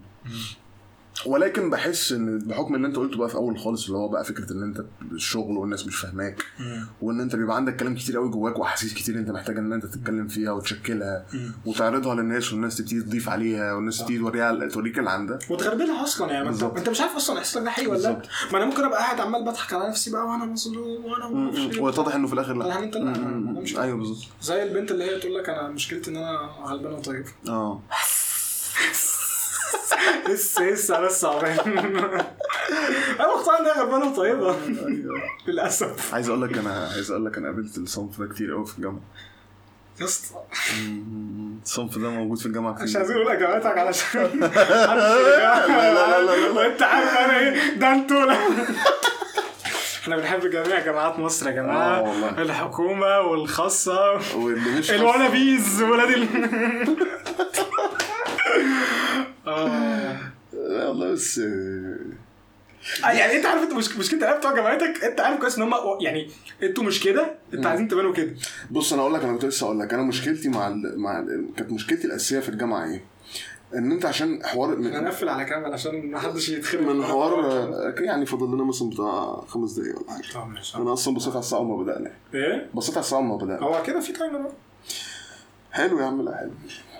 ولكن 1.26 1.70
بحس 1.70 2.12
إن 2.12 2.40
بحكم 2.40 2.76
اللي 2.76 2.88
أنت 2.88 2.96
قلته 2.96 3.18
بقى 3.18 3.30
في 3.30 3.36
أول 3.36 3.60
خالص 3.60 3.86
اللي 3.86 3.98
هو 3.98 4.08
بقى 4.08 4.26
فكرة 4.26 4.54
إن 4.54 4.64
أنت 4.64 4.86
الشغل 5.12 5.58
والناس 5.58 5.88
مش 5.88 5.96
فاهماك 5.96 6.44
وإن 7.02 7.20
أنت 7.22 7.36
بيبقى 7.36 7.56
عندك 7.56 7.76
كلام 7.76 7.96
كتير 7.96 8.18
قوي 8.18 8.30
جواك 8.30 8.60
وأحاسيس 8.60 8.94
كتير 8.94 9.16
أنت 9.16 9.32
محتاج 9.32 9.58
إن 9.58 9.74
أنت 9.74 9.86
تتكلم 9.86 10.28
فيها 10.28 10.52
وتشكلها 10.52 11.26
وتعرضها 11.66 12.16
للناس 12.16 12.54
والناس 12.54 12.78
تبتدي 12.78 13.02
تضيف 13.02 13.30
عليها 13.30 13.74
والناس 13.74 13.98
تبتدي 14.00 14.18
توريها 14.18 14.68
توريك 14.68 15.00
اللي 15.00 15.10
عندها 15.10 15.40
وتغربلها 15.50 16.04
أصلا 16.04 16.32
يعني 16.32 16.46
ما 16.50 16.78
أنت 16.78 16.90
مش 16.90 17.02
عارف 17.02 17.16
أصلا 17.16 17.38
إحساسك 17.40 17.64
ده 17.64 17.70
حقيقي 17.70 17.92
ولا 17.92 18.02
لأ. 18.02 18.22
ما 18.52 18.58
أنا 18.58 18.66
ممكن 18.66 18.84
أبقى 18.84 19.00
قاعد 19.00 19.20
عمال 19.20 19.44
بضحك 19.46 19.74
على 19.74 19.90
نفسي 19.90 20.12
بقى 20.12 20.26
وأنا 20.28 20.46
مظلوم 20.46 21.06
وأنا 21.06 21.28
ما 21.30 21.58
إيه. 21.58 21.82
ويتضح 21.82 22.16
إنه 22.16 22.28
في 22.28 22.34
الآخر 22.34 22.54
لأ. 22.54 22.64
لا، 22.64 22.84
أنت 22.84 22.96
لأ، 22.98 23.84
أيوه 23.84 23.98
بالظبط. 23.98 24.28
زي 24.42 24.64
البنت 24.64 24.92
اللي 24.92 25.04
هي 25.04 25.20
تقول 25.20 25.36
لك 25.36 25.50
أنا 25.50 25.68
مشكلتي 25.68 26.12
إن 26.12 26.18
أنا 26.18 26.40
غلبانه 26.66 26.96
وطيبه 26.96 27.30
آه. 27.50 27.82
لسه 30.30 30.64
لسه 30.64 31.02
لسه 31.02 31.30
عبان 31.36 31.60
أنا 33.20 33.28
مقتنع 33.36 33.58
ان 33.60 33.66
هي 33.66 33.72
غلبانه 33.82 34.06
وطيبة. 34.12 34.56
للأسف. 35.48 36.14
عايز 36.14 36.30
أقول 36.30 36.42
لك 36.42 36.58
أنا 36.58 36.90
عايز 36.94 37.12
أقول 37.12 37.26
لك 37.26 37.38
أنا 37.38 37.48
قابلت 37.48 37.78
الصنف 37.78 38.20
ده 38.22 38.28
كتير 38.34 38.54
قوي 38.54 38.66
في 38.66 38.78
الجامعة. 38.78 39.02
يا 40.00 40.06
اسطى. 40.06 40.36
الصنف 41.66 41.98
ده 41.98 42.10
موجود 42.10 42.38
في 42.38 42.46
الجامعة 42.46 42.74
كتير. 42.76 42.86
مش 42.86 42.96
عايزين 42.96 43.16
نقول 43.18 43.30
أجاباتك 43.32 43.78
علشان 43.78 44.22
لا، 44.40 44.48
لا، 45.68 45.94
لا، 45.94 46.22
لا. 46.22 46.50
وانت 46.52 46.82
عارف 46.84 47.18
أنا 47.18 47.40
إيه؟ 47.40 47.74
ده 47.76 47.92
أنتوا. 47.94 48.34
إحنا 50.04 50.16
بنحب 50.18 50.40
جميع 50.50 50.80
جامعات 50.80 51.20
مصر 51.20 51.46
يا 51.48 51.52
آه، 51.52 51.56
جماعة. 51.56 52.02
والله. 52.02 52.42
الحكومة 52.42 53.20
والخاصة. 53.20 54.20
واللي 54.38 54.80
مش 54.80 54.92
الوانا 54.92 55.30
بيز 55.30 55.82
ولاد 55.82 56.10
ال 56.10 56.28
آه. 59.48 60.18
لا 60.54 60.88
والله 60.88 61.12
بس 61.12 61.40
آه، 61.40 61.96
آه، 63.06 63.12
يعني 63.12 63.38
انت 63.38 63.46
عارف 63.46 63.64
انت 63.64 63.74
مش 63.74 63.98
مشكله 63.98 64.20
العيال 64.20 64.38
بتوع 64.38 64.56
جامعتك 64.56 65.04
انت 65.04 65.20
عارف 65.20 65.40
كويس 65.40 65.58
ان 65.58 65.64
هم 65.64 65.74
يعني 66.02 66.30
أنتوا 66.64 66.84
مش 66.84 67.00
كده 67.04 67.36
أنتوا 67.54 67.70
عايزين 67.70 67.88
تبانوا 67.88 68.14
كده. 68.14 68.34
بص 68.72 68.94
أنا 68.94 69.02
أقول 69.02 69.14
لك 69.14 69.24
أنا 69.24 69.34
كنت 69.34 69.46
لسه 69.46 69.66
أقول 69.66 69.80
لك 69.80 69.94
أنا 69.94 70.04
مشكلتي 70.04 70.50
مع 70.50 70.68
ال... 70.68 71.00
مع 71.00 71.20
ال... 71.20 71.50
كانت 71.58 71.72
مشكلتي 71.72 72.08
الاساسية 72.08 72.40
في 72.40 72.50
الجامعة 72.50 72.86
إيه؟ 72.86 73.04
ان 73.76 73.92
انت 73.92 74.06
عشان 74.06 74.46
حوار 74.46 74.76
من, 74.76 74.96
هنقفل 74.96 75.30
على 75.30 75.46
كامل 75.46 75.74
عشان 75.74 76.12
ما 76.12 76.20
حدش 76.20 76.50
يتخرب 76.50 76.82
من 76.82 77.04
حوار 77.04 77.52
آه، 77.52 77.96
يعني 78.00 78.26
فاضل 78.26 78.56
لنا 78.56 78.64
مثلا 78.64 78.90
بتاع 78.90 79.42
خمس 79.48 79.72
دقايق 79.72 80.02
ولا 80.02 80.12
حاجة. 80.12 80.82
أنا 80.82 80.94
أصلا 80.94 81.14
بصيت 81.16 81.32
على 81.34 81.40
الساعة 81.40 81.60
وما 81.60 81.84
بدأنا. 81.84 82.12
إيه؟ 82.34 82.70
بصيت 82.74 82.96
على 82.98 83.04
الساعة 83.04 83.20
وما 83.20 83.36
بدأنا. 83.38 83.60
هو 83.60 83.84
كده 83.84 84.00
في 84.00 84.14
تايمر؟ 84.14 84.52
حلو 85.72 86.00
يا 86.00 86.06
عم 86.06 86.22
لا 86.22 86.38
حلو. 86.38 86.52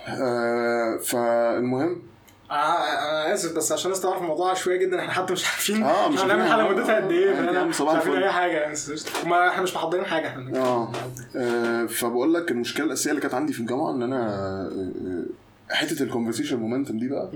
آه 0.08 0.96
فالمهم 0.96 2.02
أنا 2.50 3.34
آسف 3.34 3.56
بس 3.56 3.72
عشان 3.72 3.92
تعرف 3.92 4.22
الموضوع 4.22 4.54
شوية 4.54 4.76
جدا 4.76 5.00
إحنا 5.00 5.12
حتى 5.12 5.32
مش 5.32 5.44
عارفين. 5.46 5.82
آه، 5.82 6.08
مش 6.08 6.20
هنعمل. 6.20 6.48
حلقة 6.50 6.68
مدتها 6.68 6.96
قد 6.96 7.10
إيه 7.12 7.30
آه، 7.30 7.34
فاحنا 7.34 7.52
يا 7.52 7.58
عم 7.58 7.68
مش 7.68 7.80
عارفين. 7.80 8.12
أي 8.12 8.32
حاجة 8.32 8.52
يعني 8.52 8.74
ما 9.26 9.48
إحنا 9.48 9.62
مش 9.62 9.74
محضرين 9.74 10.04
حاجة 10.04 10.26
إحنا 10.28 10.58
آه 10.58 10.92
آه، 11.36 11.86
فبقول 11.86 12.34
لك 12.34 12.50
المشكلة 12.50 12.86
الاساسيه 12.86 13.10
اللي 13.10 13.20
كانت 13.22 13.34
عندي 13.34 13.52
في 13.52 13.60
الجامعة 13.60 13.90
إن 13.90 14.02
أنا 14.02 14.26
آه، 14.28 14.92
آه، 15.70 15.74
حتة 15.74 16.02
الكونفرسيشن 16.02 16.56
مومنتم 16.56 16.98
دي 16.98 17.08
بقى. 17.08 17.30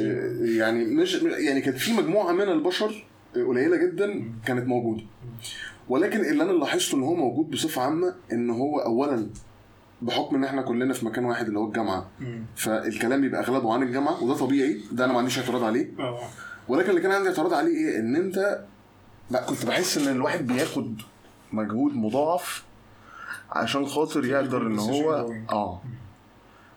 آه، 0.00 0.36
يعني 0.44 0.84
مش 0.84 1.14
يعني 1.22 1.60
كانت 1.60 1.76
في 1.78 1.92
مجموعة 1.92 2.32
من 2.32 2.48
البشر 2.48 3.06
آه، 3.36 3.44
قليلة 3.44 3.76
جدا 3.76 4.32
كانت 4.46 4.66
موجودة. 4.66 5.02
ولكن 5.88 6.20
اللي 6.20 6.42
أنا 6.42 6.52
لاحظته 6.52 6.96
إن 6.96 7.02
هو 7.02 7.14
موجود 7.14 7.50
بصفة 7.50 7.82
عامة 7.82 8.14
إن 8.32 8.50
هو 8.50 8.78
اولا 8.78 9.26
بحكم 10.02 10.36
إن 10.36 10.44
إحنا 10.44 10.62
كلنا 10.62 10.94
في 10.94 11.06
مكان 11.06 11.24
واحد 11.24 11.46
اللي 11.46 11.58
هو 11.58 11.66
الجامعة. 11.68 12.08
مم. 12.20 12.44
فالكلام 12.56 13.20
بيبقى 13.20 13.40
أغلبه 13.40 13.74
عن 13.74 13.82
الجامعة 13.82 14.22
وده 14.24 14.34
طبيعي 14.34 14.80
ده 14.92 15.04
أنا 15.04 15.12
ما 15.12 15.18
عنديش 15.18 15.38
اعتراض 15.38 15.64
عليه. 15.64 15.88
آه. 15.98 16.20
ولكن 16.68 16.90
اللي 16.90 17.00
كان 17.00 17.12
عندي 17.12 17.28
اعتراض 17.28 17.54
عليه 17.54 17.76
إيه؟ 17.76 17.98
إن 18.00 18.16
أنت 18.16 18.64
لا 19.30 19.42
كنت 19.42 19.66
بحس 19.66 19.98
إن 19.98 20.16
الواحد 20.16 20.46
بياخد 20.46 21.00
مجهود 21.52 21.94
مضاعف 21.96 22.64
عشان 23.50 23.86
خاطر 23.86 24.24
يقدر 24.24 24.66
إن 24.66 24.78
هو. 24.78 25.32
آه. 25.50 25.82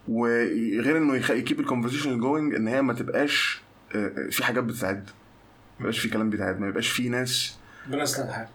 وغير 0.07 0.97
إنه 0.97 1.15
ي 1.15 1.24
keep 1.24 1.59
ال 1.59 1.64
conversation 1.64 2.19
going 2.19 2.55
إن 2.55 2.67
هي 2.67 2.81
ما 2.81 2.93
تبقاش 2.93 3.61
آه، 3.95 4.07
آه، 4.07 4.29
في 4.29 4.43
حاجات 4.43 4.63
بتساعد. 4.63 5.03
ما 5.03 5.79
يبقاش 5.79 5.99
في 5.99 6.09
كلام 6.09 6.29
بيتعاد 6.29 6.59
ما 6.59 6.67
يبقاش 6.67 6.87
في 6.89 7.09
ناس. 7.09 7.57
يصلح 7.89 8.25
الحال 8.27 8.47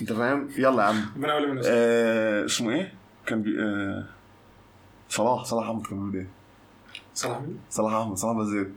أنت 0.00 0.12
فاهم؟ 0.12 0.48
يلا 0.58 0.82
يا 0.82 0.88
عم. 0.88 0.96
من 1.16 1.24
آه 1.66 2.44
اسمه 2.44 2.70
إيه؟ 2.70 2.92
كان 3.26 3.42
بي 3.42 3.62
آه 3.62 4.04
صلاح 5.08 5.44
صلاح 5.44 5.68
أحمد 5.68 5.86
كان 5.86 5.98
بيقول 5.98 6.16
إيه؟ 6.16 6.28
صلاح 7.14 7.40
مين؟ 7.40 7.58
صلاح 7.70 7.92
أحمد 7.92 8.16
صلاح 8.16 8.36
بزيد 8.36 8.74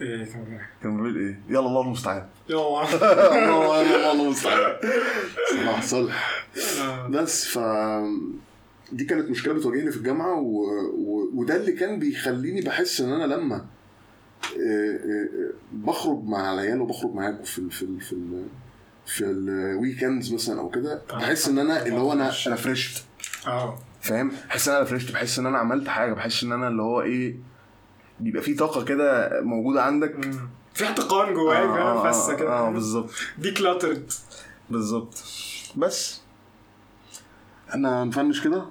إيه 0.00 0.24
كان 0.24 0.44
بيقول 0.44 0.52
إيه؟ 0.52 0.70
كان 0.82 0.96
بيقول 0.96 1.16
إيه؟ 1.16 1.40
يلا 1.48 1.66
الله 1.66 1.80
المستعان. 1.82 2.26
يلا 2.48 2.60
الله 2.60 2.82
الله 3.80 4.12
الله 4.12 4.24
المستعان. 4.24 4.76
صلاح 5.50 5.82
صلح. 5.82 6.46
بس 7.10 7.46
ف 7.46 7.58
دي 8.92 9.04
كانت 9.04 9.30
مشكلة 9.30 9.52
بتواجهني 9.54 9.90
في 9.90 9.96
الجامعة 9.96 10.40
و... 10.40 10.64
و... 10.94 11.30
وده 11.34 11.56
اللي 11.56 11.72
كان 11.72 11.98
بيخليني 11.98 12.60
بحس 12.60 13.00
إن 13.00 13.12
أنا 13.12 13.34
لما 13.34 13.56
آه، 13.56 14.96
آه، 14.96 15.50
بخرج 15.72 16.24
مع 16.24 16.52
العيال 16.54 16.80
وبخرج 16.80 17.14
معاكم 17.14 17.42
في 17.42 17.58
ال... 17.58 17.70
في 17.70 17.82
ال... 17.82 18.00
في 18.00 18.12
ال... 18.12 18.46
في 19.06 19.24
ال 19.24 19.36
weekends 19.36 20.32
مثلا 20.34 20.60
أو 20.60 20.70
كده 20.70 21.02
بحس 21.10 21.48
إن 21.48 21.58
أنا 21.58 21.86
اللي 21.86 21.98
هو 22.00 22.12
أنا 22.12 22.32
أنا 22.46 22.56
refreshed 22.56 23.04
آه 23.46 23.78
فاهم؟ 24.00 24.32
بحس 24.48 24.68
إن 24.68 24.74
أنا 24.76 24.84
refreshed 24.84 25.12
بحس 25.12 25.38
إن 25.38 25.46
أنا 25.46 25.58
عملت 25.58 25.88
حاجة 25.88 26.12
بحس 26.12 26.42
إن 26.44 26.52
أنا 26.52 26.68
اللي 26.68 26.82
هو 26.82 27.00
إيه 27.02 27.36
بيبقى 28.20 28.42
في 28.42 28.54
طاقة 28.54 28.84
كده 28.84 29.30
موجودة 29.42 29.82
عندك. 29.82 30.26
مم. 30.26 30.48
في 30.74 30.84
احتقان 30.84 31.34
جواك 31.34 31.58
فاهم؟ 31.68 32.02
فاسة 32.02 32.34
كده. 32.34 32.48
آه 32.52 32.70
بالظبط. 32.70 33.10
دي 33.38 33.50
cluttered 33.50 34.12
بالظبط. 34.70 35.14
بس 35.76 36.20
إحنا 37.70 38.04
ن 38.04 38.10
finish 38.10 38.44
كده؟ 38.44 38.64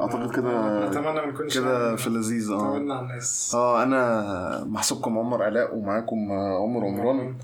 أعتقد 0.00 0.34
كده 0.36 0.86
اتمنى 0.88 1.12
ما 1.12 1.26
نكونش 1.26 1.54
كده 1.58 1.96
في 1.96 2.06
اللذيذ 2.06 2.50
آه. 2.52 2.58
طولنا 2.58 2.94
على 2.94 3.02
الناس. 3.06 3.52
آه 3.54 3.82
أنا 3.82 4.64
محسوبكم 4.64 5.18
عمر 5.18 5.42
علاء 5.42 5.74
ومعاكم 5.76 6.32
عمر 6.32 6.84
عمران. 6.84 7.34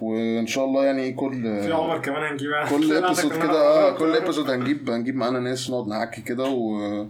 وإن 0.00 0.46
شاء 0.46 0.64
الله 0.64 0.84
يعني 0.84 1.12
كل 1.12 1.42
في 1.62 1.72
عمر 1.72 1.98
كمان 1.98 2.22
هنجيب 2.22 2.50
كل 2.70 2.92
episode 3.04 3.32
كده 3.32 3.60
آه 3.60 3.98
كل 3.98 4.16
episode 4.16 4.50
هنجيب 4.50 4.90
هنجيب 4.90 5.16
معانا 5.16 5.40
ناس 5.40 5.70
نقعد 5.70 5.88
نحكي 5.88 6.20
كده 6.22 6.44
و 6.44 7.06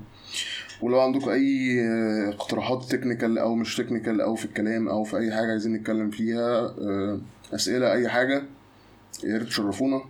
ولو 0.82 1.01
عندكم 1.01 1.30
أي 1.30 1.80
اقتراحات 2.28 2.84
technical 2.84 3.38
أو 3.38 3.55
مش 3.55 3.76
technical 3.76 4.20
أو 4.20 4.34
في 4.34 4.45
الكلام 4.45 4.88
أو 4.88 5.05
في 5.05 5.16
أي 5.16 5.32
حاجة 5.32 5.51
عايزين 5.51 5.72
نتكلم 5.72 6.11
فيها 6.11 6.61
آه، 6.61 7.20
أسئلة 7.55 7.93
أي 7.93 8.09
حاجة 8.09 8.43
يا 9.24 9.38
ريت 9.38 9.47
تشرفونا. 9.47 10.03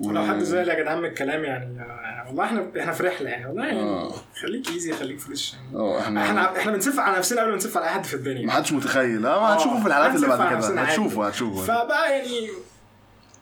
ولو 0.00 0.22
حد 0.26 0.38
زعل 0.38 0.68
يا 0.68 0.80
جدعان 0.82 0.98
من 0.98 1.04
الكلام 1.04 1.44
يعني 1.44 1.76
يعني 1.76 2.28
والله 2.28 2.44
إحنا 2.44 2.66
إحنا 2.80 2.92
في 2.92 3.02
رحلة 3.02 3.30
يعني 3.30 3.46
والله 3.46 3.66
يعني 3.66 3.80
آه. 3.80 4.12
خليك 4.42 4.68
easy 4.70 4.92
خليك 4.92 5.20
fresh 5.20 5.54
يعني. 5.54 5.76
آه 5.76 6.00
إحنا 6.00 6.22
إحنا 6.24 6.58
إحنا 6.58 6.72
بنسف 6.72 7.00
على 7.00 7.18
نفسنا 7.18 7.40
قبل 7.40 7.50
ما 7.50 7.56
نسف 7.56 7.76
على 7.76 7.86
أي 7.86 7.90
حد 7.90 8.04
في 8.04 8.16
ما 8.16 8.20
الدنيا 8.22 8.50
حدش 8.50 8.72
متخيل. 8.72 9.26
آه 9.26 9.40
ما 9.40 9.48
آه، 9.48 9.54
هتشوفوا 9.54 9.80
في 9.80 9.86
الحلقات 9.86 10.14
اللي 10.16 10.26
بعد 10.28 10.38
كده. 10.64 10.82
هتشوفوا 10.82 11.28
هتشوفوا 11.28 11.62
فبقى 11.64 12.12
يعني 12.12 12.48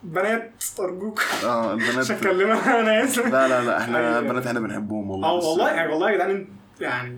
بنات 0.03 0.63
ارجوك 0.79 1.21
آه 1.43 1.75
مش 1.75 1.89
البنات 1.89 2.11
هتكلمها 2.11 2.79
أنا 2.81 3.03
آسف. 3.03 3.25
لا 3.25 3.47
لا 3.47 3.61
لا 3.65 3.77
إحنا 3.81 3.97
أيوة. 3.97 4.19
البنات 4.19 4.47
إحنا 4.47 4.59
بنحبهم 4.59 5.09
والله. 5.09 5.27
آه 5.27 5.33
والله 5.33 5.69
يعني 5.71 5.91
والله 5.91 6.09
يا 6.11 6.15
جدعان 6.15 6.47
يعني 6.79 7.17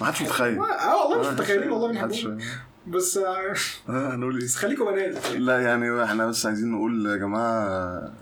ما 0.00 0.06
حدش 0.06 0.22
متخيل. 0.22 0.58
آه 0.58 1.02
والله 1.06 1.20
مش 1.20 1.26
آه، 1.26 1.30
متخيلين 1.32 1.70
والله 1.70 1.92
ما 1.92 2.06
بنحبهم 2.06 2.38
بس 2.86 3.16
آه، 3.16 3.54
آه 3.88 4.14
هنقول 4.14 4.40
إيه؟ 4.40 4.48
خليكم 4.48 4.84
بنات 4.84 5.30
لا 5.30 5.60
يعني 5.60 6.04
إحنا 6.04 6.26
بس 6.26 6.46
عايزين 6.46 6.72
نقول 6.72 7.06
يا 7.06 7.16
جماعة 7.16 7.64
آه، 7.64 8.12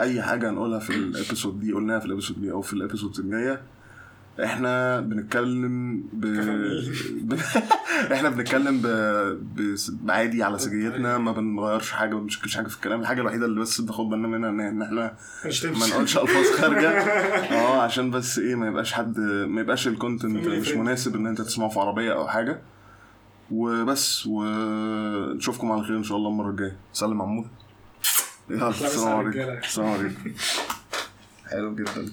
أي 0.00 0.22
حاجة 0.22 0.50
هنقولها 0.50 0.78
في 0.78 0.90
ال 0.90 0.99
episode 0.99 1.60
دي 1.60 1.72
قلناها 1.72 1.98
في 1.98 2.06
ال 2.06 2.10
episode 2.10 2.40
دي 2.40 2.52
أو 2.52 2.60
في 2.62 2.72
ال 2.72 2.78
episode 2.78 3.18
الجاية 3.18 3.62
إحنا 4.44 5.00
بنتكلم 5.00 5.96
ب... 6.12 6.26
ب... 7.22 7.38
إحنا 8.14 8.28
بنتكلم 8.28 8.80
ب... 8.80 8.86
ب... 9.56 9.76
عادي 10.10 10.42
على 10.42 10.58
سجيتنا 10.58 11.18
ما 11.18 11.32
بنغيرش 11.32 11.90
حاجة 11.90 12.14
ما 12.14 12.20
بنشكلش 12.20 12.56
حاجة 12.56 12.66
في 12.66 12.76
الكلام. 12.76 13.00
الحاجة 13.00 13.20
الوحيدة 13.20 13.46
اللي 13.46 13.60
بس 13.60 13.80
بناخد 13.80 14.08
بالنا 14.08 14.28
منها 14.28 14.50
إن 14.50 14.82
إحنا 14.82 15.14
ما 15.64 15.86
نقولش 15.86 16.18
ألفاظ 16.18 16.46
خارجة. 16.60 16.90
آه 17.58 17.82
عشان 17.82 18.10
بس 18.10 18.38
إيه 18.38 18.54
ما 18.54 18.66
يبقاش 18.68 18.92
حد 18.92 19.18
ما 19.20 19.60
يبقاش 19.60 19.88
الكونتنت 19.88 20.46
مش. 20.46 20.72
مناسب 20.72 21.16
إن 21.16 21.26
أنت 21.26 21.40
تسمعه 21.40 21.68
في 21.68 21.80
عربية 21.80 22.12
أو 22.12 22.28
حاجة. 22.28 22.60
وبس 23.50 24.26
ونشوفكم 24.26 25.72
على 25.72 25.82
خير 25.84 25.96
إن 25.96 26.02
شاء 26.02 26.16
الله 26.16 26.28
المرة 26.28 26.50
الجاية. 26.50 26.76
سلم 26.92 27.22
عمود. 27.22 27.48
يلا 28.50 28.68
السلام 28.68 29.16
عليكم. 29.16 29.40
السلام 29.40 29.88
عليكم. 29.88 30.32
حلو 31.50 31.74
جدا. 31.74 32.08